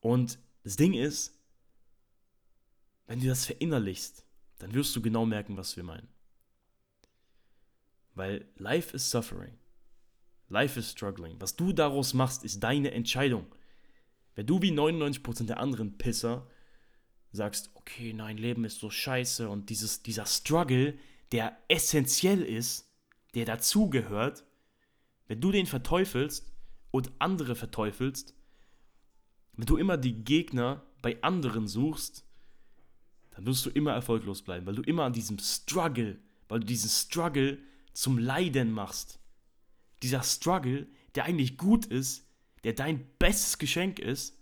Und 0.00 0.40
das 0.64 0.74
Ding 0.74 0.94
ist, 0.94 1.38
wenn 3.06 3.20
du 3.20 3.28
das 3.28 3.46
verinnerlichst, 3.46 4.26
dann 4.58 4.74
wirst 4.74 4.96
du 4.96 5.00
genau 5.00 5.24
merken, 5.24 5.56
was 5.56 5.76
wir 5.76 5.84
meinen. 5.84 6.08
Weil 8.16 8.48
life 8.56 8.92
is 8.92 9.08
suffering. 9.08 9.56
Life 10.48 10.76
is 10.76 10.90
struggling. 10.90 11.36
Was 11.38 11.54
du 11.54 11.72
daraus 11.72 12.14
machst, 12.14 12.42
ist 12.42 12.64
deine 12.64 12.90
Entscheidung. 12.90 13.46
Wenn 14.34 14.46
du 14.46 14.60
wie 14.60 14.72
99% 14.72 15.44
der 15.44 15.60
anderen 15.60 15.98
Pisser 15.98 16.50
sagst, 17.36 17.70
okay, 17.74 18.12
nein, 18.12 18.38
Leben 18.38 18.64
ist 18.64 18.80
so 18.80 18.90
scheiße 18.90 19.48
und 19.48 19.70
dieses, 19.70 20.02
dieser 20.02 20.26
Struggle, 20.26 20.98
der 21.32 21.56
essentiell 21.68 22.42
ist, 22.42 22.90
der 23.34 23.44
dazugehört, 23.44 24.44
wenn 25.28 25.40
du 25.40 25.52
den 25.52 25.66
verteufelst 25.66 26.52
und 26.90 27.12
andere 27.18 27.54
verteufelst, 27.54 28.34
wenn 29.54 29.66
du 29.66 29.76
immer 29.76 29.96
die 29.96 30.24
Gegner 30.24 30.84
bei 31.02 31.22
anderen 31.22 31.68
suchst, 31.68 32.24
dann 33.30 33.46
wirst 33.46 33.66
du 33.66 33.70
immer 33.70 33.92
erfolglos 33.92 34.42
bleiben, 34.42 34.66
weil 34.66 34.74
du 34.74 34.82
immer 34.82 35.04
an 35.04 35.12
diesem 35.12 35.38
Struggle, 35.38 36.18
weil 36.48 36.60
du 36.60 36.66
diesen 36.66 36.90
Struggle 36.90 37.58
zum 37.92 38.18
Leiden 38.18 38.72
machst. 38.72 39.18
Dieser 40.02 40.22
Struggle, 40.22 40.86
der 41.14 41.24
eigentlich 41.24 41.56
gut 41.56 41.86
ist, 41.86 42.26
der 42.64 42.72
dein 42.72 43.06
bestes 43.18 43.58
Geschenk 43.58 43.98
ist, 43.98 44.35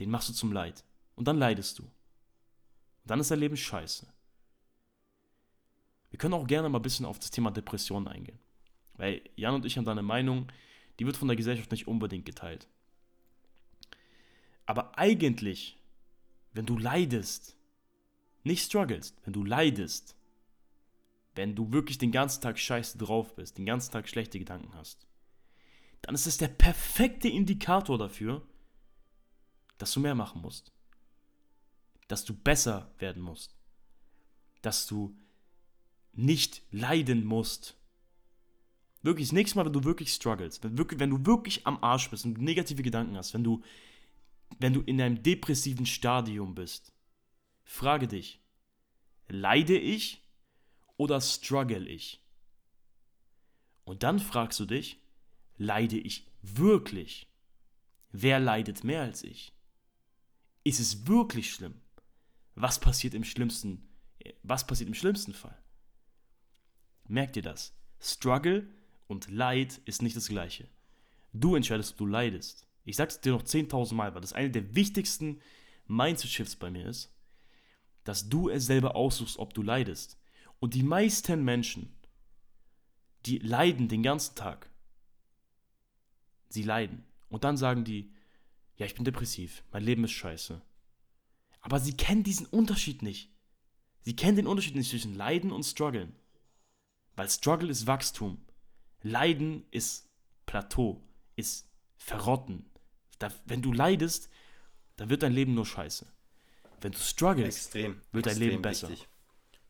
den 0.00 0.10
machst 0.10 0.28
du 0.30 0.32
zum 0.32 0.52
Leid. 0.52 0.84
Und 1.14 1.28
dann 1.28 1.38
leidest 1.38 1.78
du. 1.78 1.82
Und 1.82 1.92
dann 3.04 3.20
ist 3.20 3.30
dein 3.30 3.38
Leben 3.38 3.56
scheiße. 3.56 4.06
Wir 6.10 6.18
können 6.18 6.34
auch 6.34 6.46
gerne 6.46 6.68
mal 6.68 6.78
ein 6.78 6.82
bisschen 6.82 7.06
auf 7.06 7.18
das 7.18 7.30
Thema 7.30 7.50
Depression 7.50 8.08
eingehen. 8.08 8.38
Weil 8.94 9.22
Jan 9.36 9.54
und 9.54 9.64
ich 9.64 9.76
haben 9.76 9.84
da 9.84 9.92
eine 9.92 10.02
Meinung, 10.02 10.50
die 10.98 11.06
wird 11.06 11.16
von 11.16 11.28
der 11.28 11.36
Gesellschaft 11.36 11.70
nicht 11.70 11.86
unbedingt 11.86 12.24
geteilt. 12.24 12.68
Aber 14.66 14.98
eigentlich, 14.98 15.78
wenn 16.52 16.66
du 16.66 16.76
leidest, 16.76 17.56
nicht 18.42 18.64
strugglest, 18.64 19.16
wenn 19.24 19.32
du 19.32 19.44
leidest, 19.44 20.16
wenn 21.34 21.54
du 21.54 21.72
wirklich 21.72 21.98
den 21.98 22.12
ganzen 22.12 22.42
Tag 22.42 22.58
scheiße 22.58 22.98
drauf 22.98 23.34
bist, 23.36 23.58
den 23.58 23.66
ganzen 23.66 23.92
Tag 23.92 24.08
schlechte 24.08 24.38
Gedanken 24.38 24.74
hast, 24.74 25.06
dann 26.02 26.14
ist 26.14 26.26
es 26.26 26.38
der 26.38 26.48
perfekte 26.48 27.28
Indikator 27.28 27.98
dafür, 27.98 28.42
dass 29.80 29.92
du 29.92 30.00
mehr 30.00 30.14
machen 30.14 30.42
musst. 30.42 30.72
Dass 32.06 32.24
du 32.24 32.34
besser 32.34 32.92
werden 32.98 33.22
musst. 33.22 33.56
Dass 34.62 34.86
du 34.86 35.16
nicht 36.12 36.62
leiden 36.70 37.24
musst. 37.24 37.76
Wirklich, 39.02 39.28
das 39.28 39.32
nächste 39.32 39.56
Mal, 39.56 39.64
wenn 39.64 39.72
du 39.72 39.84
wirklich 39.84 40.12
struggles, 40.12 40.62
wenn, 40.62 40.76
wirklich, 40.76 41.00
wenn 41.00 41.10
du 41.10 41.24
wirklich 41.24 41.66
am 41.66 41.82
Arsch 41.82 42.10
bist 42.10 42.26
und 42.26 42.38
negative 42.38 42.82
Gedanken 42.82 43.16
hast, 43.16 43.32
wenn 43.32 43.44
du, 43.44 43.62
wenn 44.58 44.74
du 44.74 44.82
in 44.82 45.00
einem 45.00 45.22
depressiven 45.22 45.86
Stadium 45.86 46.54
bist, 46.54 46.92
frage 47.64 48.06
dich, 48.06 48.42
leide 49.28 49.78
ich 49.78 50.28
oder 50.98 51.22
struggle 51.22 51.88
ich? 51.88 52.22
Und 53.84 54.02
dann 54.02 54.18
fragst 54.18 54.60
du 54.60 54.66
dich, 54.66 55.00
leide 55.56 55.96
ich 55.96 56.30
wirklich? 56.42 57.30
Wer 58.12 58.38
leidet 58.40 58.84
mehr 58.84 59.02
als 59.02 59.24
ich? 59.24 59.54
Ist 60.64 60.80
es 60.80 61.06
wirklich 61.06 61.52
schlimm? 61.52 61.74
Was 62.54 62.78
passiert 62.78 63.14
im 63.14 63.24
schlimmsten, 63.24 63.88
was 64.42 64.66
passiert 64.66 64.88
im 64.88 64.94
schlimmsten 64.94 65.32
Fall? 65.32 65.56
Merk 67.08 67.32
dir 67.32 67.42
das. 67.42 67.74
Struggle 68.00 68.68
und 69.06 69.30
Leid 69.30 69.80
ist 69.84 70.02
nicht 70.02 70.16
das 70.16 70.28
gleiche. 70.28 70.68
Du 71.32 71.54
entscheidest, 71.54 71.92
ob 71.92 71.98
du 71.98 72.06
leidest. 72.06 72.66
Ich 72.84 72.96
sag's 72.96 73.20
dir 73.20 73.32
noch 73.32 73.42
10.000 73.42 73.94
Mal, 73.94 74.14
weil 74.14 74.20
das 74.20 74.32
eine 74.32 74.50
der 74.50 74.74
wichtigsten 74.74 75.40
Mindset-Shifts 75.86 76.56
bei 76.56 76.70
mir 76.70 76.86
ist, 76.86 77.12
dass 78.04 78.28
du 78.28 78.48
es 78.48 78.66
selber 78.66 78.96
aussuchst, 78.96 79.38
ob 79.38 79.54
du 79.54 79.62
leidest. 79.62 80.18
Und 80.58 80.74
die 80.74 80.82
meisten 80.82 81.44
Menschen, 81.44 81.94
die 83.26 83.38
leiden 83.38 83.88
den 83.88 84.02
ganzen 84.02 84.34
Tag. 84.34 84.70
Sie 86.48 86.62
leiden. 86.62 87.04
Und 87.28 87.44
dann 87.44 87.56
sagen 87.56 87.84
die, 87.84 88.12
ja, 88.80 88.86
ich 88.86 88.94
bin 88.94 89.04
depressiv, 89.04 89.62
mein 89.72 89.84
Leben 89.84 90.04
ist 90.04 90.12
scheiße. 90.12 90.62
Aber 91.60 91.78
sie 91.78 91.94
kennen 91.98 92.22
diesen 92.22 92.46
Unterschied 92.46 93.02
nicht. 93.02 93.30
Sie 94.00 94.16
kennen 94.16 94.36
den 94.36 94.46
Unterschied 94.46 94.74
nicht 94.74 94.88
zwischen 94.88 95.14
Leiden 95.14 95.52
und 95.52 95.64
Struggeln. 95.64 96.16
Weil 97.14 97.28
Struggle 97.28 97.68
ist 97.68 97.86
Wachstum. 97.86 98.42
Leiden 99.02 99.66
ist 99.70 100.08
Plateau, 100.46 101.02
ist 101.36 101.68
Verrotten. 101.98 102.70
Da, 103.18 103.30
wenn 103.44 103.60
du 103.60 103.74
leidest, 103.74 104.30
dann 104.96 105.10
wird 105.10 105.22
dein 105.24 105.34
Leben 105.34 105.52
nur 105.52 105.66
scheiße. 105.66 106.10
Wenn 106.80 106.92
du 106.92 106.98
struggles, 106.98 107.56
extrem, 107.56 108.00
wird 108.12 108.24
dein 108.24 108.30
extrem 108.32 108.48
Leben 108.48 108.62
besser. 108.62 108.88
Wichtig. 108.88 109.08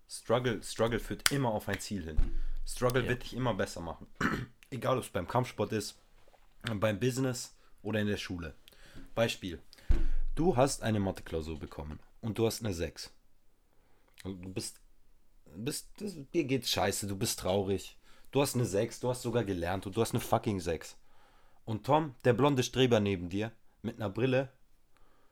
Struggle, 0.09 0.63
Struggle 0.63 1.01
führt 1.01 1.33
immer 1.33 1.49
auf 1.49 1.69
ein 1.69 1.81
Ziel 1.81 2.05
hin. 2.05 2.17
Struggle 2.65 3.03
Ja. 3.03 3.09
wird 3.09 3.25
dich 3.25 3.35
immer 3.35 3.55
besser 3.55 3.81
machen. 3.81 4.07
Egal, 4.71 4.99
ob 4.99 5.03
es 5.03 5.11
beim 5.11 5.27
Kampfsport 5.27 5.73
ist, 5.73 5.99
beim 6.63 7.01
Business 7.01 7.57
oder 7.83 8.01
in 8.01 8.07
der 8.07 8.17
Schule. 8.17 8.55
Beispiel. 9.21 9.61
Du 10.35 10.57
hast 10.57 10.83
eine 10.83 10.99
Mathe-Klausur 10.99 11.59
bekommen 11.59 12.01
und 12.23 12.39
du 12.39 12.47
hast 12.47 12.65
eine 12.65 12.73
6. 12.73 13.13
Und 14.25 14.43
du 14.43 14.49
bist, 14.49 14.81
bist 15.57 15.91
das, 15.99 16.15
dir 16.33 16.45
geht's 16.45 16.71
scheiße, 16.71 17.07
du 17.07 17.17
bist 17.17 17.39
traurig. 17.39 17.99
Du 18.31 18.41
hast 18.41 18.55
eine 18.55 18.65
6, 18.65 19.01
du 19.01 19.11
hast 19.11 19.21
sogar 19.21 19.45
gelernt 19.45 19.85
und 19.85 19.95
du 19.95 20.01
hast 20.01 20.13
eine 20.13 20.23
fucking 20.23 20.59
6. 20.59 20.97
Und 21.67 21.85
Tom, 21.85 22.15
der 22.25 22.33
blonde 22.33 22.63
Streber 22.63 22.99
neben 22.99 23.29
dir, 23.29 23.53
mit 23.83 23.97
einer 23.97 24.09
Brille, 24.09 24.49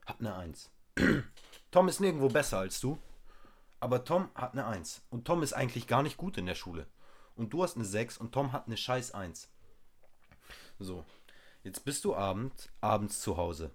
hat 0.05 0.19
eine 0.19 0.35
1. 0.35 0.69
Tom 1.71 1.87
ist 1.87 1.99
nirgendwo 1.99 2.27
besser 2.27 2.59
als 2.59 2.79
du, 2.79 2.99
aber 3.79 4.03
Tom 4.03 4.29
hat 4.35 4.53
eine 4.53 4.67
1. 4.67 5.01
Und 5.09 5.25
Tom 5.25 5.41
ist 5.41 5.53
eigentlich 5.53 5.87
gar 5.87 6.03
nicht 6.03 6.17
gut 6.17 6.37
in 6.37 6.45
der 6.45 6.53
Schule. 6.53 6.85
Und 7.35 7.53
du 7.53 7.63
hast 7.63 7.75
eine 7.75 7.85
6 7.85 8.19
und 8.19 8.33
Tom 8.33 8.51
hat 8.51 8.67
eine 8.67 8.77
scheiß 8.77 9.15
1. 9.15 9.49
So, 10.77 11.05
jetzt 11.63 11.83
bist 11.85 12.05
du 12.05 12.15
abend, 12.15 12.69
abends 12.81 13.19
zu 13.21 13.35
Hause. 13.35 13.71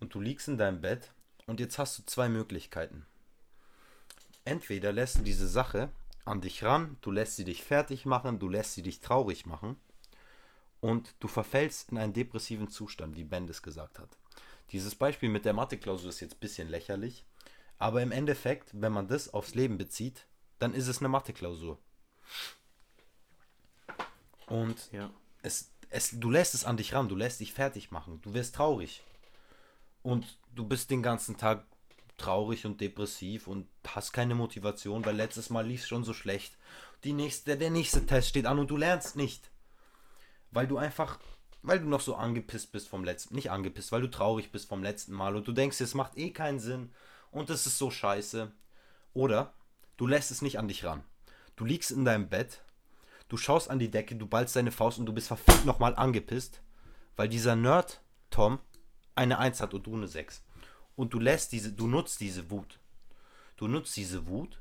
Und 0.00 0.14
du 0.14 0.20
liegst 0.20 0.48
in 0.48 0.58
deinem 0.58 0.80
Bett 0.80 1.10
und 1.46 1.60
jetzt 1.60 1.78
hast 1.78 1.98
du 1.98 2.04
zwei 2.04 2.28
Möglichkeiten. 2.28 3.06
Entweder 4.44 4.92
lässt 4.92 5.18
du 5.18 5.22
diese 5.22 5.48
Sache 5.48 5.90
an 6.24 6.40
dich 6.40 6.62
ran, 6.62 6.96
du 7.00 7.10
lässt 7.10 7.36
sie 7.36 7.44
dich 7.44 7.62
fertig 7.62 8.04
machen, 8.06 8.38
du 8.38 8.48
lässt 8.48 8.74
sie 8.74 8.82
dich 8.82 9.00
traurig 9.00 9.46
machen 9.46 9.76
und 10.80 11.14
du 11.20 11.28
verfällst 11.28 11.90
in 11.90 11.98
einen 11.98 12.12
depressiven 12.12 12.68
Zustand, 12.68 13.16
wie 13.16 13.24
Ben 13.24 13.46
das 13.46 13.62
gesagt 13.62 13.98
hat. 13.98 14.16
Dieses 14.72 14.94
Beispiel 14.94 15.28
mit 15.28 15.44
der 15.44 15.52
Mathe-Klausur 15.52 16.10
ist 16.10 16.20
jetzt 16.20 16.34
ein 16.34 16.40
bisschen 16.40 16.68
lächerlich, 16.68 17.24
aber 17.78 18.02
im 18.02 18.12
Endeffekt, 18.12 18.70
wenn 18.72 18.92
man 18.92 19.08
das 19.08 19.32
aufs 19.32 19.54
Leben 19.54 19.78
bezieht, 19.78 20.26
dann 20.58 20.74
ist 20.74 20.88
es 20.88 20.98
eine 20.98 21.08
Mathe-Klausur. 21.08 21.78
Und 24.46 24.90
Ja. 24.92 25.10
es, 25.42 25.70
es, 25.90 26.10
du 26.12 26.30
lässt 26.30 26.54
es 26.54 26.64
an 26.64 26.76
dich 26.76 26.94
ran, 26.94 27.08
du 27.08 27.16
lässt 27.16 27.40
dich 27.40 27.52
fertig 27.52 27.90
machen, 27.90 28.20
du 28.22 28.34
wirst 28.34 28.54
traurig. 28.56 29.02
Und 30.06 30.38
du 30.54 30.64
bist 30.64 30.92
den 30.92 31.02
ganzen 31.02 31.36
Tag 31.36 31.66
traurig 32.16 32.64
und 32.64 32.80
depressiv 32.80 33.48
und 33.48 33.66
hast 33.88 34.12
keine 34.12 34.36
Motivation, 34.36 35.04
weil 35.04 35.16
letztes 35.16 35.50
Mal 35.50 35.66
lief 35.66 35.80
es 35.80 35.88
schon 35.88 36.04
so 36.04 36.12
schlecht. 36.12 36.56
Die 37.02 37.12
nächste, 37.12 37.58
der 37.58 37.70
nächste 37.70 38.06
Test 38.06 38.28
steht 38.28 38.46
an 38.46 38.60
und 38.60 38.70
du 38.70 38.76
lernst 38.76 39.16
nicht. 39.16 39.50
Weil 40.52 40.68
du 40.68 40.78
einfach, 40.78 41.18
weil 41.62 41.80
du 41.80 41.88
noch 41.88 42.02
so 42.02 42.14
angepisst 42.14 42.70
bist 42.70 42.86
vom 42.86 43.02
letzten, 43.02 43.34
nicht 43.34 43.50
angepisst, 43.50 43.90
weil 43.90 44.00
du 44.00 44.06
traurig 44.06 44.52
bist 44.52 44.68
vom 44.68 44.80
letzten 44.80 45.12
Mal 45.12 45.34
und 45.34 45.48
du 45.48 45.50
denkst, 45.50 45.80
es 45.80 45.94
macht 45.94 46.16
eh 46.16 46.30
keinen 46.30 46.60
Sinn 46.60 46.92
und 47.32 47.50
es 47.50 47.66
ist 47.66 47.76
so 47.76 47.90
scheiße. 47.90 48.52
Oder 49.12 49.54
du 49.96 50.06
lässt 50.06 50.30
es 50.30 50.40
nicht 50.40 50.60
an 50.60 50.68
dich 50.68 50.84
ran. 50.84 51.02
Du 51.56 51.64
liegst 51.64 51.90
in 51.90 52.04
deinem 52.04 52.28
Bett, 52.28 52.62
du 53.26 53.36
schaust 53.36 53.68
an 53.68 53.80
die 53.80 53.90
Decke, 53.90 54.14
du 54.14 54.28
ballst 54.28 54.54
deine 54.54 54.70
Faust 54.70 55.00
und 55.00 55.06
du 55.06 55.12
bist 55.12 55.26
verfickt 55.26 55.64
nochmal 55.64 55.96
angepisst, 55.96 56.62
weil 57.16 57.28
dieser 57.28 57.56
Nerd, 57.56 58.00
Tom, 58.30 58.60
eine 59.16 59.38
1 59.38 59.60
hat 59.60 59.74
und 59.74 59.86
du 59.86 59.94
eine 59.94 60.06
6. 60.06 60.42
Und 60.94 61.12
du 61.12 61.18
lässt 61.18 61.52
diese, 61.52 61.72
du 61.72 61.86
nutzt 61.86 62.20
diese 62.20 62.50
Wut. 62.50 62.78
Du 63.56 63.68
nutzt 63.68 63.96
diese 63.96 64.26
Wut 64.26 64.60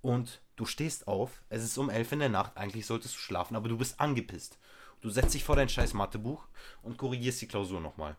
und 0.00 0.40
du 0.56 0.64
stehst 0.64 1.08
auf. 1.08 1.42
Es 1.48 1.62
ist 1.62 1.76
um 1.78 1.90
11 1.90 2.12
in 2.12 2.18
der 2.20 2.28
Nacht, 2.28 2.56
eigentlich 2.56 2.86
solltest 2.86 3.14
du 3.14 3.18
schlafen, 3.18 3.56
aber 3.56 3.68
du 3.68 3.76
bist 3.76 4.00
angepisst. 4.00 4.58
Du 5.00 5.10
setzt 5.10 5.34
dich 5.34 5.44
vor 5.44 5.56
dein 5.56 5.68
scheiß 5.68 5.94
Mathebuch 5.94 6.46
und 6.82 6.96
korrigierst 6.96 7.42
die 7.42 7.48
Klausur 7.48 7.80
nochmal. 7.80 8.16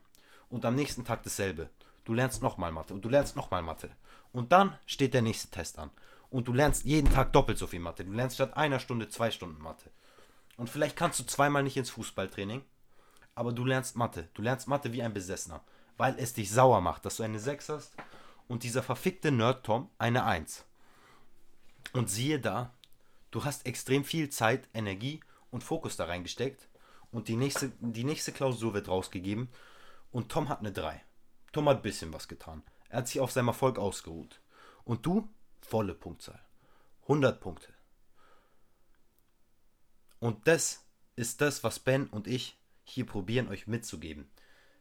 Und 0.49 0.65
am 0.65 0.75
nächsten 0.75 1.05
Tag 1.05 1.23
dasselbe. 1.23 1.69
Du 2.03 2.13
lernst 2.13 2.41
nochmal 2.41 2.71
Mathe 2.71 2.93
und 2.93 3.03
du 3.03 3.09
lernst 3.09 3.37
nochmal 3.37 3.61
Mathe. 3.61 3.89
Und 4.33 4.51
dann 4.51 4.77
steht 4.85 5.13
der 5.13 5.21
nächste 5.21 5.49
Test 5.49 5.79
an. 5.79 5.89
Und 6.29 6.47
du 6.47 6.53
lernst 6.53 6.83
jeden 6.83 7.11
Tag 7.11 7.31
doppelt 7.31 7.57
so 7.57 7.67
viel 7.67 7.79
Mathe. 7.79 8.03
Du 8.03 8.11
lernst 8.11 8.35
statt 8.35 8.57
einer 8.57 8.79
Stunde 8.79 9.07
zwei 9.07 9.31
Stunden 9.31 9.61
Mathe. 9.61 9.89
Und 10.57 10.69
vielleicht 10.69 10.95
kannst 10.95 11.19
du 11.19 11.23
zweimal 11.23 11.63
nicht 11.63 11.77
ins 11.77 11.89
Fußballtraining, 11.91 12.63
aber 13.35 13.51
du 13.51 13.65
lernst 13.65 13.95
Mathe. 13.95 14.29
Du 14.33 14.41
lernst 14.41 14.67
Mathe 14.67 14.93
wie 14.93 15.03
ein 15.03 15.13
Besessener, 15.13 15.63
weil 15.97 16.15
es 16.17 16.33
dich 16.33 16.51
sauer 16.51 16.81
macht, 16.81 17.05
dass 17.05 17.17
du 17.17 17.23
eine 17.23 17.39
6 17.39 17.69
hast 17.69 17.93
und 18.47 18.63
dieser 18.63 18.83
verfickte 18.83 19.31
Nerd 19.31 19.65
Tom 19.65 19.89
eine 19.97 20.25
1. 20.25 20.65
Und 21.93 22.09
siehe 22.09 22.39
da, 22.39 22.73
du 23.31 23.45
hast 23.45 23.65
extrem 23.65 24.03
viel 24.03 24.29
Zeit, 24.29 24.67
Energie 24.73 25.19
und 25.51 25.63
Fokus 25.63 25.95
da 25.95 26.05
reingesteckt 26.05 26.67
und 27.11 27.27
die 27.27 27.35
nächste, 27.35 27.71
die 27.79 28.03
nächste 28.03 28.31
Klausur 28.31 28.73
wird 28.73 28.87
rausgegeben 28.87 29.49
und 30.11 30.29
Tom 30.29 30.49
hat 30.49 30.59
eine 30.59 30.71
3. 30.71 31.03
Tom 31.51 31.69
hat 31.69 31.77
ein 31.77 31.83
bisschen 31.83 32.13
was 32.13 32.27
getan. 32.27 32.63
Er 32.89 32.99
hat 32.99 33.07
sich 33.07 33.19
auf 33.19 33.31
seinem 33.31 33.49
Erfolg 33.49 33.77
ausgeruht. 33.79 34.39
Und 34.83 35.05
du? 35.05 35.29
Volle 35.61 35.93
Punktzahl. 35.93 36.39
100 37.03 37.39
Punkte. 37.39 37.73
Und 40.19 40.47
das 40.47 40.83
ist 41.15 41.41
das, 41.41 41.63
was 41.63 41.79
Ben 41.79 42.07
und 42.07 42.27
ich 42.27 42.57
hier 42.83 43.05
probieren 43.05 43.47
euch 43.47 43.67
mitzugeben. 43.67 44.29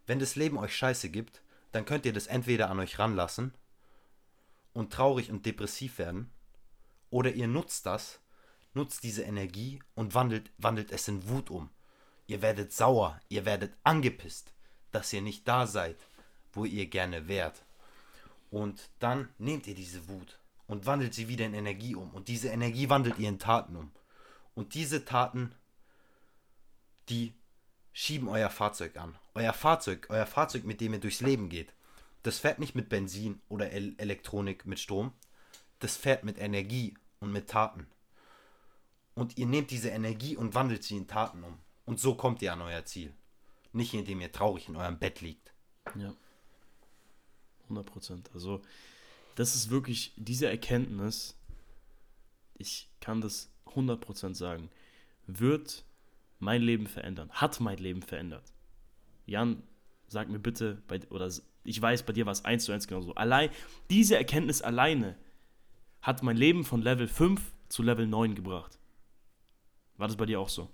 Wenn 0.07 0.19
das 0.19 0.37
Leben 0.37 0.59
euch 0.59 0.77
Scheiße 0.77 1.11
gibt, 1.11 1.43
dann 1.71 1.85
könnt 1.85 2.07
ihr 2.07 2.13
das 2.13 2.27
entweder 2.27 2.71
an 2.71 2.81
euch 2.81 2.99
ranlassen 2.99 3.55
und 4.73 4.93
traurig 4.93 5.31
und 5.31 5.47
depressiv 5.47 5.99
werden, 5.99 6.31
oder 7.11 7.33
ihr 7.33 7.47
nutzt 7.47 7.87
das, 7.87 8.21
nutzt 8.75 9.05
diese 9.05 9.23
Energie 9.23 9.83
und 9.95 10.15
wandelt, 10.15 10.51
wandelt 10.57 10.93
es 10.93 11.09
in 11.09 11.29
Wut 11.29 11.51
um. 11.51 11.71
Ihr 12.27 12.41
werdet 12.41 12.73
sauer, 12.73 13.21
ihr 13.29 13.45
werdet 13.45 13.77
angepisst, 13.85 14.55
dass 14.93 15.13
ihr 15.13 15.21
nicht 15.21 15.47
da 15.47 15.67
seid, 15.67 15.97
wo 16.53 16.65
ihr 16.65 16.87
gerne 16.87 17.29
wärt. 17.29 17.65
Und 18.51 18.91
dann 18.99 19.29
nehmt 19.39 19.67
ihr 19.67 19.75
diese 19.75 20.09
Wut 20.09 20.39
und 20.67 20.87
wandelt 20.87 21.15
sie 21.15 21.29
wieder 21.29 21.47
in 21.47 21.55
Energie 21.55 21.95
um. 21.95 22.11
Und 22.11 22.29
diese 22.29 22.49
Energie 22.49 22.89
wandelt 22.89 23.19
ihr 23.19 23.29
in 23.29 23.39
Taten 23.39 23.77
um. 23.77 23.93
Und 24.55 24.75
diese 24.75 25.05
Taten, 25.05 25.55
die 27.09 27.35
schieben 27.93 28.29
euer 28.29 28.51
Fahrzeug 28.51 28.97
an. 28.97 29.17
Euer 29.35 29.53
Fahrzeug, 29.53 30.07
euer 30.11 30.27
Fahrzeug, 30.27 30.65
mit 30.65 30.81
dem 30.81 30.95
ihr 30.95 31.01
durchs 31.01 31.21
Leben 31.21 31.49
geht, 31.49 31.73
das 32.23 32.39
fährt 32.39 32.59
nicht 32.59 32.75
mit 32.75 32.89
Benzin 32.89 33.41
oder 33.49 33.71
El 33.71 33.95
Elektronik 33.99 34.67
mit 34.67 34.79
Strom. 34.79 35.13
Das 35.81 35.97
fährt 35.97 36.25
mit 36.25 36.39
Energie 36.39 36.95
und 37.21 37.33
mit 37.33 37.49
Taten. 37.49 37.87
Und 39.15 39.37
ihr 39.37 39.47
nehmt 39.47 39.71
diese 39.71 39.91
Energie 39.91 40.37
und 40.37 40.55
wandelt 40.55 40.85
sie 40.85 40.97
in 40.97 41.09
Taten 41.09 41.43
um. 41.43 41.59
Und 41.85 42.01
so 42.01 42.15
kommt 42.15 42.41
ihr 42.43 42.53
an 42.53 42.63
euer 42.63 42.85
Ziel. 42.85 43.13
Nicht 43.73 43.93
indem 43.95 44.21
ihr 44.21 44.31
traurig 44.31 44.69
in 44.69 44.77
eurem 44.77 44.99
Bett 44.99 45.21
liegt. 45.21 45.53
Ja. 45.97 46.15
100 47.65 47.87
Prozent. 47.87 48.31
Also, 48.35 48.63
das 49.35 49.55
ist 49.55 49.71
wirklich 49.71 50.13
diese 50.17 50.47
Erkenntnis, 50.47 51.37
ich 52.55 52.89
kann 53.01 53.21
das 53.21 53.51
100 53.67 54.01
Prozent 54.01 54.37
sagen, 54.37 54.71
wird 55.27 55.85
mein 56.43 56.61
Leben 56.61 56.87
verändern, 56.87 57.31
hat 57.31 57.61
mein 57.61 57.79
Leben 57.79 58.03
verändert. 58.03 58.53
Jan, 59.27 59.63
sag 60.09 60.29
mir 60.29 60.41
bitte, 60.41 60.83
bei, 60.89 61.01
oder 61.11 61.31
ich 61.65 61.81
weiß, 61.81 62.03
bei 62.03 62.13
dir 62.13 62.27
war 62.27 62.33
es 62.33 62.45
eins 62.45 62.65
zu 62.65 62.73
eins 62.73 62.89
genauso. 62.89 63.15
Allein, 63.15 63.51
diese 63.91 64.17
Erkenntnis 64.17 64.61
alleine 64.61 65.17
hat 66.03 66.23
mein 66.23 66.37
Leben 66.37 66.65
von 66.65 66.83
Level 66.83 67.07
5 67.07 67.41
zu 67.69 67.83
Level 67.83 68.07
9 68.07 68.35
gebracht. 68.35 68.79
War 69.97 70.09
das 70.09 70.17
bei 70.17 70.27
dir 70.27 70.41
auch 70.41 70.49
so? 70.49 70.69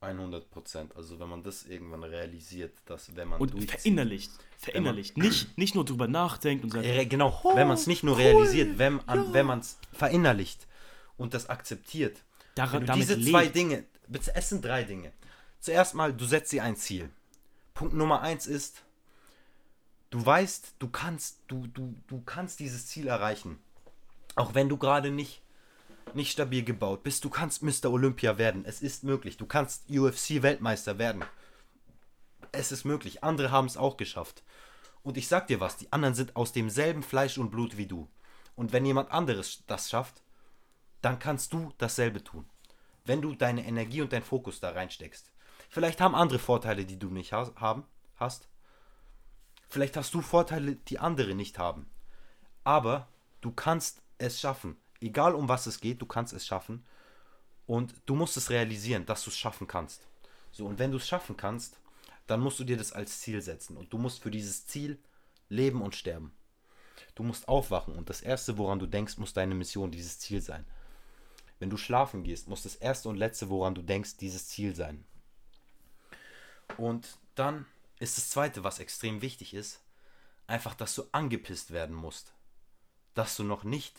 100 0.00 0.50
Prozent. 0.50 0.96
Also 0.96 1.18
wenn 1.20 1.28
man 1.28 1.42
das 1.42 1.64
irgendwann 1.66 2.02
realisiert, 2.02 2.76
dass 2.86 3.14
wenn 3.14 3.28
man 3.28 3.40
und 3.40 3.70
verinnerlicht, 3.70 4.30
verinnerlicht, 4.58 5.16
man, 5.16 5.28
nicht, 5.28 5.56
nicht 5.56 5.74
nur 5.74 5.84
drüber 5.84 6.08
nachdenkt 6.08 6.64
und 6.64 6.70
sagt, 6.70 6.84
äh, 6.84 7.06
genau, 7.06 7.40
oh, 7.44 7.56
wenn 7.56 7.68
man 7.68 7.76
es 7.76 7.86
nicht 7.86 8.02
nur 8.02 8.16
cool, 8.16 8.22
realisiert, 8.22 8.78
wenn, 8.78 9.00
ja. 9.06 9.32
wenn 9.32 9.46
man 9.46 9.60
es 9.60 9.78
verinnerlicht 9.92 10.66
und 11.16 11.34
das 11.34 11.48
akzeptiert. 11.48 12.24
Daran, 12.56 12.86
diese 12.94 13.14
lebt. 13.14 13.30
zwei 13.30 13.46
Dinge, 13.48 13.84
es 14.34 14.48
sind 14.48 14.64
drei 14.64 14.84
Dinge. 14.84 15.12
Zuerst 15.60 15.94
mal, 15.94 16.12
du 16.12 16.24
setzt 16.24 16.52
dir 16.52 16.62
ein 16.62 16.76
Ziel. 16.76 17.10
Punkt 17.74 17.94
Nummer 17.94 18.22
eins 18.22 18.46
ist, 18.46 18.84
du 20.10 20.24
weißt, 20.24 20.74
du 20.78 20.88
kannst, 20.88 21.40
du, 21.48 21.66
du, 21.66 21.94
du 22.06 22.22
kannst 22.22 22.60
dieses 22.60 22.86
Ziel 22.86 23.08
erreichen. 23.08 23.58
Auch 24.34 24.54
wenn 24.54 24.68
du 24.68 24.76
gerade 24.76 25.10
nicht 25.10 25.42
nicht 26.14 26.32
stabil 26.32 26.64
gebaut 26.64 27.02
bist, 27.02 27.24
du 27.24 27.30
kannst 27.30 27.62
Mr. 27.62 27.90
Olympia 27.90 28.38
werden. 28.38 28.64
Es 28.64 28.82
ist 28.82 29.04
möglich. 29.04 29.36
Du 29.36 29.46
kannst 29.46 29.88
UFC-Weltmeister 29.90 30.98
werden. 30.98 31.24
Es 32.52 32.72
ist 32.72 32.84
möglich. 32.84 33.24
Andere 33.24 33.50
haben 33.50 33.66
es 33.66 33.76
auch 33.76 33.96
geschafft. 33.96 34.42
Und 35.02 35.16
ich 35.16 35.28
sag 35.28 35.46
dir 35.46 35.60
was, 35.60 35.76
die 35.76 35.92
anderen 35.92 36.14
sind 36.14 36.36
aus 36.36 36.52
demselben 36.52 37.02
Fleisch 37.02 37.38
und 37.38 37.50
Blut 37.50 37.76
wie 37.76 37.86
du. 37.86 38.08
Und 38.54 38.72
wenn 38.72 38.86
jemand 38.86 39.10
anderes 39.10 39.62
das 39.66 39.90
schafft, 39.90 40.22
dann 41.02 41.18
kannst 41.18 41.52
du 41.52 41.72
dasselbe 41.78 42.24
tun. 42.24 42.48
Wenn 43.06 43.22
du 43.22 43.34
deine 43.34 43.66
Energie 43.66 44.02
und 44.02 44.12
deinen 44.12 44.24
Fokus 44.24 44.60
da 44.60 44.70
reinsteckst. 44.70 45.32
Vielleicht 45.68 46.00
haben 46.00 46.14
andere 46.14 46.38
Vorteile, 46.38 46.84
die 46.84 46.98
du 46.98 47.08
nicht 47.08 47.32
haben, 47.32 47.84
hast. 48.16 48.48
Vielleicht 49.68 49.96
hast 49.96 50.14
du 50.14 50.20
Vorteile, 50.20 50.76
die 50.76 50.98
andere 50.98 51.34
nicht 51.34 51.58
haben. 51.58 51.88
Aber 52.62 53.08
du 53.40 53.50
kannst 53.50 54.02
es 54.18 54.40
schaffen 54.40 54.76
egal 55.00 55.34
um 55.34 55.48
was 55.48 55.66
es 55.66 55.80
geht, 55.80 56.00
du 56.00 56.06
kannst 56.06 56.32
es 56.32 56.46
schaffen. 56.46 56.84
Und 57.66 57.94
du 58.06 58.14
musst 58.14 58.36
es 58.36 58.50
realisieren, 58.50 59.06
dass 59.06 59.24
du 59.24 59.30
es 59.30 59.36
schaffen 59.36 59.66
kannst. 59.66 60.06
So, 60.52 60.66
und 60.66 60.78
wenn 60.78 60.92
du 60.92 60.98
es 60.98 61.08
schaffen 61.08 61.36
kannst, 61.36 61.78
dann 62.26 62.40
musst 62.40 62.58
du 62.60 62.64
dir 62.64 62.76
das 62.76 62.92
als 62.92 63.20
Ziel 63.20 63.42
setzen. 63.42 63.76
Und 63.76 63.92
du 63.92 63.98
musst 63.98 64.22
für 64.22 64.30
dieses 64.30 64.66
Ziel 64.66 64.98
leben 65.48 65.82
und 65.82 65.94
sterben. 65.94 66.32
Du 67.14 67.22
musst 67.22 67.48
aufwachen 67.48 67.94
und 67.94 68.08
das 68.08 68.20
Erste, 68.20 68.58
woran 68.58 68.78
du 68.78 68.86
denkst, 68.86 69.16
muss 69.18 69.32
deine 69.32 69.54
Mission, 69.54 69.90
dieses 69.90 70.18
Ziel 70.18 70.40
sein. 70.40 70.64
Wenn 71.58 71.70
du 71.70 71.76
schlafen 71.76 72.22
gehst, 72.22 72.48
muss 72.48 72.62
das 72.62 72.76
Erste 72.76 73.08
und 73.08 73.16
Letzte, 73.16 73.48
woran 73.48 73.74
du 73.74 73.82
denkst, 73.82 74.16
dieses 74.18 74.48
Ziel 74.48 74.74
sein. 74.74 75.04
Und 76.76 77.18
dann 77.34 77.66
ist 77.98 78.18
das 78.18 78.30
Zweite, 78.30 78.64
was 78.64 78.78
extrem 78.78 79.22
wichtig 79.22 79.54
ist, 79.54 79.80
einfach, 80.46 80.74
dass 80.74 80.94
du 80.94 81.04
angepisst 81.12 81.70
werden 81.70 81.96
musst. 81.96 82.34
Dass 83.14 83.36
du 83.36 83.44
noch 83.44 83.64
nicht 83.64 83.94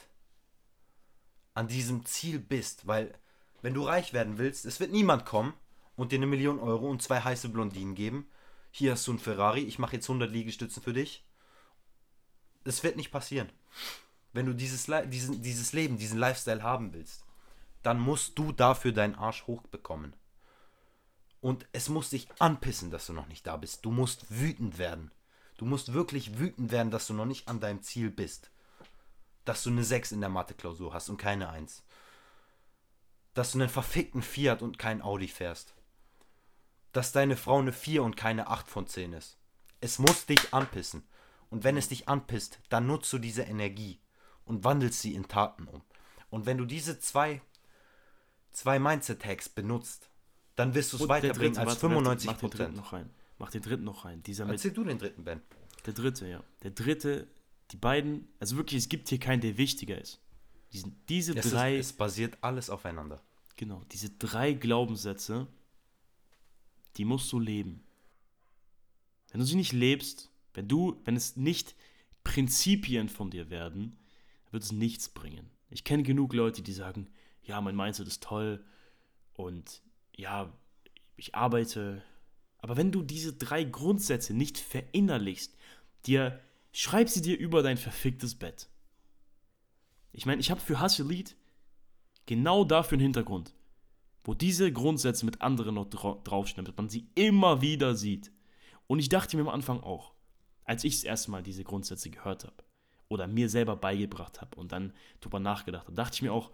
an 1.55 1.67
diesem 1.67 2.05
Ziel 2.05 2.39
bist. 2.39 2.85
Weil, 2.85 3.13
wenn 3.61 3.73
du 3.73 3.83
reich 3.83 4.13
werden 4.13 4.37
willst, 4.37 4.65
es 4.65 4.79
wird 4.79 4.91
niemand 4.91 5.25
kommen 5.25 5.53
und 5.95 6.11
dir 6.11 6.17
eine 6.17 6.27
Million 6.27 6.59
Euro 6.59 6.87
und 6.89 7.01
zwei 7.01 7.19
heiße 7.19 7.49
Blondinen 7.49 7.95
geben. 7.95 8.29
Hier 8.69 8.91
hast 8.91 9.07
du 9.07 9.13
ein 9.13 9.19
Ferrari, 9.19 9.61
ich 9.61 9.79
mache 9.79 9.95
jetzt 9.95 10.07
100 10.07 10.29
Liegestützen 10.29 10.83
für 10.83 10.93
dich. 10.93 11.25
Das 12.63 12.83
wird 12.83 12.97
nicht 12.97 13.11
passieren. 13.11 13.49
Wenn 14.33 14.45
du 14.45 14.53
dieses, 14.53 14.85
diesen, 14.85 15.41
dieses 15.41 15.73
Leben, 15.73 15.97
diesen 15.97 16.19
Lifestyle 16.19 16.61
haben 16.61 16.93
willst, 16.93 17.23
dann 17.83 17.99
musst 17.99 18.37
du 18.37 18.51
dafür 18.51 18.91
deinen 18.91 19.15
Arsch 19.15 19.47
hochbekommen. 19.47 20.15
Und 21.41 21.67
es 21.71 21.89
muss 21.89 22.09
dich 22.09 22.27
anpissen, 22.39 22.91
dass 22.91 23.05
du 23.05 23.13
noch 23.13 23.27
nicht 23.27 23.45
da 23.47 23.57
bist. 23.57 23.85
Du 23.85 23.91
musst 23.91 24.25
wütend 24.29 24.77
werden. 24.77 25.11
Du 25.57 25.65
musst 25.65 25.93
wirklich 25.93 26.39
wütend 26.39 26.71
werden, 26.71 26.91
dass 26.91 27.07
du 27.07 27.13
noch 27.13 27.25
nicht 27.25 27.47
an 27.47 27.59
deinem 27.59 27.81
Ziel 27.81 28.09
bist 28.09 28.51
dass 29.47 29.63
du 29.63 29.69
eine 29.69 29.83
6 29.83 30.11
in 30.11 30.19
der 30.19 30.29
Mathe-Klausur 30.29 30.93
hast 30.93 31.09
und 31.09 31.17
keine 31.17 31.49
1. 31.49 31.83
Dass 33.33 33.53
du 33.53 33.59
einen 33.59 33.69
verfickten 33.69 34.21
Fiat 34.21 34.61
und 34.61 34.77
kein 34.77 35.01
Audi 35.01 35.27
fährst. 35.27 35.73
Dass 36.91 37.11
deine 37.11 37.37
Frau 37.37 37.59
eine 37.59 37.71
4 37.71 38.03
und 38.03 38.17
keine 38.17 38.47
8 38.47 38.67
von 38.67 38.87
10 38.87 39.13
ist. 39.13 39.37
Es 39.79 39.99
muss 39.99 40.25
dich 40.25 40.53
anpissen. 40.53 41.07
Und 41.49 41.63
wenn 41.63 41.77
es 41.77 41.87
dich 41.87 42.09
anpisst, 42.09 42.59
dann 42.69 42.87
nutzt 42.87 43.11
du 43.13 43.19
diese 43.19 43.43
Energie 43.43 44.01
und 44.43 44.65
wandelst 44.65 45.01
sie 45.01 45.15
in 45.15 45.29
Taten 45.29 45.65
um. 45.67 45.81
Und 46.29 46.45
wenn 46.45 46.57
du 46.57 46.65
diese 46.65 46.99
zwei, 46.99 47.41
zwei 48.57 48.79
Mindset-Hacks 48.79 49.49
benutzt, 49.49 50.09
dann 50.55 50.73
wirst 50.73 50.93
du 50.93 50.97
es 50.97 51.07
weiterbringen 51.07 51.53
dritte, 51.53 51.69
als 51.69 51.79
95 51.79 52.27
Mach 52.27 52.37
den 52.39 52.49
dritten 52.49 52.75
noch 52.75 52.93
rein. 52.93 53.09
Mach 53.37 53.51
den 53.51 53.61
dritten 53.61 53.83
noch 53.83 54.05
rein. 54.05 54.23
Dieser 54.23 54.49
Erzähl 54.49 54.71
du 54.71 54.83
den 54.83 54.97
dritten, 54.97 55.23
Ben. 55.23 55.41
Der 55.85 55.93
dritte, 55.93 56.27
ja. 56.27 56.43
Der 56.63 56.71
dritte 56.71 57.27
die 57.71 57.77
beiden, 57.77 58.27
also 58.39 58.57
wirklich, 58.57 58.79
es 58.79 58.89
gibt 58.89 59.09
hier 59.09 59.19
keinen, 59.19 59.41
der 59.41 59.57
wichtiger 59.57 59.99
ist. 59.99 60.21
Diesen, 60.73 60.99
diese 61.07 61.37
es 61.37 61.51
drei. 61.51 61.77
Ist, 61.77 61.87
es 61.87 61.93
basiert 61.93 62.37
alles 62.41 62.69
aufeinander. 62.69 63.21
Genau, 63.57 63.83
diese 63.91 64.09
drei 64.09 64.53
Glaubenssätze, 64.53 65.47
die 66.95 67.05
musst 67.05 67.31
du 67.31 67.39
leben. 67.39 67.83
Wenn 69.31 69.41
du 69.41 69.45
sie 69.45 69.55
nicht 69.55 69.73
lebst, 69.73 70.31
wenn 70.53 70.67
du, 70.67 70.99
wenn 71.03 71.15
es 71.15 71.35
nicht 71.35 71.75
Prinzipien 72.23 73.09
von 73.09 73.29
dir 73.29 73.49
werden, 73.49 73.99
wird 74.51 74.63
es 74.63 74.71
nichts 74.71 75.09
bringen. 75.09 75.49
Ich 75.69 75.83
kenne 75.83 76.03
genug 76.03 76.33
Leute, 76.33 76.61
die 76.61 76.73
sagen, 76.73 77.09
ja, 77.47 77.59
mein 77.61 77.75
Mindset 77.75 78.07
ist 78.07 78.23
toll 78.23 78.63
und 79.33 79.81
ja, 80.15 80.53
ich 81.15 81.35
arbeite. 81.35 82.03
Aber 82.59 82.77
wenn 82.77 82.91
du 82.91 83.01
diese 83.01 83.33
drei 83.33 83.63
Grundsätze 83.63 84.33
nicht 84.33 84.57
verinnerlichst, 84.57 85.55
dir 86.05 86.39
Schreib 86.79 87.09
sie 87.09 87.23
dir 87.23 87.39
über 87.39 87.63
dein 87.63 87.77
verficktes 87.77 88.35
Bett. 88.35 88.69
Ich 90.11 90.27
meine, 90.27 90.39
ich 90.39 90.51
habe 90.51 90.61
für 90.61 90.79
Hustle 90.79 91.05
Lead 91.05 91.35
genau 92.27 92.63
dafür 92.63 92.97
einen 92.97 93.05
Hintergrund, 93.05 93.55
wo 94.23 94.35
diese 94.35 94.71
Grundsätze 94.71 95.25
mit 95.25 95.41
anderen 95.41 95.73
noch 95.73 95.89
dra 95.89 96.19
draufstehen, 96.23 96.65
damit 96.65 96.77
man 96.77 96.87
sie 96.87 97.09
immer 97.15 97.61
wieder 97.61 97.95
sieht. 97.95 98.31
Und 98.85 98.99
ich 98.99 99.09
dachte 99.09 99.37
mir 99.37 99.41
am 99.41 99.49
Anfang 99.49 99.81
auch, 99.81 100.13
als 100.65 100.83
ich 100.83 100.97
das 100.97 101.03
erste 101.03 101.31
Mal 101.31 101.41
diese 101.41 101.63
Grundsätze 101.63 102.11
gehört 102.11 102.43
habe 102.43 102.63
oder 103.07 103.25
mir 103.25 103.49
selber 103.49 103.75
beigebracht 103.75 104.39
habe 104.39 104.55
und 104.55 104.71
dann 104.71 104.93
drüber 105.19 105.39
nachgedacht 105.39 105.85
habe, 105.85 105.95
dachte 105.95 106.13
ich 106.13 106.21
mir 106.21 106.31
auch, 106.31 106.51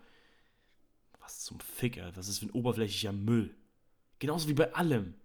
Was 1.24 1.40
zum 1.40 1.60
Fick, 1.60 1.98
Alter? 1.98 2.18
Was 2.18 2.28
ist 2.28 2.40
für 2.40 2.48
ein 2.48 2.52
oberflächlicher 2.52 3.14
Müll? 3.14 3.56
Genauso 4.20 4.48
wie 4.50 4.54
bei 4.54 4.74
allem. 4.74 5.16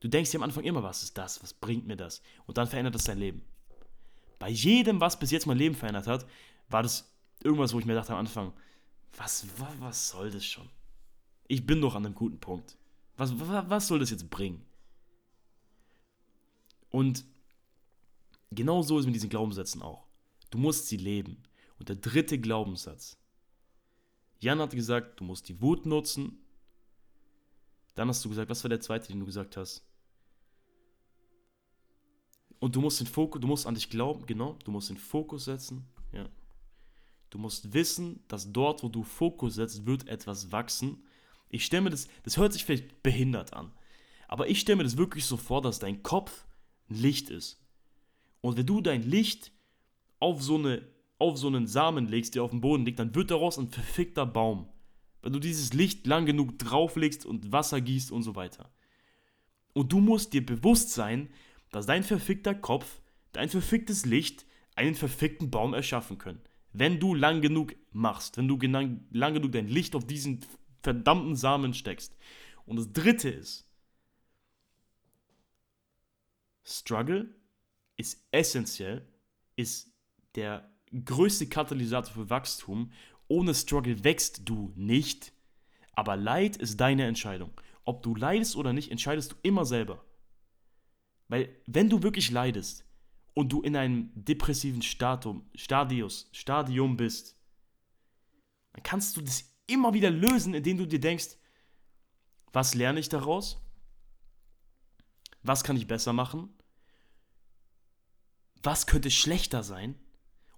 Du 0.00 0.08
denkst 0.08 0.30
dir 0.30 0.38
am 0.38 0.42
Anfang 0.42 0.64
immer, 0.64 0.82
was 0.82 1.02
ist 1.02 1.16
das? 1.16 1.42
Was 1.42 1.54
bringt 1.54 1.86
mir 1.86 1.96
das? 1.96 2.20
Und 2.46 2.58
dann 2.58 2.66
verändert 2.66 2.94
das 2.94 3.04
dein 3.04 3.18
Leben. 3.18 3.42
Bei 4.38 4.48
jedem, 4.48 5.00
was 5.00 5.18
bis 5.18 5.30
jetzt 5.30 5.46
mein 5.46 5.56
Leben 5.56 5.74
verändert 5.74 6.06
hat, 6.06 6.26
war 6.68 6.82
das 6.82 7.10
irgendwas, 7.42 7.72
wo 7.72 7.78
ich 7.78 7.86
mir 7.86 7.94
dachte 7.94 8.12
am 8.12 8.18
Anfang, 8.18 8.52
was, 9.16 9.46
was, 9.58 9.80
was 9.80 10.08
soll 10.08 10.30
das 10.30 10.44
schon? 10.44 10.68
Ich 11.48 11.64
bin 11.64 11.80
doch 11.80 11.94
an 11.94 12.04
einem 12.04 12.14
guten 12.14 12.38
Punkt. 12.38 12.76
Was, 13.16 13.38
was, 13.38 13.70
was 13.70 13.86
soll 13.86 14.00
das 14.00 14.10
jetzt 14.10 14.28
bringen? 14.28 14.64
Und 16.90 17.24
genau 18.50 18.82
so 18.82 18.98
ist 18.98 19.06
mit 19.06 19.14
diesen 19.14 19.30
Glaubenssätzen 19.30 19.80
auch. 19.80 20.06
Du 20.50 20.58
musst 20.58 20.88
sie 20.88 20.96
leben. 20.96 21.42
Und 21.78 21.88
der 21.88 21.96
dritte 21.96 22.38
Glaubenssatz. 22.38 23.16
Jan 24.38 24.60
hat 24.60 24.70
gesagt, 24.70 25.20
du 25.20 25.24
musst 25.24 25.48
die 25.48 25.60
Wut 25.60 25.86
nutzen. 25.86 26.38
Dann 27.94 28.08
hast 28.08 28.24
du 28.24 28.28
gesagt, 28.28 28.50
was 28.50 28.62
war 28.62 28.68
der 28.68 28.80
zweite, 28.80 29.08
den 29.08 29.20
du 29.20 29.26
gesagt 29.26 29.56
hast? 29.56 29.82
Und 32.58 32.74
du 32.74 32.80
musst 32.80 33.00
den 33.00 33.06
Fokus, 33.06 33.40
du 33.40 33.46
musst 33.46 33.66
an 33.66 33.74
dich 33.74 33.90
glauben, 33.90 34.26
genau, 34.26 34.56
du 34.64 34.70
musst 34.70 34.90
den 34.90 34.96
Fokus 34.96 35.44
setzen, 35.44 35.86
ja. 36.12 36.28
Du 37.30 37.38
musst 37.38 37.74
wissen, 37.74 38.22
dass 38.28 38.52
dort, 38.52 38.82
wo 38.82 38.88
du 38.88 39.02
Fokus 39.02 39.56
setzt, 39.56 39.84
wird 39.84 40.06
etwas 40.08 40.52
wachsen. 40.52 41.04
Ich 41.48 41.64
stelle 41.64 41.82
mir 41.82 41.90
das, 41.90 42.08
das 42.22 42.36
hört 42.36 42.52
sich 42.52 42.64
vielleicht 42.64 43.02
behindert 43.02 43.52
an, 43.52 43.72
aber 44.28 44.48
ich 44.48 44.60
stelle 44.60 44.76
mir 44.76 44.84
das 44.84 44.96
wirklich 44.96 45.26
so 45.26 45.36
vor, 45.36 45.60
dass 45.60 45.78
dein 45.78 46.02
Kopf 46.02 46.46
ein 46.88 46.96
Licht 46.96 47.30
ist. 47.30 47.60
Und 48.40 48.56
wenn 48.56 48.66
du 48.66 48.80
dein 48.80 49.02
Licht 49.02 49.52
auf 50.18 50.42
so, 50.42 50.56
eine, 50.56 50.86
auf 51.18 51.38
so 51.38 51.46
einen 51.46 51.66
Samen 51.66 52.08
legst, 52.08 52.34
der 52.34 52.42
auf 52.42 52.50
dem 52.50 52.60
Boden 52.60 52.84
liegt, 52.84 52.98
dann 52.98 53.14
wird 53.14 53.30
daraus 53.30 53.58
ein 53.58 53.68
verfickter 53.68 54.26
Baum. 54.26 54.68
Wenn 55.22 55.32
du 55.32 55.38
dieses 55.38 55.72
Licht 55.72 56.06
lang 56.06 56.26
genug 56.26 56.58
drauflegst 56.58 57.26
und 57.26 57.52
Wasser 57.52 57.80
gießt 57.80 58.12
und 58.12 58.22
so 58.22 58.36
weiter. 58.36 58.70
Und 59.72 59.92
du 59.92 60.00
musst 60.00 60.32
dir 60.32 60.44
bewusst 60.44 60.92
sein, 60.92 61.30
dass 61.70 61.86
dein 61.86 62.02
verfickter 62.02 62.54
Kopf, 62.54 63.00
dein 63.32 63.48
verficktes 63.48 64.06
Licht 64.06 64.46
einen 64.74 64.94
verfickten 64.94 65.50
Baum 65.50 65.74
erschaffen 65.74 66.18
können. 66.18 66.40
Wenn 66.72 67.00
du 67.00 67.14
lang 67.14 67.40
genug 67.40 67.74
machst, 67.92 68.36
wenn 68.36 68.48
du 68.48 68.58
lang 68.60 69.34
genug 69.34 69.52
dein 69.52 69.68
Licht 69.68 69.94
auf 69.94 70.06
diesen 70.06 70.40
verdammten 70.82 71.34
Samen 71.34 71.74
steckst. 71.74 72.16
Und 72.66 72.76
das 72.76 72.92
dritte 72.92 73.28
ist, 73.28 73.68
Struggle 76.64 77.34
ist 77.96 78.24
essentiell, 78.30 79.06
ist 79.56 79.92
der 80.34 80.70
größte 81.04 81.48
Katalysator 81.48 82.12
für 82.12 82.30
Wachstum. 82.30 82.92
Ohne 83.28 83.54
Struggle 83.54 84.04
wächst 84.04 84.42
du 84.48 84.72
nicht, 84.76 85.32
aber 85.92 86.16
Leid 86.16 86.56
ist 86.56 86.78
deine 86.78 87.06
Entscheidung. 87.06 87.52
Ob 87.84 88.02
du 88.02 88.14
leidest 88.14 88.56
oder 88.56 88.72
nicht, 88.72 88.90
entscheidest 88.90 89.32
du 89.32 89.36
immer 89.42 89.64
selber. 89.64 90.04
Weil 91.28 91.48
wenn 91.66 91.90
du 91.90 92.02
wirklich 92.02 92.30
leidest 92.30 92.84
und 93.34 93.52
du 93.52 93.62
in 93.62 93.76
einem 93.76 94.10
depressiven 94.14 94.82
Statum, 94.82 95.48
Stadius, 95.54 96.28
Stadium 96.32 96.96
bist, 96.96 97.36
dann 98.72 98.82
kannst 98.82 99.16
du 99.16 99.20
das 99.20 99.44
immer 99.66 99.94
wieder 99.94 100.10
lösen, 100.10 100.54
indem 100.54 100.78
du 100.78 100.86
dir 100.86 101.00
denkst, 101.00 101.36
was 102.52 102.74
lerne 102.74 103.00
ich 103.00 103.08
daraus? 103.08 103.60
Was 105.42 105.64
kann 105.64 105.76
ich 105.76 105.86
besser 105.86 106.12
machen? 106.12 106.48
Was 108.62 108.86
könnte 108.86 109.10
schlechter 109.10 109.62
sein? 109.62 109.94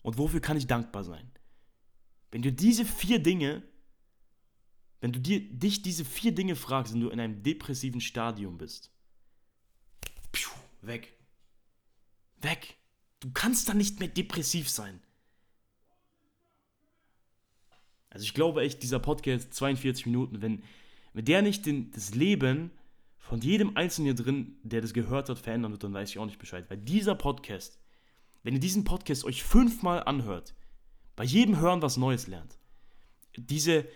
Und 0.08 0.16
wofür 0.16 0.40
kann 0.40 0.56
ich 0.56 0.66
dankbar 0.66 1.04
sein? 1.04 1.30
Wenn 2.30 2.40
du 2.40 2.50
diese 2.50 2.86
vier 2.86 3.18
Dinge, 3.18 3.62
wenn 5.02 5.12
du 5.12 5.20
dir, 5.20 5.38
dich 5.38 5.82
diese 5.82 6.02
vier 6.02 6.34
Dinge 6.34 6.56
fragst, 6.56 6.94
wenn 6.94 7.02
du 7.02 7.10
in 7.10 7.20
einem 7.20 7.42
depressiven 7.42 8.00
Stadium 8.00 8.56
bist, 8.56 8.90
weg. 10.80 11.14
Weg. 12.40 12.78
Du 13.20 13.32
kannst 13.34 13.68
dann 13.68 13.76
nicht 13.76 14.00
mehr 14.00 14.08
depressiv 14.08 14.70
sein. 14.70 14.98
Also 18.08 18.24
ich 18.24 18.32
glaube 18.32 18.62
echt, 18.62 18.82
dieser 18.82 19.00
Podcast 19.00 19.52
42 19.52 20.06
Minuten, 20.06 20.40
wenn, 20.40 20.62
wenn 21.12 21.26
der 21.26 21.42
nicht 21.42 21.66
den, 21.66 21.90
das 21.90 22.14
Leben 22.14 22.70
von 23.18 23.42
jedem 23.42 23.76
Einzelnen 23.76 24.06
hier 24.16 24.24
drin, 24.24 24.56
der 24.62 24.80
das 24.80 24.94
gehört 24.94 25.28
hat, 25.28 25.38
verändern 25.38 25.72
wird, 25.72 25.84
dann 25.84 25.92
weiß 25.92 26.08
ich 26.08 26.18
auch 26.18 26.24
nicht 26.24 26.38
Bescheid. 26.38 26.64
Weil 26.70 26.78
dieser 26.78 27.14
Podcast, 27.14 27.77
wenn 28.42 28.54
ihr 28.54 28.60
diesen 28.60 28.84
Podcast 28.84 29.24
euch 29.24 29.42
fünfmal 29.42 30.02
anhört, 30.04 30.54
bei 31.16 31.24
jedem 31.24 31.58
Hören 31.58 31.82
was 31.82 31.96
Neues 31.96 32.26
lernt, 32.26 32.58
diese, 33.36 33.86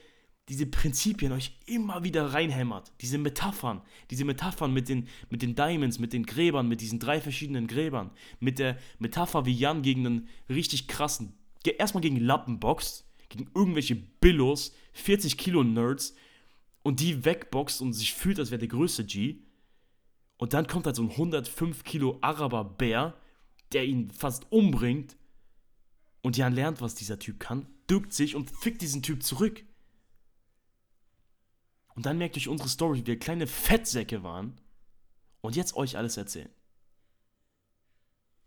diese 0.49 0.67
Prinzipien 0.67 1.33
euch 1.33 1.59
immer 1.67 2.05
wieder 2.05 2.33
reinhämmert, 2.33 2.93
diese 3.01 3.19
Metaphern, 3.19 3.83
diese 4.11 4.25
Metaphern 4.25 4.73
mit 4.73 4.89
den, 4.89 5.09
mit 5.31 5.43
den 5.43 5.55
Diamonds, 5.55 5.99
mit 5.99 6.13
den 6.13 6.27
Gräbern, 6.27 6.69
mit 6.69 6.81
diesen 6.81 6.99
drei 6.99 7.21
verschiedenen 7.21 7.67
Gräbern, 7.67 8.11
mit 8.41 8.59
der 8.59 8.79
Metapher, 8.99 9.47
wie 9.47 9.55
Jan 9.55 9.83
gegen 9.83 10.07
einen 10.07 10.29
richtig 10.49 10.89
krassen, 10.89 11.35
erstmal 11.65 12.03
gegen 12.03 12.17
Lappen 12.17 12.59
boxt, 12.61 13.07
gegen 13.29 13.51
irgendwelche 13.55 13.97
Billos, 13.97 14.75
40 14.93 15.39
Kilo 15.39 15.65
Nerds 15.65 16.15
und 16.83 17.01
die 17.01 17.25
wegboxt 17.25 17.81
und 17.81 17.93
sich 17.93 18.13
fühlt, 18.13 18.39
als 18.39 18.51
wäre 18.51 18.59
der 18.59 18.69
größte 18.69 19.05
G. 19.05 19.39
Und 20.37 20.55
dann 20.55 20.67
kommt 20.67 20.87
halt 20.87 20.97
so 20.97 21.03
ein 21.03 21.11
105 21.11 21.85
Kilo 21.85 22.19
Araber-Bär, 22.21 23.15
der 23.75 23.85
ihn 23.85 24.11
fast 24.11 24.51
umbringt. 24.51 25.17
Und 26.23 26.37
Jan 26.37 26.55
lernt, 26.55 26.81
was 26.81 26.95
dieser 26.95 27.19
Typ 27.19 27.41
kann, 27.41 27.67
duckt 27.87 28.13
sich 28.13 28.37
und 28.37 28.51
fickt 28.51 28.83
diesen 28.83 29.03
Typ 29.03 29.23
zurück. 29.23 29.65
Und 31.95 32.07
dann 32.07 32.19
merkt 32.19 32.37
euch 32.37 32.49
unsere 32.49 32.69
Story, 32.69 33.01
wie 33.01 33.07
wir 33.07 33.19
kleine 33.19 33.47
Fettsäcke 33.47 34.23
waren 34.23 34.61
und 35.41 35.57
jetzt 35.57 35.75
euch 35.75 35.97
alles 35.97 36.17
erzählen. 36.17 36.51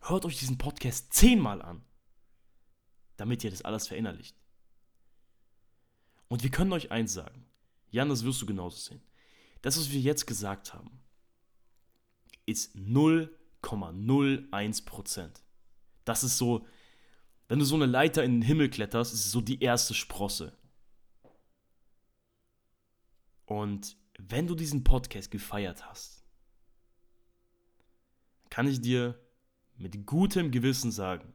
Hört 0.00 0.24
euch 0.24 0.38
diesen 0.38 0.58
Podcast 0.58 1.12
zehnmal 1.12 1.62
an, 1.62 1.84
damit 3.16 3.44
ihr 3.44 3.50
das 3.50 3.62
alles 3.62 3.88
verinnerlicht. 3.88 4.36
Und 6.28 6.42
wir 6.42 6.50
können 6.50 6.72
euch 6.72 6.90
eins 6.90 7.12
sagen. 7.12 7.46
Jan, 7.90 8.08
das 8.08 8.24
wirst 8.24 8.42
du 8.42 8.46
genauso 8.46 8.78
sehen. 8.78 9.02
Das, 9.62 9.78
was 9.78 9.90
wir 9.90 10.00
jetzt 10.00 10.26
gesagt 10.26 10.74
haben, 10.74 11.00
ist 12.46 12.74
0,01%. 13.62 15.30
Das 16.04 16.24
ist 16.24 16.38
so, 16.38 16.66
wenn 17.48 17.58
du 17.58 17.64
so 17.64 17.74
eine 17.74 17.86
Leiter 17.86 18.24
in 18.24 18.32
den 18.32 18.42
Himmel 18.42 18.70
kletterst, 18.70 19.12
ist 19.12 19.26
es 19.26 19.32
so 19.32 19.40
die 19.40 19.62
erste 19.62 19.94
Sprosse. 19.94 20.56
Und 23.44 23.96
wenn 24.18 24.46
du 24.46 24.54
diesen 24.54 24.82
Podcast 24.82 25.30
gefeiert 25.30 25.86
hast, 25.88 26.24
kann 28.50 28.66
ich 28.66 28.80
dir 28.80 29.20
mit 29.76 30.06
gutem 30.06 30.50
Gewissen 30.50 30.90
sagen, 30.90 31.32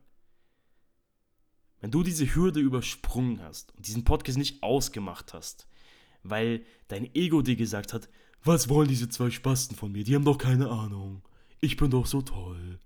wenn 1.79 1.91
du 1.91 2.03
diese 2.03 2.35
Hürde 2.35 2.59
übersprungen 2.59 3.41
hast 3.41 3.73
und 3.75 3.87
diesen 3.87 4.03
Podcast 4.03 4.37
nicht 4.37 4.61
ausgemacht 4.61 5.33
hast, 5.33 5.67
weil 6.23 6.63
dein 6.87 7.13
Ego 7.15 7.41
dir 7.41 7.55
gesagt 7.55 7.93
hat, 7.93 8.09
was 8.43 8.69
wollen 8.69 8.87
diese 8.87 9.09
zwei 9.09 9.29
Spasten 9.29 9.75
von 9.75 9.91
mir? 9.91 10.03
Die 10.03 10.15
haben 10.15 10.25
doch 10.25 10.37
keine 10.37 10.69
Ahnung. 10.69 11.23
Ich 11.61 11.77
bin 11.77 11.91
doch 11.91 12.07
so 12.07 12.23
toll. 12.23 12.79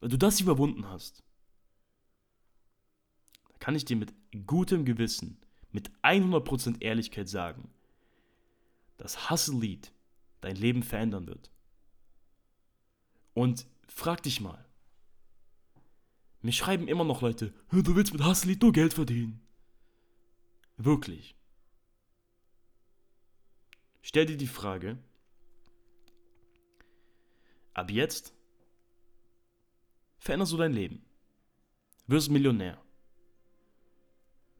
Wenn 0.00 0.08
du 0.08 0.16
das 0.16 0.40
überwunden 0.40 0.88
hast, 0.88 1.22
kann 3.58 3.76
ich 3.76 3.84
dir 3.84 3.96
mit 3.96 4.14
gutem 4.46 4.86
Gewissen, 4.86 5.36
mit 5.70 5.90
100% 6.02 6.80
Ehrlichkeit 6.80 7.28
sagen, 7.28 7.68
dass 8.96 9.30
Hustle-Lied 9.30 9.92
dein 10.40 10.56
Leben 10.56 10.82
verändern 10.82 11.26
wird. 11.26 11.50
Und 13.34 13.66
frag 13.86 14.22
dich 14.22 14.40
mal, 14.40 14.64
mir 16.40 16.52
schreiben 16.52 16.88
immer 16.88 17.04
noch 17.04 17.20
Leute, 17.20 17.52
du 17.70 17.94
willst 17.94 18.14
mit 18.14 18.24
Hustle 18.24 18.56
nur 18.56 18.72
Geld 18.72 18.94
verdienen. 18.94 19.42
Wirklich. 20.78 21.34
Stell 24.00 24.24
dir 24.24 24.38
die 24.38 24.46
Frage, 24.46 24.96
ab 27.74 27.90
jetzt 27.90 28.32
veränderst 30.18 30.52
du 30.52 30.56
dein 30.56 30.72
Leben. 30.72 31.04
Wirst 32.06 32.30
Millionär. 32.30 32.80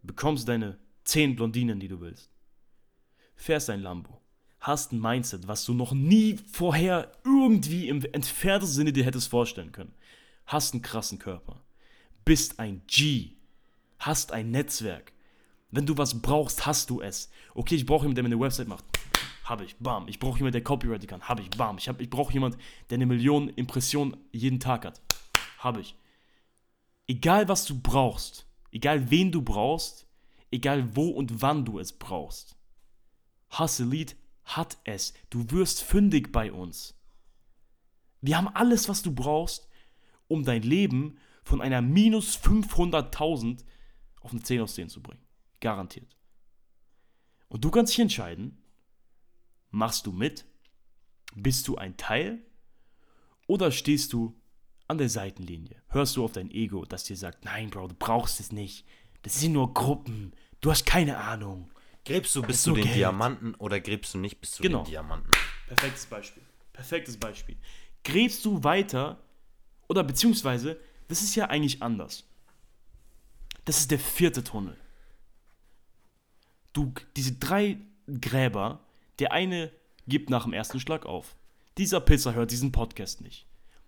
Bekommst 0.02 0.48
deine 0.48 0.78
10 1.04 1.36
Blondinen, 1.36 1.80
die 1.80 1.88
du 1.88 2.00
willst. 2.00 2.30
Fährst 3.34 3.70
ein 3.70 3.82
Lambo. 3.82 4.20
Hast 4.61 4.92
ein 4.92 5.00
Mindset, 5.00 5.48
was 5.48 5.64
du 5.64 5.74
noch 5.74 5.92
nie 5.92 6.38
vorher 6.52 7.12
irgendwie 7.24 7.88
im 7.88 8.04
entferntesten 8.04 8.76
Sinne 8.76 8.92
dir 8.92 9.04
hättest 9.04 9.28
vorstellen 9.28 9.72
können. 9.72 9.94
Hast 10.46 10.74
einen 10.74 10.82
krassen 10.82 11.18
Körper 11.18 11.62
bist 12.30 12.61
ein 12.61 12.82
G, 12.86 13.32
hast 13.98 14.30
ein 14.30 14.52
Netzwerk. 14.52 15.12
Wenn 15.72 15.84
du 15.84 15.98
was 15.98 16.22
brauchst, 16.22 16.66
hast 16.66 16.90
du 16.90 17.00
es. 17.00 17.28
Okay, 17.54 17.74
ich 17.74 17.86
brauche 17.86 18.02
jemanden, 18.02 18.14
der 18.14 18.24
mir 18.24 18.28
eine 18.28 18.40
Website 18.40 18.68
macht. 18.68 18.84
Habe 19.51 19.64
ich, 19.64 19.76
bam. 19.78 20.07
Ich 20.07 20.20
brauche 20.20 20.38
jemanden, 20.38 20.53
der 20.53 20.62
Copyright 20.62 21.09
kann. 21.09 21.22
Habe 21.22 21.42
ich, 21.42 21.51
bam. 21.51 21.76
Ich, 21.76 21.88
ich 21.88 22.09
brauche 22.09 22.32
jemanden, 22.32 22.61
der 22.88 22.98
eine 22.98 23.07
Million 23.07 23.48
Impressionen 23.48 24.16
jeden 24.30 24.61
Tag 24.61 24.84
hat. 24.84 25.03
Habe 25.59 25.80
ich. 25.80 25.96
Egal, 27.09 27.48
was 27.48 27.64
du 27.64 27.76
brauchst, 27.76 28.46
egal 28.70 29.11
wen 29.11 29.32
du 29.32 29.42
brauchst, 29.42 30.07
egal 30.53 30.94
wo 30.94 31.09
und 31.09 31.42
wann 31.42 31.64
du 31.64 31.80
es 31.80 31.92
brauchst, 31.92 32.55
Hustle 33.59 34.07
hat 34.44 34.78
es. 34.84 35.14
Du 35.30 35.51
wirst 35.51 35.82
fündig 35.82 36.30
bei 36.30 36.53
uns. 36.53 36.96
Wir 38.20 38.36
haben 38.36 38.55
alles, 38.55 38.88
was 38.88 39.03
du 39.03 39.12
brauchst, 39.12 39.68
um 40.28 40.44
dein 40.44 40.62
Leben 40.62 41.18
von 41.42 41.61
einer 41.61 41.82
minus 41.82 42.38
500.000 42.38 43.64
auf 44.20 44.30
eine 44.30 44.42
10 44.44 44.61
aus 44.61 44.76
10 44.76 44.90
zu 44.90 45.03
bringen. 45.03 45.26
Garantiert. 45.59 46.16
Und 47.48 47.64
du 47.64 47.72
kannst 47.72 47.94
dich 47.94 47.98
entscheiden, 47.98 48.59
machst 49.71 50.07
du 50.07 50.12
mit, 50.12 50.45
bist 51.35 51.68
du 51.68 51.77
ein 51.77 51.97
Teil 51.97 52.39
oder 53.47 53.71
stehst 53.71 54.12
du 54.12 54.41
an 54.89 54.99
der 54.99 55.09
Seitenlinie? 55.09 55.83
Hörst 55.89 56.16
du 56.16 56.25
auf 56.25 56.33
dein 56.33 56.51
Ego, 56.51 56.85
das 56.85 57.05
dir 57.05 57.16
sagt, 57.16 57.45
nein, 57.45 57.71
Bro, 57.71 57.89
du 57.89 57.95
brauchst 57.95 58.41
es 58.41 58.53
nicht. 58.53 58.87
Das 59.23 59.41
sind 59.41 59.53
nur 59.53 59.75
Gruppen. 59.75 60.33
Du 60.61 60.71
hast 60.71 60.87
keine 60.87 61.18
Ahnung. 61.18 61.71
Gräbst 62.05 62.35
du 62.35 62.43
bis 62.43 62.62
zu 62.62 62.73
den 62.73 62.85
Geld. 62.85 62.97
Diamanten 62.97 63.55
oder 63.57 63.81
gräbst 63.81 64.14
du 64.14 64.18
nicht 64.18 64.41
bis 64.41 64.53
zu 64.53 64.62
genau. 64.62 64.83
den 64.83 64.91
Diamanten? 64.91 65.31
Perfektes 65.66 66.07
Beispiel. 66.07 66.43
Perfektes 66.73 67.16
Beispiel. 67.16 67.57
Gräbst 68.05 68.45
du 68.45 68.64
weiter 68.64 69.23
oder 69.89 70.03
beziehungsweise, 70.03 70.81
das 71.09 71.23
ist 71.23 71.35
ja 71.35 71.47
eigentlich 71.47 71.83
anders. 71.83 72.25
Das 73.64 73.79
ist 73.79 73.91
der 73.91 73.99
vierte 73.99 74.43
Tunnel. 74.43 74.77
Du, 76.73 76.93
diese 77.16 77.33
drei 77.33 77.79
Gräber, 78.21 78.81
der 79.21 79.33
eine 79.33 79.71
gibt 80.07 80.31
nach 80.31 80.45
dem 80.45 80.53
ersten 80.53 80.81
Schlag 80.81 81.07
auf. 81.07 81.37
Dieser 81.79 82.01
Pisser 82.01 82.35
hört 82.35 82.51
diesen 82.51 82.73
Podcast 82.73 83.21
nicht. 83.21 83.47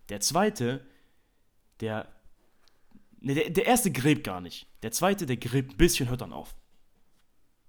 Der 0.09 0.19
zweite, 0.19 0.85
der. 1.79 2.07
Ne, 3.19 3.35
der, 3.35 3.49
der 3.49 3.65
erste 3.65 3.91
gräbt 3.91 4.23
gar 4.23 4.41
nicht. 4.41 4.67
Der 4.83 4.91
zweite, 4.91 5.25
der 5.25 5.37
gräbt 5.37 5.73
ein 5.73 5.77
bisschen, 5.77 6.09
hört 6.09 6.21
dann 6.21 6.33
auf. 6.33 6.55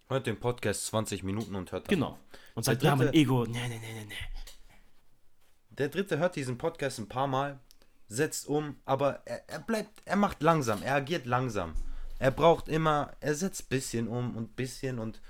Hört 0.08 0.26
den 0.26 0.38
Podcast 0.38 0.86
20 0.86 1.22
Minuten 1.22 1.54
und 1.54 1.72
hört 1.72 1.86
dann 1.86 1.94
Genau. 1.94 2.18
Und 2.54 2.64
sagt, 2.64 2.82
ja, 2.82 2.94
mein 2.94 3.12
Ego, 3.12 3.44
ne, 3.44 3.52
ne, 3.52 3.68
ne, 3.68 4.04
ne. 4.06 4.14
Der 5.70 5.88
dritte 5.88 6.18
hört 6.18 6.36
diesen 6.36 6.58
Podcast 6.58 6.98
ein 6.98 7.08
paar 7.08 7.26
Mal, 7.26 7.58
setzt 8.06 8.46
um, 8.48 8.76
aber 8.84 9.22
er, 9.24 9.48
er 9.48 9.58
bleibt, 9.60 10.02
er 10.04 10.16
macht 10.16 10.42
langsam, 10.42 10.82
er 10.82 10.94
agiert 10.94 11.26
langsam. 11.26 11.74
Er 12.18 12.30
braucht 12.30 12.68
immer, 12.68 13.12
er 13.20 13.34
setzt 13.34 13.68
bisschen 13.68 14.06
um 14.06 14.36
und 14.36 14.56
bisschen 14.56 14.98
und 14.98 15.20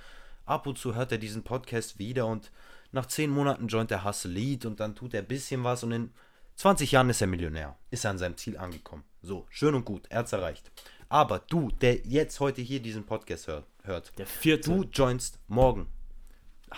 ab 0.47 0.67
und 0.67 0.79
zu 0.79 0.95
hört 0.95 1.13
er 1.13 1.19
diesen 1.19 1.43
Podcast 1.43 1.99
wieder 1.99 2.27
und 2.27 2.51
nach 2.93 3.07
10 3.07 3.31
Monaten 3.31 3.69
joint 3.69 3.91
er 3.91 4.05
Hustle 4.05 4.31
Lead 4.31 4.67
und 4.67 4.81
dann 4.81 4.95
tut 4.95 5.15
er 5.15 5.23
bisschen 5.23 5.65
was 5.65 5.83
und 5.83 5.93
in 5.93 6.13
20 6.57 6.93
Jahren 6.93 7.11
ist 7.11 7.21
er 7.21 7.27
Millionär. 7.27 7.77
Ist 7.91 8.05
er 8.05 8.11
an 8.11 8.19
seinem 8.19 8.37
Ziel 8.37 8.57
angekommen. 8.57 9.05
So, 9.23 9.47
schön 9.51 9.75
und 9.75 9.85
gut, 9.85 10.07
er 10.11 10.21
hat's 10.21 10.33
erreicht. 10.33 10.71
Aber 11.09 11.41
du, 11.41 11.71
der 11.71 12.07
jetzt 12.07 12.41
heute 12.41 12.63
hier 12.63 12.81
diesen 12.81 13.05
Podcast 13.05 13.47
hört, 13.47 13.67
hört 13.83 14.17
der 14.19 14.27
vierte. 14.27 14.71
du 14.71 14.85
joinst 14.85 15.39
morgen 15.49 15.89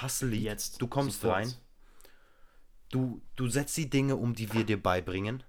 Hustle 0.01 0.29
Lead, 0.29 0.43
jetzt, 0.43 0.81
du 0.81 0.87
kommst 0.87 1.21
sofort. 1.21 1.37
rein, 1.41 1.55
du, 2.91 3.21
du 3.37 3.49
setzt 3.49 3.77
die 3.77 3.91
Dinge 3.91 4.17
um, 4.17 4.35
die 4.35 4.53
wir 4.53 4.65
dir 4.65 4.83
beibringen. 4.83 5.43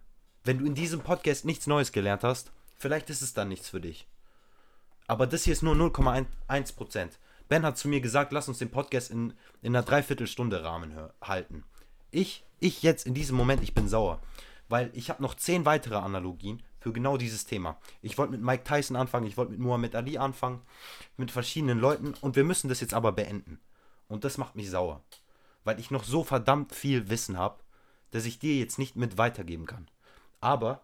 Wenn 0.44 0.60
du 0.60 0.66
in 0.66 0.76
diesem 0.76 1.02
Podcast 1.02 1.46
nichts 1.46 1.68
Neues 1.68 1.92
gelernt 1.92 2.24
hast, 2.24 2.52
vielleicht 2.76 3.10
ist 3.10 3.22
es 3.22 3.34
dann 3.34 3.50
nichts 3.50 3.70
für 3.70 3.82
dich. 3.82 4.08
Aber 5.08 5.28
das 5.28 5.44
hier 5.44 5.54
ist 5.54 5.64
nur 5.64 5.76
0,1%. 5.76 7.12
Ben 7.48 7.66
hat 7.66 7.78
zu 7.78 7.88
mir 7.88 8.02
gesagt, 8.02 8.32
lass 8.32 8.48
uns 8.48 8.58
den 8.60 8.72
Podcast 8.72 9.12
in, 9.12 9.34
in 9.62 9.76
einer 9.76 9.86
Dreiviertelstunde 9.86 10.64
Rahmen 10.64 10.94
halten. 11.22 11.64
Ich, 12.12 12.46
ich 12.60 12.84
jetzt 12.84 13.06
in 13.06 13.14
diesem 13.14 13.38
Moment, 13.38 13.64
ich 13.64 13.74
bin 13.74 13.88
sauer. 13.88 14.22
Weil 14.70 14.92
ich 14.94 15.10
habe 15.10 15.24
noch 15.24 15.36
zehn 15.36 15.66
weitere 15.66 15.96
Analogien 15.96 16.62
für 16.80 16.92
genau 16.92 17.18
dieses 17.18 17.46
Thema. 17.46 17.78
Ich 18.02 18.18
wollte 18.18 18.32
mit 18.32 18.42
Mike 18.42 18.64
Tyson 18.64 18.98
anfangen, 18.98 19.28
ich 19.28 19.38
wollte 19.38 19.54
mit 19.54 19.62
Muhammad 19.62 19.96
Ali 19.96 20.18
anfangen, 20.18 20.62
mit 21.16 21.32
verschiedenen 21.32 21.80
Leuten 21.80 22.14
und 22.22 22.36
wir 22.36 22.44
müssen 22.44 22.68
das 22.68 22.82
jetzt 22.82 22.94
aber 22.94 23.14
beenden. 23.14 23.60
Und 24.10 24.24
das 24.24 24.38
macht 24.38 24.56
mich 24.56 24.70
sauer. 24.70 25.02
Weil 25.64 25.80
ich 25.80 25.92
noch 25.92 26.04
so 26.04 26.24
verdammt 26.24 26.74
viel 26.74 27.10
Wissen 27.10 27.38
habe, 27.38 27.60
dass 28.12 28.26
ich 28.26 28.40
dir 28.40 28.58
jetzt 28.58 28.78
nicht 28.80 28.96
mit 28.96 29.18
weitergeben 29.18 29.66
kann. 29.66 29.88
Aber, 30.40 30.82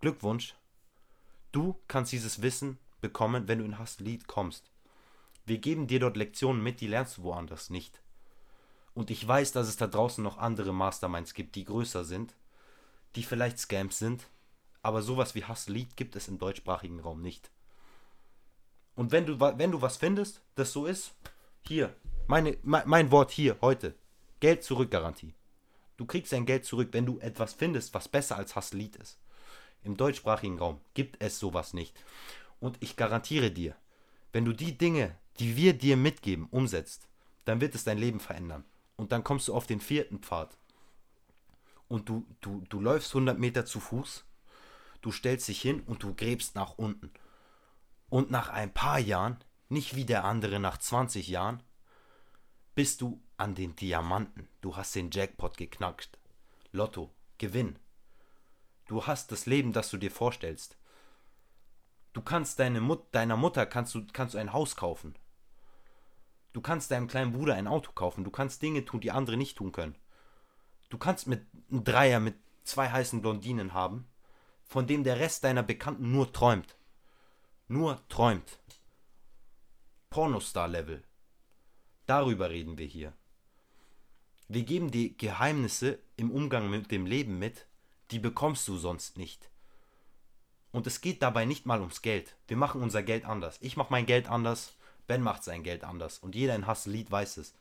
Glückwunsch, 0.00 0.54
du 1.52 1.76
kannst 1.88 2.12
dieses 2.12 2.42
Wissen 2.42 2.78
bekommen, 3.00 3.48
wenn 3.48 3.58
du 3.58 3.64
in 3.64 3.78
Hustle 3.78 4.06
Lead 4.06 4.26
kommst. 4.26 4.70
Wir 5.46 5.58
geben 5.58 5.86
dir 5.86 6.00
dort 6.00 6.16
Lektionen 6.16 6.62
mit, 6.62 6.80
die 6.80 6.88
lernst 6.88 7.18
du 7.18 7.22
woanders 7.22 7.70
nicht. 7.70 8.02
Und 8.94 9.10
ich 9.10 9.26
weiß, 9.26 9.52
dass 9.52 9.68
es 9.68 9.76
da 9.76 9.86
draußen 9.86 10.22
noch 10.22 10.38
andere 10.38 10.72
Masterminds 10.72 11.34
gibt, 11.34 11.54
die 11.54 11.64
größer 11.64 12.04
sind, 12.04 12.34
die 13.14 13.22
vielleicht 13.22 13.58
Scams 13.58 13.98
sind, 13.98 14.26
aber 14.82 15.02
sowas 15.02 15.34
wie 15.34 15.44
Hustle 15.44 15.74
Lead 15.74 15.96
gibt 15.96 16.16
es 16.16 16.28
im 16.28 16.38
deutschsprachigen 16.38 17.00
Raum 17.00 17.22
nicht. 17.22 17.50
Und 18.96 19.12
wenn 19.12 19.26
du, 19.26 19.38
wenn 19.38 19.70
du 19.70 19.82
was 19.82 19.96
findest, 19.98 20.42
das 20.54 20.72
so 20.72 20.86
ist, 20.86 21.14
hier, 21.62 21.94
meine, 22.26 22.56
mein, 22.62 22.88
mein 22.88 23.10
Wort 23.10 23.30
hier, 23.30 23.56
heute, 23.60 23.94
Geld 24.40 24.64
zurück 24.64 24.90
Garantie. 24.90 25.34
Du 25.96 26.06
kriegst 26.06 26.32
dein 26.32 26.46
Geld 26.46 26.64
zurück, 26.64 26.88
wenn 26.92 27.06
du 27.06 27.18
etwas 27.20 27.54
findest, 27.54 27.94
was 27.94 28.08
besser 28.08 28.36
als 28.36 28.56
Hustle 28.56 28.80
Lead 28.80 28.96
ist. 28.96 29.18
Im 29.84 29.96
deutschsprachigen 29.96 30.58
Raum 30.58 30.80
gibt 30.94 31.22
es 31.22 31.38
sowas 31.38 31.72
nicht. 31.72 32.02
Und 32.58 32.76
ich 32.80 32.96
garantiere 32.96 33.50
dir, 33.50 33.76
wenn 34.32 34.44
du 34.44 34.52
die 34.52 34.76
Dinge, 34.76 35.16
die 35.38 35.56
wir 35.56 35.74
dir 35.74 35.96
mitgeben, 35.96 36.46
umsetzt, 36.50 37.08
dann 37.44 37.60
wird 37.60 37.74
es 37.74 37.84
dein 37.84 37.98
Leben 37.98 38.20
verändern. 38.20 38.64
Und 38.96 39.12
dann 39.12 39.24
kommst 39.24 39.48
du 39.48 39.54
auf 39.54 39.66
den 39.66 39.80
vierten 39.80 40.18
Pfad. 40.18 40.56
Und 41.88 42.08
du, 42.08 42.26
du, 42.40 42.64
du 42.68 42.80
läufst 42.80 43.10
100 43.10 43.38
Meter 43.38 43.64
zu 43.64 43.78
Fuß, 43.78 44.24
du 45.02 45.12
stellst 45.12 45.48
dich 45.48 45.60
hin 45.60 45.80
und 45.80 46.02
du 46.02 46.14
gräbst 46.14 46.54
nach 46.54 46.78
unten. 46.78 47.12
Und 48.08 48.30
nach 48.30 48.48
ein 48.48 48.72
paar 48.72 48.98
Jahren, 48.98 49.38
nicht 49.68 49.94
wie 49.94 50.04
der 50.04 50.24
andere 50.24 50.58
nach 50.58 50.78
20 50.78 51.28
Jahren, 51.28 51.62
bist 52.74 53.00
du 53.00 53.22
an 53.36 53.54
den 53.54 53.76
Diamanten. 53.76 54.48
Du 54.60 54.76
hast 54.76 54.94
den 54.94 55.10
Jackpot 55.10 55.56
geknackt. 55.56 56.18
Lotto, 56.72 57.10
Gewinn. 57.38 57.78
Du 58.86 59.06
hast 59.06 59.32
das 59.32 59.46
Leben, 59.46 59.72
das 59.72 59.90
du 59.90 59.96
dir 59.96 60.10
vorstellst. 60.10 60.76
Du 62.12 62.22
kannst 62.22 62.58
deine 62.58 62.80
Mut 62.80 63.02
deiner 63.12 63.36
Mutter 63.36 63.66
kannst 63.66 63.94
du, 63.94 64.06
kannst 64.12 64.34
du 64.34 64.38
ein 64.38 64.52
Haus 64.52 64.76
kaufen. 64.76 65.14
Du 66.56 66.62
kannst 66.62 66.90
deinem 66.90 67.06
kleinen 67.06 67.34
Bruder 67.34 67.54
ein 67.54 67.66
Auto 67.66 67.92
kaufen. 67.92 68.24
Du 68.24 68.30
kannst 68.30 68.62
Dinge 68.62 68.82
tun, 68.82 69.02
die 69.02 69.10
andere 69.10 69.36
nicht 69.36 69.58
tun 69.58 69.72
können. 69.72 69.94
Du 70.88 70.96
kannst 70.96 71.26
mit 71.26 71.44
einem 71.70 71.84
Dreier 71.84 72.18
mit 72.18 72.34
zwei 72.64 72.88
heißen 72.88 73.20
Blondinen 73.20 73.74
haben, 73.74 74.06
von 74.64 74.86
dem 74.86 75.04
der 75.04 75.20
Rest 75.20 75.44
deiner 75.44 75.62
Bekannten 75.62 76.12
nur 76.12 76.32
träumt. 76.32 76.74
Nur 77.68 78.00
träumt. 78.08 78.58
Pornostar-Level. 80.08 81.04
Darüber 82.06 82.48
reden 82.48 82.78
wir 82.78 82.86
hier. 82.86 83.12
Wir 84.48 84.62
geben 84.62 84.90
dir 84.90 85.14
Geheimnisse 85.14 85.98
im 86.16 86.30
Umgang 86.30 86.70
mit 86.70 86.90
dem 86.90 87.04
Leben 87.04 87.38
mit, 87.38 87.66
die 88.12 88.18
bekommst 88.18 88.66
du 88.66 88.78
sonst 88.78 89.18
nicht. 89.18 89.50
Und 90.72 90.86
es 90.86 91.02
geht 91.02 91.20
dabei 91.20 91.44
nicht 91.44 91.66
mal 91.66 91.80
ums 91.80 92.00
Geld. 92.00 92.34
Wir 92.48 92.56
machen 92.56 92.80
unser 92.80 93.02
Geld 93.02 93.26
anders. 93.26 93.58
Ich 93.60 93.76
mache 93.76 93.92
mein 93.92 94.06
Geld 94.06 94.30
anders, 94.30 94.74
Ben 95.06 95.22
macht 95.22 95.44
sein 95.44 95.62
Geld 95.62 95.84
anders. 95.84 96.18
Und 96.18 96.34
jeder 96.34 96.54
in 96.54 96.66
Hustle 96.66 96.92
Lied 96.92 97.10
weiß 97.10 97.36
es. 97.38 97.54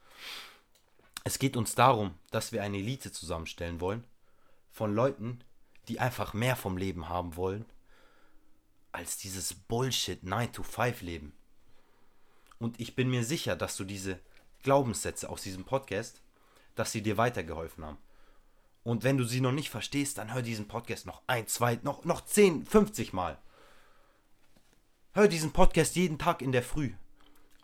Es 1.23 1.39
geht 1.39 1.57
uns 1.57 1.75
darum, 1.75 2.13
dass 2.31 2.51
wir 2.51 2.63
eine 2.63 2.77
Elite 2.77 3.11
zusammenstellen 3.11 3.79
wollen 3.79 4.03
von 4.71 4.93
Leuten, 4.93 5.39
die 5.87 5.99
einfach 5.99 6.33
mehr 6.33 6.55
vom 6.55 6.77
Leben 6.77 7.09
haben 7.09 7.35
wollen, 7.35 7.65
als 8.91 9.17
dieses 9.17 9.53
Bullshit 9.53 10.23
9-to-5-Leben. 10.23 11.33
Und 12.59 12.79
ich 12.79 12.95
bin 12.95 13.09
mir 13.09 13.23
sicher, 13.23 13.55
dass 13.55 13.75
du 13.75 13.83
diese 13.83 14.19
Glaubenssätze 14.63 15.29
aus 15.29 15.41
diesem 15.41 15.65
Podcast, 15.65 16.21
dass 16.75 16.91
sie 16.91 17.01
dir 17.01 17.17
weitergeholfen 17.17 17.85
haben. 17.85 17.97
Und 18.83 19.03
wenn 19.03 19.17
du 19.17 19.23
sie 19.23 19.41
noch 19.41 19.51
nicht 19.51 19.69
verstehst, 19.69 20.17
dann 20.17 20.33
hör 20.33 20.41
diesen 20.41 20.67
Podcast 20.67 21.05
noch 21.05 21.21
ein, 21.27 21.47
zwei, 21.47 21.79
noch, 21.81 22.05
noch 22.05 22.23
10, 22.23 22.65
50 22.65 23.13
Mal. 23.13 23.37
Hör 25.13 25.27
diesen 25.27 25.53
Podcast 25.53 25.95
jeden 25.95 26.19
Tag 26.19 26.41
in 26.41 26.51
der 26.51 26.63
Früh. 26.63 26.93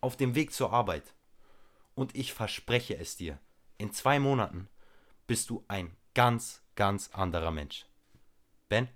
Auf 0.02 0.18
dem 0.18 0.36
Weg 0.36 0.52
zur 0.52 0.74
Arbeit. 0.74 1.14
Und 1.96 2.16
ich 2.16 2.34
verspreche 2.34 2.98
es 2.98 3.16
dir, 3.16 3.40
in 3.78 3.94
zwei 3.94 4.20
Monaten 4.20 4.68
bist 5.28 5.50
du 5.50 5.64
ein 5.68 5.96
ganz, 6.14 6.62
ganz 6.76 7.10
anderer 7.14 7.52
Mensch. 7.52 7.86
Ben? 8.70 8.90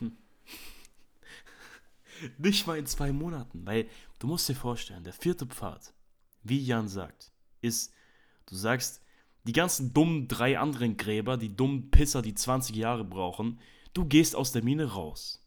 Nicht 2.38 2.66
mal 2.66 2.78
in 2.78 2.86
zwei 2.86 3.12
Monaten, 3.12 3.66
weil 3.66 3.88
du 4.18 4.26
musst 4.26 4.48
dir 4.48 4.54
vorstellen, 4.54 5.04
der 5.04 5.12
vierte 5.12 5.46
Pfad, 5.46 5.92
wie 6.42 6.64
Jan 6.64 6.88
sagt, 6.88 7.32
ist, 7.60 7.92
du 8.46 8.54
sagst, 8.54 9.02
die 9.44 9.52
ganzen 9.52 9.92
dummen 9.92 10.28
drei 10.28 10.58
anderen 10.58 10.96
Gräber, 10.96 11.36
die 11.36 11.54
dummen 11.54 11.90
Pisser, 11.90 12.22
die 12.22 12.34
20 12.34 12.76
Jahre 12.76 13.04
brauchen, 13.04 13.60
du 13.92 14.06
gehst 14.06 14.34
aus 14.36 14.52
der 14.52 14.62
Mine 14.62 14.92
raus. 14.92 15.42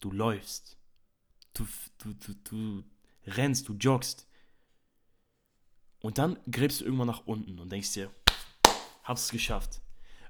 Du 0.00 0.10
läufst. 0.10 0.76
Du, 1.54 1.66
du, 1.98 2.14
du, 2.14 2.34
du 2.44 2.84
rennst, 3.26 3.68
du 3.68 3.74
joggst. 3.74 4.26
Und 6.00 6.18
dann 6.18 6.38
gräbst 6.50 6.80
du 6.80 6.84
irgendwann 6.84 7.06
nach 7.06 7.26
unten 7.26 7.58
und 7.58 7.70
denkst 7.70 7.94
dir, 7.94 8.10
hab's 9.02 9.30
geschafft. 9.30 9.80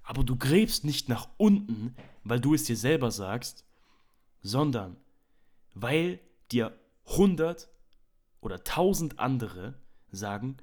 Aber 0.02 0.22
du 0.22 0.36
gräbst 0.36 0.84
nicht 0.84 1.08
nach 1.08 1.28
unten, 1.36 1.96
weil 2.22 2.40
du 2.40 2.54
es 2.54 2.64
dir 2.64 2.76
selber 2.76 3.10
sagst, 3.10 3.64
sondern 4.42 4.96
weil 5.74 6.20
dir 6.52 6.78
100 7.06 7.68
oder 8.40 8.56
1000 8.56 9.18
andere 9.18 9.74
sagen, 10.10 10.58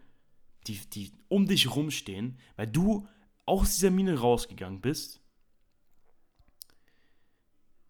die, 0.67 0.77
die 0.89 1.11
um 1.27 1.47
dich 1.47 1.75
rumstehen, 1.75 2.38
weil 2.55 2.67
du 2.67 3.07
aus 3.45 3.75
dieser 3.75 3.89
Mine 3.89 4.19
rausgegangen 4.19 4.82
bist, 4.82 5.19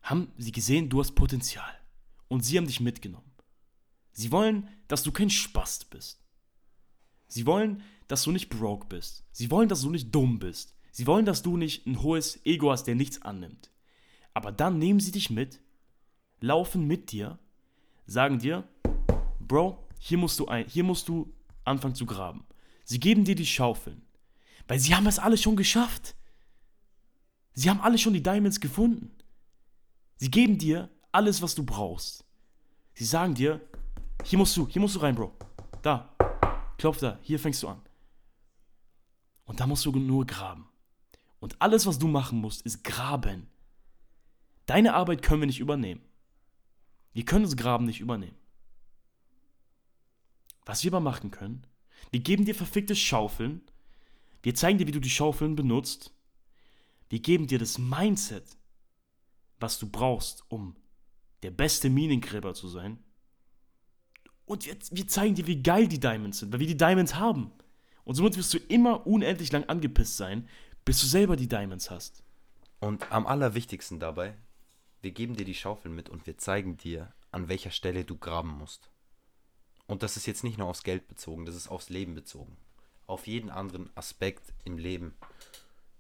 haben 0.01 0.31
sie 0.37 0.51
gesehen, 0.51 0.89
du 0.89 0.99
hast 0.99 1.11
Potenzial. 1.11 1.71
Und 2.27 2.45
sie 2.45 2.57
haben 2.57 2.67
dich 2.67 2.79
mitgenommen. 2.79 3.30
Sie 4.14 4.32
wollen, 4.32 4.68
dass 4.88 5.03
du 5.03 5.12
kein 5.12 5.30
Spast 5.30 5.89
bist. 5.89 6.22
Sie 7.28 7.45
wollen, 7.45 7.82
dass 8.07 8.24
du 8.24 8.32
nicht 8.32 8.49
broke 8.49 8.88
bist. 8.88 9.24
Sie 9.32 9.49
wollen, 9.51 9.70
dass 9.70 9.82
du 9.82 9.89
nicht 9.89 10.14
dumm 10.14 10.39
bist. 10.39 10.76
Sie 10.91 11.07
wollen, 11.07 11.26
dass 11.26 11.41
du 11.41 11.55
nicht 11.55 11.88
ein 11.88 12.01
hohes 12.01 12.45
Ego 12.45 12.72
hast, 12.72 12.84
der 12.84 12.95
nichts 12.95 13.22
annimmt. 13.22 13.72
Aber 14.34 14.51
dann 14.51 14.80
nehmen 14.80 14.99
sie 14.99 15.12
dich 15.12 15.30
mit, 15.30 15.62
laufen 16.39 16.88
mit 16.88 17.12
dir, 17.12 17.39
sagen 18.05 18.39
dir, 18.39 18.68
Bro, 19.39 19.88
hier 19.99 20.18
musst 20.18 20.39
du, 20.39 20.47
ein, 20.47 20.68
hier 20.68 20.84
musst 20.84 21.07
du 21.07 21.34
anfangen 21.64 21.95
zu 21.95 22.05
graben. 22.05 22.45
Sie 22.84 22.99
geben 22.99 23.24
dir 23.24 23.36
die 23.36 23.45
Schaufeln. 23.45 24.01
Weil 24.68 24.80
sie 24.80 24.95
haben 24.95 25.07
es 25.07 25.20
alle 25.20 25.38
schon 25.38 25.55
geschafft. 25.55 26.16
Sie 27.53 27.70
haben 27.70 27.82
alle 27.82 27.97
schon 27.97 28.14
die 28.14 28.24
Diamonds 28.24 28.59
gefunden. 28.59 29.12
Sie 30.18 30.32
geben 30.32 30.57
dir 30.57 30.89
alles, 31.12 31.41
was 31.41 31.55
du 31.55 31.64
brauchst. 31.64 32.26
Sie 32.93 33.05
sagen 33.05 33.36
dir, 33.36 33.62
hier 34.24 34.39
musst 34.39 34.55
du, 34.57 34.67
hier 34.67 34.82
musst 34.82 34.95
du 34.95 34.99
rein, 34.99 35.15
Bro. 35.15 35.34
Da. 35.82 36.15
Klopf 36.78 36.97
da, 36.97 37.19
hier 37.22 37.39
fängst 37.39 37.61
du 37.63 37.67
an. 37.67 37.82
Und 39.45 39.59
da 39.59 39.67
musst 39.67 39.86
du 39.86 39.91
nur 39.91 40.26
graben. 40.26 40.67
Und 41.39 41.61
alles, 41.61 41.86
was 41.86 41.99
du 41.99 42.07
machen 42.07 42.39
musst, 42.39 42.61
ist 42.63 42.84
graben. 42.84 43.47
Deine 44.65 44.93
Arbeit 44.93 45.22
können 45.22 45.41
wir 45.41 45.47
nicht 45.47 45.59
übernehmen. 45.59 46.01
Wir 47.13 47.26
können 47.26 47.43
das 47.43 47.57
Graben 47.57 47.86
nicht 47.86 47.99
übernehmen. 47.99 48.38
Was 50.65 50.84
wir 50.84 50.91
aber 50.91 51.01
machen 51.01 51.32
können, 51.32 51.65
wir 52.11 52.22
geben 52.22 52.45
dir 52.45 52.55
verfickte 52.55 52.95
Schaufeln, 52.95 53.61
wir 54.43 54.55
zeigen 54.55 54.78
dir, 54.78 54.88
wie 54.88 54.93
du 54.93 55.01
die 55.01 55.09
Schaufeln 55.09 55.55
benutzt, 55.55 56.13
wir 57.09 57.19
geben 57.19 57.47
dir 57.47 57.59
das 57.59 57.78
Mindset, 57.78 58.57
was 59.59 59.78
du 59.78 59.89
brauchst, 59.89 60.45
um 60.49 60.76
der 61.43 61.51
beste 61.51 61.89
Minengräber 61.89 62.53
zu 62.53 62.67
sein. 62.67 63.03
Und 64.52 64.66
wir, 64.66 64.76
wir 64.91 65.08
zeigen 65.08 65.36
dir, 65.36 65.47
wie 65.47 65.64
geil 65.64 65.88
die 65.88 66.02
Diamonds 66.02 66.39
sind, 66.39 66.52
weil 66.52 66.60
wir 66.60 66.68
die 66.68 66.76
Diamonds 66.76 67.16
haben. 67.16 67.54
Und 68.04 68.16
somit 68.16 68.36
wirst 68.36 68.54
du 68.54 68.58
immer 68.58 69.08
unendlich 69.08 69.49
lang 69.54 69.64
angepisst 69.64 70.18
sein, 70.18 70.45
bis 70.84 70.99
du 70.99 71.08
selber 71.08 71.38
die 71.38 71.47
Diamonds 71.47 71.89
hast. 71.89 72.22
Und 72.82 73.10
am 73.14 73.28
allerwichtigsten 73.28 74.02
dabei, 74.02 74.36
wir 75.02 75.12
geben 75.12 75.38
dir 75.38 75.45
die 75.45 75.56
Schaufel 75.56 75.89
mit 75.89 76.10
und 76.10 76.28
wir 76.28 76.38
zeigen 76.38 76.76
dir, 76.76 77.14
an 77.32 77.47
welcher 77.47 77.72
Stelle 77.72 78.04
du 78.04 78.18
graben 78.18 78.49
musst. 78.49 78.89
Und 79.88 80.04
das 80.04 80.18
ist 80.18 80.26
jetzt 80.26 80.43
nicht 80.43 80.58
nur 80.58 80.68
aufs 80.68 80.84
Geld 80.84 81.08
bezogen, 81.08 81.45
das 81.45 81.56
ist 81.56 81.70
aufs 81.70 81.88
Leben 81.88 82.14
bezogen. 82.14 82.58
Auf 83.08 83.28
jeden 83.28 83.52
anderen 83.52 83.89
Aspekt 83.95 84.54
im 84.66 84.78
Leben 84.78 85.16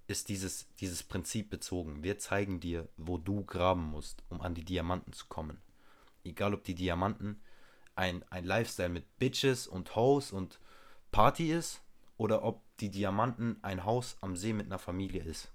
ist 0.07 0.27
dieses, 0.27 0.67
dieses 0.81 1.03
Prinzip 1.03 1.49
bezogen. 1.49 2.03
Wir 2.03 2.19
zeigen 2.19 2.59
dir, 2.59 2.89
wo 2.97 3.17
du 3.17 3.45
graben 3.45 3.83
musst, 3.83 4.23
um 4.27 4.41
an 4.41 4.55
die 4.55 4.65
Diamanten 4.65 5.13
zu 5.13 5.27
kommen. 5.27 5.61
Egal 6.25 6.53
ob 6.53 6.65
die 6.65 6.75
Diamanten 6.75 7.39
ein, 7.95 8.23
ein 8.29 8.45
Lifestyle 8.45 8.89
mit 8.89 9.17
Bitches 9.19 9.67
und 9.67 9.95
Hoes 9.95 10.31
und 10.31 10.59
Party 11.11 11.51
ist 11.51 11.81
oder 12.17 12.43
ob 12.43 12.61
die 12.79 12.89
Diamanten 12.89 13.57
ein 13.61 13.85
Haus 13.85 14.17
am 14.21 14.35
See 14.35 14.53
mit 14.53 14.67
einer 14.67 14.79
Familie 14.79 15.23
ist. 15.23 15.51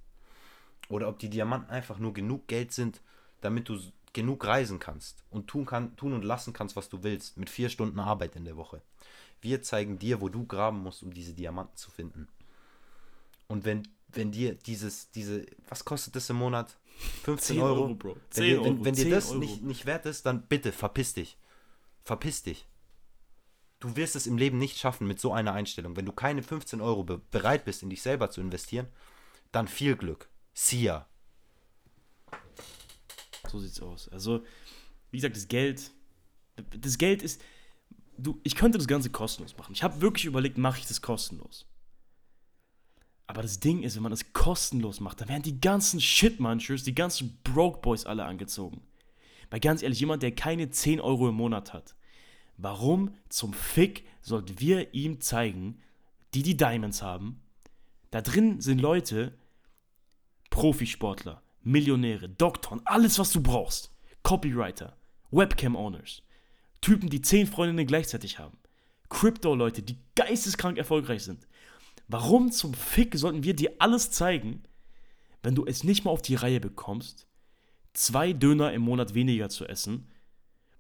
Oder 0.88 1.08
ob 1.08 1.18
die 1.18 1.30
Diamanten 1.30 1.70
einfach 1.70 1.98
nur 1.98 2.12
genug 2.12 2.46
Geld 2.46 2.72
sind, 2.72 3.00
damit 3.40 3.68
du 3.68 3.78
genug 4.12 4.46
reisen 4.46 4.78
kannst 4.78 5.22
und 5.30 5.46
tun, 5.46 5.66
kann, 5.66 5.94
tun 5.96 6.12
und 6.12 6.24
lassen 6.24 6.52
kannst, 6.52 6.74
was 6.74 6.88
du 6.88 7.02
willst, 7.02 7.36
mit 7.36 7.50
vier 7.50 7.68
Stunden 7.68 8.00
Arbeit 8.00 8.34
in 8.36 8.44
der 8.44 8.56
Woche. 8.56 8.80
Wir 9.42 9.62
zeigen 9.62 9.98
dir, 9.98 10.20
wo 10.20 10.28
du 10.28 10.46
graben 10.46 10.82
musst, 10.82 11.02
um 11.02 11.12
diese 11.12 11.34
Diamanten 11.34 11.76
zu 11.76 11.90
finden. 11.90 12.28
Und 13.48 13.64
wenn, 13.64 13.86
wenn 14.08 14.32
dir 14.32 14.54
dieses, 14.54 15.10
diese, 15.10 15.44
was 15.68 15.84
kostet 15.84 16.16
das 16.16 16.30
im 16.30 16.36
Monat? 16.36 16.78
15 17.24 17.60
Euro? 17.60 17.82
Euro 17.82 17.94
Bro. 17.94 18.16
Wenn, 18.32 18.44
dir, 18.44 18.64
wenn, 18.64 18.84
wenn 18.84 18.94
dir 18.94 19.10
das 19.10 19.32
nicht, 19.34 19.62
nicht 19.62 19.86
wert 19.86 20.06
ist, 20.06 20.24
dann 20.24 20.46
bitte 20.46 20.72
verpiss 20.72 21.12
dich. 21.12 21.36
Verpiss 22.06 22.44
dich. 22.44 22.68
Du 23.80 23.96
wirst 23.96 24.14
es 24.14 24.28
im 24.28 24.38
Leben 24.38 24.58
nicht 24.58 24.78
schaffen 24.78 25.08
mit 25.08 25.18
so 25.18 25.32
einer 25.32 25.52
Einstellung. 25.52 25.96
Wenn 25.96 26.06
du 26.06 26.12
keine 26.12 26.44
15 26.44 26.80
Euro 26.80 27.02
be 27.02 27.18
bereit 27.32 27.64
bist, 27.64 27.82
in 27.82 27.90
dich 27.90 28.00
selber 28.00 28.30
zu 28.30 28.40
investieren, 28.40 28.86
dann 29.50 29.66
viel 29.66 29.96
Glück. 29.96 30.30
Sia. 30.54 31.08
So 33.50 33.58
sieht's 33.58 33.80
aus. 33.80 34.08
Also, 34.10 34.44
wie 35.10 35.16
gesagt, 35.16 35.34
das 35.34 35.48
Geld, 35.48 35.90
das 36.80 36.96
Geld 36.96 37.22
ist, 37.22 37.42
du, 38.16 38.40
ich 38.44 38.54
könnte 38.54 38.78
das 38.78 38.86
Ganze 38.86 39.10
kostenlos 39.10 39.56
machen. 39.56 39.72
Ich 39.72 39.82
habe 39.82 40.00
wirklich 40.00 40.26
überlegt, 40.26 40.58
mache 40.58 40.78
ich 40.78 40.86
das 40.86 41.02
kostenlos? 41.02 41.66
Aber 43.26 43.42
das 43.42 43.58
Ding 43.58 43.82
ist, 43.82 43.96
wenn 43.96 44.04
man 44.04 44.12
das 44.12 44.32
kostenlos 44.32 45.00
macht, 45.00 45.20
dann 45.20 45.28
werden 45.28 45.42
die 45.42 45.60
ganzen 45.60 46.00
Shitmunchers, 46.00 46.84
die 46.84 46.94
ganzen 46.94 47.40
Broke 47.42 47.80
Boys 47.80 48.06
alle 48.06 48.24
angezogen. 48.26 48.86
Weil 49.50 49.60
ganz 49.60 49.82
ehrlich, 49.82 50.00
jemand, 50.00 50.22
der 50.22 50.34
keine 50.34 50.70
10 50.70 51.00
Euro 51.00 51.28
im 51.28 51.34
Monat 51.34 51.72
hat, 51.72 51.94
warum 52.56 53.14
zum 53.28 53.52
Fick 53.52 54.04
sollten 54.20 54.60
wir 54.60 54.94
ihm 54.94 55.20
zeigen, 55.20 55.80
die 56.34 56.42
die 56.42 56.56
Diamonds 56.56 57.02
haben? 57.02 57.40
Da 58.10 58.22
drin 58.22 58.60
sind 58.60 58.80
Leute, 58.80 59.36
Profisportler, 60.50 61.42
Millionäre, 61.62 62.28
Doktoren, 62.28 62.80
alles, 62.84 63.18
was 63.18 63.32
du 63.32 63.42
brauchst. 63.42 63.90
Copywriter, 64.22 64.96
Webcam-Owners, 65.30 66.22
Typen, 66.80 67.10
die 67.10 67.22
zehn 67.22 67.46
Freundinnen 67.46 67.86
gleichzeitig 67.86 68.38
haben. 68.38 68.58
Crypto-Leute, 69.08 69.82
die 69.82 69.98
geisteskrank 70.14 70.78
erfolgreich 70.78 71.22
sind. 71.22 71.46
Warum 72.08 72.52
zum 72.52 72.74
Fick 72.74 73.16
sollten 73.16 73.44
wir 73.44 73.54
dir 73.54 73.74
alles 73.78 74.10
zeigen, 74.10 74.62
wenn 75.42 75.54
du 75.54 75.64
es 75.64 75.84
nicht 75.84 76.04
mal 76.04 76.10
auf 76.10 76.22
die 76.22 76.34
Reihe 76.34 76.60
bekommst, 76.60 77.26
zwei 77.96 78.32
Döner 78.32 78.72
im 78.72 78.82
Monat 78.82 79.14
weniger 79.14 79.48
zu 79.48 79.64
essen, 79.66 80.06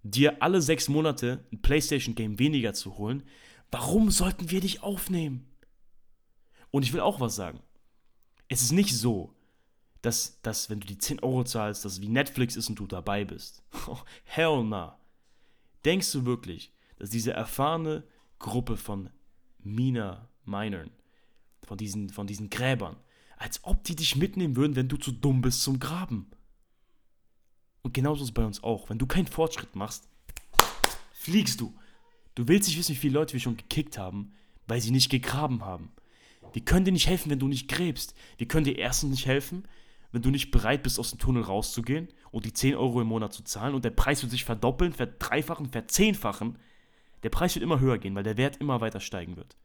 dir 0.02 0.42
alle 0.42 0.62
sechs 0.62 0.88
Monate 0.88 1.44
ein 1.52 1.62
PlayStation-Game 1.62 2.38
weniger 2.38 2.74
zu 2.74 2.98
holen? 2.98 3.22
Warum 3.70 4.10
sollten 4.10 4.50
wir 4.50 4.60
dich 4.60 4.82
aufnehmen? 4.82 5.46
Und 6.70 6.84
ich 6.84 6.92
will 6.92 7.00
auch 7.00 7.20
was 7.20 7.34
sagen. 7.34 7.60
Es 8.48 8.62
ist 8.62 8.72
nicht 8.72 8.96
so, 8.96 9.34
dass, 10.02 10.40
dass 10.42 10.70
wenn 10.70 10.80
du 10.80 10.86
die 10.86 10.98
10 10.98 11.20
Euro 11.20 11.42
zahlst, 11.42 11.84
dass 11.84 11.94
es 11.94 12.00
wie 12.00 12.08
Netflix 12.08 12.54
ist 12.54 12.68
und 12.68 12.78
du 12.78 12.86
dabei 12.86 13.24
bist. 13.24 13.62
Hell 14.24 14.62
nah. 14.62 14.98
Denkst 15.84 16.12
du 16.12 16.24
wirklich, 16.24 16.72
dass 16.98 17.10
diese 17.10 17.32
erfahrene 17.32 18.04
Gruppe 18.38 18.76
von 18.76 19.10
Miner, 19.58 20.28
Minern, 20.44 20.90
von 21.66 21.78
diesen, 21.78 22.10
von 22.10 22.26
diesen 22.26 22.50
Gräbern, 22.50 22.96
als 23.36 23.64
ob 23.64 23.82
die 23.84 23.96
dich 23.96 24.16
mitnehmen 24.16 24.54
würden, 24.54 24.76
wenn 24.76 24.88
du 24.88 24.96
zu 24.96 25.12
dumm 25.12 25.40
bist 25.40 25.62
zum 25.62 25.80
Graben? 25.80 26.30
Und 27.86 27.92
genauso 27.92 28.24
ist 28.24 28.30
es 28.30 28.34
bei 28.34 28.44
uns 28.44 28.64
auch. 28.64 28.90
Wenn 28.90 28.98
du 28.98 29.06
keinen 29.06 29.28
Fortschritt 29.28 29.76
machst, 29.76 30.08
fliegst 31.12 31.60
du. 31.60 31.72
Du 32.34 32.48
willst 32.48 32.68
nicht 32.68 32.76
wissen, 32.76 32.96
wie 32.96 32.98
viele 32.98 33.14
Leute 33.14 33.32
wir 33.32 33.38
schon 33.38 33.56
gekickt 33.56 33.96
haben, 33.96 34.32
weil 34.66 34.80
sie 34.80 34.90
nicht 34.90 35.08
gegraben 35.08 35.64
haben. 35.64 35.92
Wir 36.52 36.64
können 36.64 36.84
dir 36.84 36.90
nicht 36.90 37.06
helfen, 37.06 37.30
wenn 37.30 37.38
du 37.38 37.46
nicht 37.46 37.68
gräbst. 37.68 38.16
Wir 38.38 38.48
können 38.48 38.64
dir 38.64 38.76
erstens 38.76 39.12
nicht 39.12 39.26
helfen, 39.26 39.68
wenn 40.10 40.20
du 40.20 40.30
nicht 40.30 40.50
bereit 40.50 40.82
bist, 40.82 40.98
aus 40.98 41.10
dem 41.10 41.20
Tunnel 41.20 41.44
rauszugehen 41.44 42.08
und 42.32 42.44
die 42.44 42.52
10 42.52 42.74
Euro 42.74 43.00
im 43.00 43.06
Monat 43.06 43.32
zu 43.32 43.44
zahlen 43.44 43.76
und 43.76 43.84
der 43.84 43.90
Preis 43.90 44.20
wird 44.22 44.32
sich 44.32 44.44
verdoppeln, 44.44 44.92
verdreifachen, 44.92 45.66
verzehnfachen, 45.70 46.58
der 47.22 47.30
Preis 47.30 47.54
wird 47.54 47.62
immer 47.62 47.78
höher 47.78 47.98
gehen, 47.98 48.16
weil 48.16 48.24
der 48.24 48.36
Wert 48.36 48.56
immer 48.56 48.80
weiter 48.80 48.98
steigen 48.98 49.36
wird. 49.36 49.56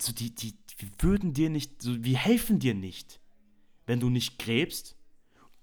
So 0.00 0.12
die, 0.12 0.32
die, 0.32 0.54
wir 0.76 0.88
würden 1.00 1.34
dir 1.34 1.50
nicht, 1.50 1.82
so, 1.82 2.04
wir 2.04 2.16
helfen 2.16 2.60
dir 2.60 2.74
nicht, 2.74 3.18
wenn 3.86 4.00
du 4.00 4.10
nicht 4.10 4.38
gräbst 4.38 4.96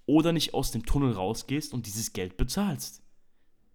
oder 0.06 0.32
nicht 0.32 0.54
aus 0.54 0.72
dem 0.72 0.86
Tunnel 0.86 1.14
rausgehst 1.14 1.74
und 1.74 1.86
dieses 1.86 2.14
Geld 2.14 2.38
bezahlst. 2.38 3.04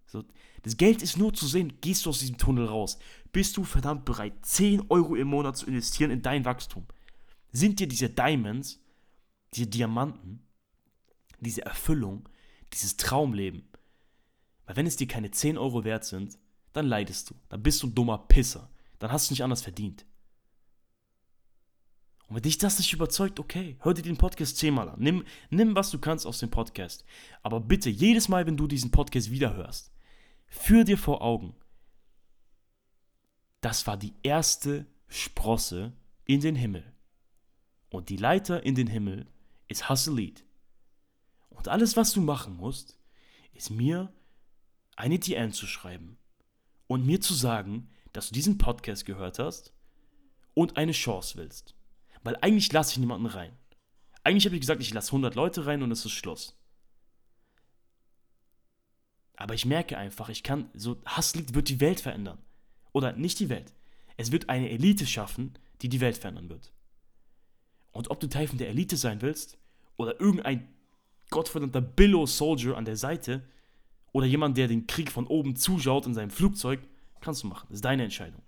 So, 0.07 0.25
das 0.63 0.77
Geld 0.77 1.03
ist 1.03 1.17
nur 1.17 1.33
zu 1.33 1.47
sehen, 1.47 1.81
gehst 1.81 2.07
du 2.07 2.11
aus 2.11 2.19
diesem 2.19 2.39
Tunnel 2.39 2.67
raus. 2.67 2.99
Bist 3.33 3.57
du 3.57 3.65
verdammt 3.65 4.05
bereit, 4.05 4.35
10 4.43 4.91
Euro 4.91 5.15
im 5.15 5.29
Monat 5.29 5.57
zu 5.57 5.67
investieren 5.67 6.11
in 6.11 6.23
dein 6.23 6.45
Wachstum? 6.45 6.87
sind 7.55 7.79
dir 7.79 7.87
diese 7.87 8.11
Diamonds, 8.11 8.83
diese 9.55 9.69
Diamanten, 9.69 10.45
diese 11.39 11.65
Erfüllung, 11.65 12.29
dieses 12.73 12.97
Traumleben. 12.97 13.69
Weil 14.67 14.77
wenn 14.77 14.87
es 14.87 14.97
dir 14.97 15.07
keine 15.07 15.31
10 15.31 15.57
Euro 15.57 15.85
wert 15.85 16.05
sind, 16.05 16.37
dann 16.73 16.87
leidest 16.87 17.31
du. 17.31 17.35
Dann 17.49 17.63
bist 17.63 17.83
du 17.83 17.87
ein 17.87 17.95
dummer 17.95 18.19
Pisser. 18.19 18.71
Dann 18.99 19.13
hast 19.13 19.31
du 19.31 19.33
nicht 19.33 19.45
anders 19.45 19.63
verdient. 19.63 20.05
Und 22.35 22.39
wenn 22.39 22.51
dich 22.51 22.59
das 22.59 22.79
nicht 22.79 22.93
überzeugt, 22.93 23.39
okay, 23.39 23.77
hör 23.83 23.95
dir 23.95 24.03
den 24.03 24.17
Podcast 24.17 24.57
zehnmal 24.57 24.89
an. 24.89 24.99
Nimm, 24.99 25.25
nimm, 25.51 25.77
was 25.77 25.93
du 25.93 26.01
kannst 26.01 26.27
aus 26.27 26.41
dem 26.41 26.51
Podcast. 26.51 27.05
Aber 27.45 27.61
bitte, 27.61 27.91
jedes 27.91 28.29
Mal, 28.29 28.45
wenn 28.45 28.57
du 28.57 28.67
diesen 28.67 28.91
Podcast 28.91 29.31
wiederhörst, 29.31 29.93
führ 30.49 30.83
dir 30.83 30.99
vor 30.99 31.23
Augen, 31.23 31.55
das 33.61 33.87
war 33.87 33.97
die 33.97 34.15
erste 34.25 34.85
Sprosse 35.07 35.93
in 36.25 36.41
den 36.41 36.57
Himmel. 36.57 36.93
Und 37.89 38.09
die 38.09 38.17
Leiter 38.17 38.65
in 38.65 38.75
den 38.75 38.89
Himmel 38.89 39.29
ist 39.69 39.89
Hasselit. 39.89 40.45
Und 41.51 41.69
alles, 41.69 41.97
was 41.97 42.13
du 42.13 42.21
machen 42.21 42.57
musst, 42.57 42.99
ist 43.53 43.71
mir 43.71 44.13
eine 44.97 45.21
DM 45.21 45.53
zu 45.53 45.69
schreiben. 45.69 46.19
und 46.89 47.07
mir 47.07 47.21
zu 47.21 47.33
sagen, 47.33 47.91
dass 48.13 48.27
du 48.27 48.35
diesen 48.35 48.59
Podcast 48.59 49.07
gehört 49.07 49.39
hast 49.39 49.73
und 50.55 50.77
eine 50.77 50.91
Chance 50.91 51.39
willst. 51.39 51.77
Weil 52.25 52.37
eigentlich 52.41 52.73
lasse 52.73 52.93
ich 52.93 52.99
niemanden 52.99 53.27
rein. 53.27 53.53
Eigentlich 54.25 54.47
habe 54.47 54.57
ich 54.57 54.63
gesagt, 54.63 54.81
ich 54.81 54.93
lasse 54.93 55.09
100 55.09 55.35
Leute 55.35 55.67
rein 55.67 55.83
und 55.83 55.93
es 55.93 56.05
ist 56.05 56.13
Schluss. 56.13 56.57
Aber 59.37 59.55
ich 59.55 59.67
merke 59.67 59.99
einfach, 59.99 60.31
ich 60.31 60.43
kann, 60.43 60.71
so 60.75 60.97
Hasslied 61.05 61.55
wird 61.55 61.69
die 61.69 61.81
Welt 61.81 62.01
verändern. 62.01 62.39
Oder 62.93 63.13
nicht 63.13 63.41
die 63.41 63.51
Welt. 63.51 63.75
Es 64.17 64.33
wird 64.33 64.49
eine 64.49 64.71
Elite 64.71 65.07
schaffen, 65.07 65.59
die 65.83 65.89
die 65.89 66.01
Welt 66.01 66.17
verändern 66.17 66.49
wird. 66.49 66.73
Und 67.93 68.11
ob 68.11 68.21
du 68.21 68.29
Teil 68.29 68.49
von 68.49 68.59
der 68.59 68.69
Elite 68.69 68.97
sein 68.97 69.21
willst, 69.21 69.59
oder 69.97 70.19
irgendein 70.21 70.69
gottverdammter 71.31 71.81
Billow-Soldier 71.81 72.77
an 72.77 72.85
der 72.85 72.97
Seite, 72.97 73.47
oder 74.13 74.27
jemand, 74.27 74.57
der 74.57 74.69
den 74.69 74.87
Krieg 74.87 75.11
von 75.11 75.27
oben 75.27 75.57
zuschaut 75.57 76.07
in 76.07 76.15
seinem 76.15 76.31
Flugzeug, 76.31 76.81
kannst 77.21 77.43
du 77.43 77.49
machen. 77.49 77.67
Das 77.69 77.79
ist 77.79 77.85
deine 77.85 78.05
Entscheidung. 78.05 78.43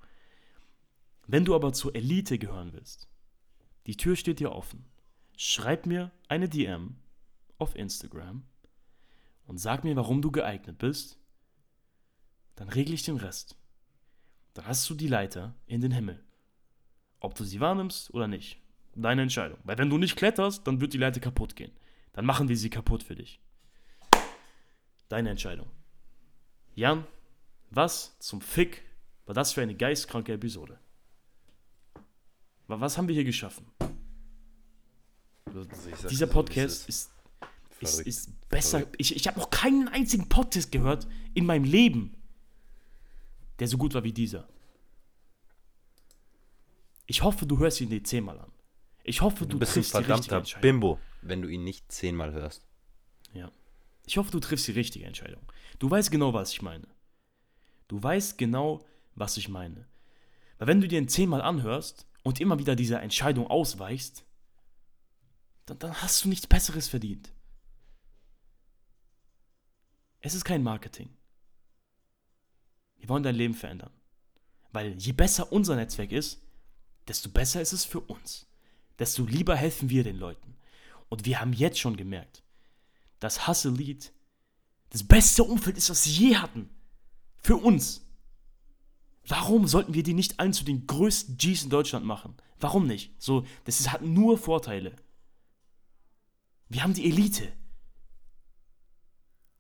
Wenn 1.27 1.45
du 1.45 1.55
aber 1.55 1.73
zur 1.73 1.95
Elite 1.95 2.39
gehören 2.39 2.73
willst, 2.73 3.09
die 3.87 3.97
Tür 3.97 4.17
steht 4.17 4.41
dir 4.41 4.53
offen. 4.53 4.85
Schreib 5.37 5.87
mir 5.87 6.11
eine 6.29 6.49
DM 6.49 6.97
auf 7.59 7.77
Instagram 7.77 8.43
und 9.47 9.59
sag 9.59 9.85
mir, 9.85 9.95
warum 9.97 10.23
du 10.23 10.31
geeignet 10.31 10.79
bist, 10.79 11.19
dann 12.57 12.69
regle 12.69 12.95
ich 12.95 13.05
den 13.05 13.17
Rest. 13.17 13.57
Dann 14.55 14.67
hast 14.67 14.89
du 14.89 14.95
die 14.95 15.09
Leiter 15.09 15.55
in 15.67 15.81
den 15.81 15.93
Himmel. 15.93 16.25
Ob 17.21 17.35
du 17.35 17.45
sie 17.45 17.61
wahrnimmst 17.61 18.13
oder 18.13 18.27
nicht. 18.27 18.59
Deine 18.95 19.23
Entscheidung. 19.23 19.59
Weil 19.65 19.77
wenn 19.77 19.91
du 19.91 19.99
nicht 19.99 20.17
kletterst, 20.17 20.67
dann 20.67 20.81
wird 20.81 20.95
die 20.95 20.99
Leiter 20.99 21.21
kaputt 21.21 21.55
gehen. 21.55 21.73
Dann 22.15 22.25
machen 22.25 22.49
wir 22.49 22.57
sie 22.57 22.71
kaputt 22.71 23.03
für 23.03 23.15
dich. 23.15 23.41
Deine 25.09 25.31
Entscheidung. 25.31 25.69
Jan, 26.75 27.07
was 27.71 28.19
zum 28.19 28.41
Fick 28.41 28.83
war 29.27 29.35
das 29.35 29.53
für 29.53 29.61
eine 29.61 29.75
geistkranke 29.75 30.33
Episode? 30.33 30.79
Was 32.69 32.97
haben 32.97 33.09
wir 33.09 33.15
hier 33.15 33.25
geschaffen? 33.25 33.67
Also 35.61 36.09
Dieser 36.09 36.27
Podcast 36.27 36.89
ist 36.89 37.11
ist, 37.81 38.01
ist 38.01 38.49
besser. 38.49 38.81
Verrückt. 38.81 38.97
Ich, 38.99 39.17
ich 39.17 39.27
habe 39.27 39.39
noch 39.39 39.51
keinen 39.51 39.89
einzigen 39.89 40.29
Podcast 40.29 40.73
gehört 40.73 41.07
in 41.35 41.47
meinem 41.47 41.65
Leben, 41.65 42.15
der 43.59 43.69
so 43.69 43.79
gut 43.79 43.95
war 43.95 44.05
wie 44.05 44.13
dieser. 44.13 44.49
Ich 47.07 47.23
hoffe, 47.23 47.47
du 47.47 47.59
hörst 47.59 47.81
ihn 47.81 47.91
dir 47.91 48.03
zehnmal 48.03 48.39
an. 48.39 48.51
Ich 49.05 49.21
hoffe, 49.21 49.47
du, 49.47 49.53
du 49.53 49.59
bist 49.61 49.77
ein 49.77 49.85
verdammter 49.85 50.43
Bimbo, 50.61 50.99
wenn 51.23 51.43
du 51.43 51.49
ihn 51.49 51.63
nicht 51.63 51.91
zehnmal 51.93 52.33
hörst. 52.33 52.67
Ja. 53.33 53.51
Ich 54.07 54.19
hoffe, 54.19 54.31
du 54.31 54.41
triffst 54.41 54.67
die 54.67 54.73
richtige 54.73 55.05
Entscheidung. 55.05 55.43
Du 55.79 55.91
weißt 55.91 56.11
genau, 56.11 56.33
was 56.33 56.53
ich 56.53 56.63
meine. 56.63 56.89
Du 57.89 58.03
weißt 58.03 58.39
genau, 58.39 58.85
was 59.15 59.37
ich 59.37 59.49
meine. 59.49 59.87
Weil 60.59 60.69
wenn 60.69 60.81
du 60.81 60.89
dir 60.89 60.99
ihn 60.99 61.09
zehnmal 61.09 61.43
anhörst 61.43 62.07
und 62.25 62.41
immer 62.41 62.59
wieder 62.59 62.75
dieser 62.75 63.03
Entscheidung 63.03 63.47
ausweichst, 63.47 64.26
dann, 65.67 65.79
dann 65.79 66.03
hast 66.03 66.25
du 66.25 66.29
nichts 66.29 66.47
Besseres 66.47 66.89
verdient. 66.89 67.33
Es 70.21 70.35
ist 70.35 70.45
kein 70.45 70.63
Marketing. 70.63 71.11
Wir 72.97 73.09
wollen 73.09 73.23
dein 73.23 73.35
Leben 73.35 73.55
verändern. 73.55 73.93
Weil 74.73 74.97
je 74.99 75.13
besser 75.13 75.53
unser 75.53 75.77
Netzwerk 75.77 76.13
ist, 76.13 76.43
desto 77.07 77.31
besser 77.31 77.61
ist 77.61 77.73
es 77.73 77.85
für 77.85 78.01
uns. 78.01 78.47
Desto 78.99 79.25
lieber 79.25 79.55
helfen 79.55 79.91
wir 79.91 80.03
den 80.03 80.17
Leuten. 80.17 80.57
Und 81.09 81.25
wir 81.25 81.41
haben 81.41 81.53
jetzt 81.53 81.79
schon 81.79 81.97
gemerkt, 81.97 82.43
dass 83.21 83.47
Hustle 83.47 83.73
Lead 83.73 84.13
das 84.91 85.07
beste 85.07 85.45
Umfeld 85.45 85.77
ist, 85.77 85.91
was 85.91 86.05
sie 86.05 86.11
je 86.11 86.37
hatten. 86.37 86.71
Für 87.37 87.57
uns. 87.57 88.07
Warum 89.29 89.67
sollten 89.67 89.95
wir 89.95 90.03
die 90.03 90.15
nicht 90.15 90.41
allen 90.41 90.53
zu 90.53 90.65
den 90.65 90.87
größten 90.87 91.37
Gs 91.37 91.65
in 91.65 91.71
Deutschland 91.71 92.07
machen? 92.07 92.37
Warum 92.59 92.87
nicht? 92.87 93.15
So, 93.23 93.47
das 93.65 93.91
hat 93.91 94.03
nur 94.03 94.39
Vorteile. 94.39 94.97
Wir 96.69 96.83
haben 96.83 96.95
die 96.95 97.07
Elite. 97.07 97.53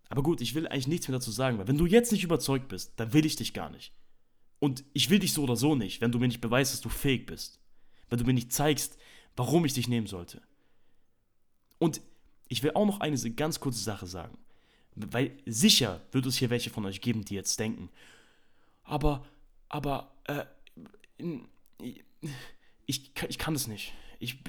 Aber 0.09 0.23
gut, 0.23 0.41
ich 0.41 0.55
will 0.55 0.69
eigentlich 0.69 0.87
nichts 0.87 1.09
mehr 1.09 1.19
dazu 1.19 1.31
sagen, 1.31 1.59
weil 1.59 1.69
wenn 1.69 1.79
du 1.79 1.87
jetzt 1.87 2.13
nicht 2.13 2.25
überzeugt 2.25 2.69
bist, 2.69 2.93
dann 2.97 3.13
will 3.13 3.27
ich 3.27 3.37
dich 3.37 3.53
gar 3.53 3.71
nicht. 3.71 3.93
Und 4.59 4.85
ich 4.93 5.11
will 5.11 5.19
dich 5.19 5.33
so 5.33 5.43
oder 5.43 5.57
so 5.57 5.75
nicht, 5.75 6.01
wenn 6.01 6.13
du 6.13 6.19
mir 6.19 6.29
nicht 6.29 6.41
beweist, 6.41 6.73
dass 6.73 6.81
du 6.81 6.89
fähig 6.89 7.27
bist. 7.27 7.61
Wenn 8.09 8.19
du 8.19 8.25
mir 8.25 8.33
nicht 8.33 8.53
zeigst, 8.53 8.97
warum 9.35 9.65
ich 9.65 9.75
dich 9.75 9.89
nehmen 9.89 10.07
sollte. 10.07 10.41
Und 11.79 12.01
ich 12.49 12.63
will 12.63 12.73
auch 12.75 12.87
noch 12.87 13.01
eine 13.01 13.19
ganz 13.33 13.61
kurze 13.61 13.83
Sache 13.83 14.07
sagen. 14.07 14.39
Weil 14.95 15.37
sicher 15.45 16.01
wird 16.13 16.25
es 16.25 16.39
hier 16.39 16.51
welche 16.51 16.71
von 16.71 16.87
euch 16.87 17.01
geben, 17.01 17.25
die 17.25 17.35
jetzt 17.35 17.61
denken, 17.61 17.91
aber, 18.87 19.27
aber, 19.69 20.15
äh, 20.25 20.45
ich, 22.87 23.11
ich 23.29 23.39
kann 23.39 23.55
das 23.55 23.67
nicht. 23.67 23.93
Ich, 24.21 24.43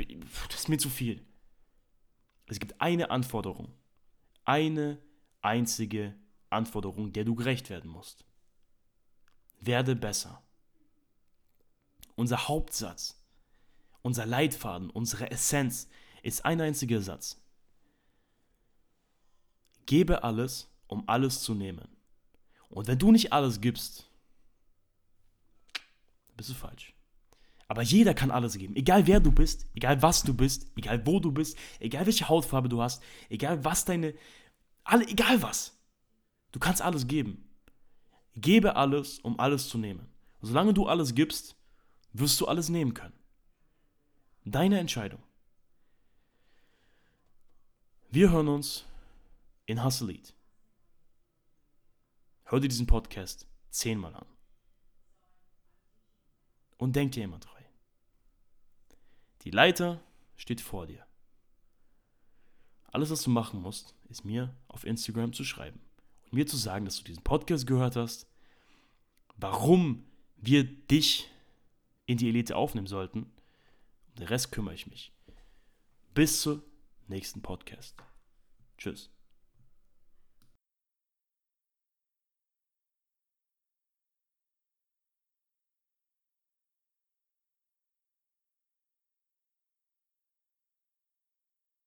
das 0.49 0.59
ist 0.59 0.69
mir 0.69 0.77
zu 0.77 0.89
viel. 0.89 1.25
Es 2.47 2.59
gibt 2.59 2.79
eine 2.81 3.11
Anforderung. 3.11 3.73
Eine 4.45 4.97
einzige 5.41 6.15
Anforderung, 6.49 7.11
der 7.13 7.25
du 7.25 7.35
gerecht 7.35 7.69
werden 7.69 7.91
musst. 7.91 8.25
Werde 9.59 9.95
besser. 9.95 10.41
Unser 12.15 12.47
Hauptsatz, 12.47 13.21
unser 14.01 14.25
Leitfaden, 14.25 14.89
unsere 14.89 15.29
Essenz 15.29 15.87
ist 16.23 16.45
ein 16.45 16.59
einziger 16.61 17.01
Satz. 17.01 17.39
Gebe 19.85 20.23
alles, 20.23 20.69
um 20.87 21.07
alles 21.07 21.41
zu 21.41 21.53
nehmen. 21.53 21.87
Und 22.69 22.87
wenn 22.87 22.99
du 22.99 23.11
nicht 23.11 23.31
alles 23.33 23.61
gibst, 23.61 24.09
bist 26.35 26.49
du 26.49 26.53
falsch. 26.53 26.96
Aber 27.67 27.81
jeder 27.81 28.13
kann 28.13 28.31
alles 28.31 28.57
geben. 28.57 28.75
Egal 28.75 29.07
wer 29.07 29.19
du 29.19 29.31
bist, 29.31 29.67
egal 29.73 30.01
was 30.01 30.23
du 30.23 30.33
bist, 30.33 30.71
egal 30.77 31.05
wo 31.05 31.19
du 31.19 31.31
bist, 31.31 31.57
egal 31.79 32.05
welche 32.05 32.29
Hautfarbe 32.29 32.69
du 32.69 32.81
hast, 32.81 33.03
egal 33.29 33.63
was 33.65 33.83
deine, 33.83 34.13
alle, 34.83 35.05
egal 35.07 35.41
was. 35.41 35.77
Du 36.51 36.59
kannst 36.59 36.81
alles 36.81 37.07
geben. 37.07 37.43
Gebe 38.35 38.75
alles, 38.75 39.19
um 39.19 39.39
alles 39.39 39.67
zu 39.67 39.77
nehmen. 39.77 40.07
Und 40.39 40.47
solange 40.49 40.73
du 40.73 40.87
alles 40.87 41.13
gibst, 41.13 41.55
wirst 42.13 42.39
du 42.39 42.47
alles 42.47 42.69
nehmen 42.69 42.93
können. 42.93 43.17
Deine 44.45 44.79
Entscheidung. 44.79 45.21
Wir 48.09 48.31
hören 48.31 48.47
uns 48.47 48.85
in 49.65 49.83
Hustle 49.83 50.17
Hör 52.45 52.61
dir 52.61 52.69
diesen 52.69 52.87
Podcast 52.87 53.45
zehnmal 53.69 54.15
an. 54.15 54.25
Und 56.77 56.95
denk 56.95 57.11
dir 57.11 57.25
immer 57.25 57.39
drei. 57.39 57.56
Die 59.47 59.51
Leiter 59.51 60.01
steht 60.35 60.59
vor 60.59 60.87
dir. 60.87 61.05
Alles, 62.91 63.11
was 63.11 63.23
du 63.23 63.29
machen 63.29 63.61
musst, 63.61 63.95
ist 64.09 64.25
mir 64.25 64.53
auf 64.67 64.83
Instagram 64.83 65.31
zu 65.31 65.45
schreiben 65.45 65.79
und 66.25 66.33
mir 66.33 66.45
zu 66.45 66.57
sagen, 66.57 66.83
dass 66.83 66.97
du 66.97 67.05
diesen 67.05 67.23
Podcast 67.23 67.65
gehört 67.65 67.95
hast, 67.95 68.27
warum 69.37 70.03
wir 70.35 70.65
dich 70.65 71.29
in 72.07 72.17
die 72.17 72.27
Elite 72.27 72.57
aufnehmen 72.57 72.87
sollten. 72.87 73.19
Um 73.23 74.15
den 74.17 74.27
Rest 74.27 74.51
kümmere 74.51 74.73
ich 74.73 74.87
mich. 74.87 75.13
Bis 76.13 76.41
zum 76.41 76.61
nächsten 77.07 77.41
Podcast. 77.41 77.95
Tschüss. 78.77 79.09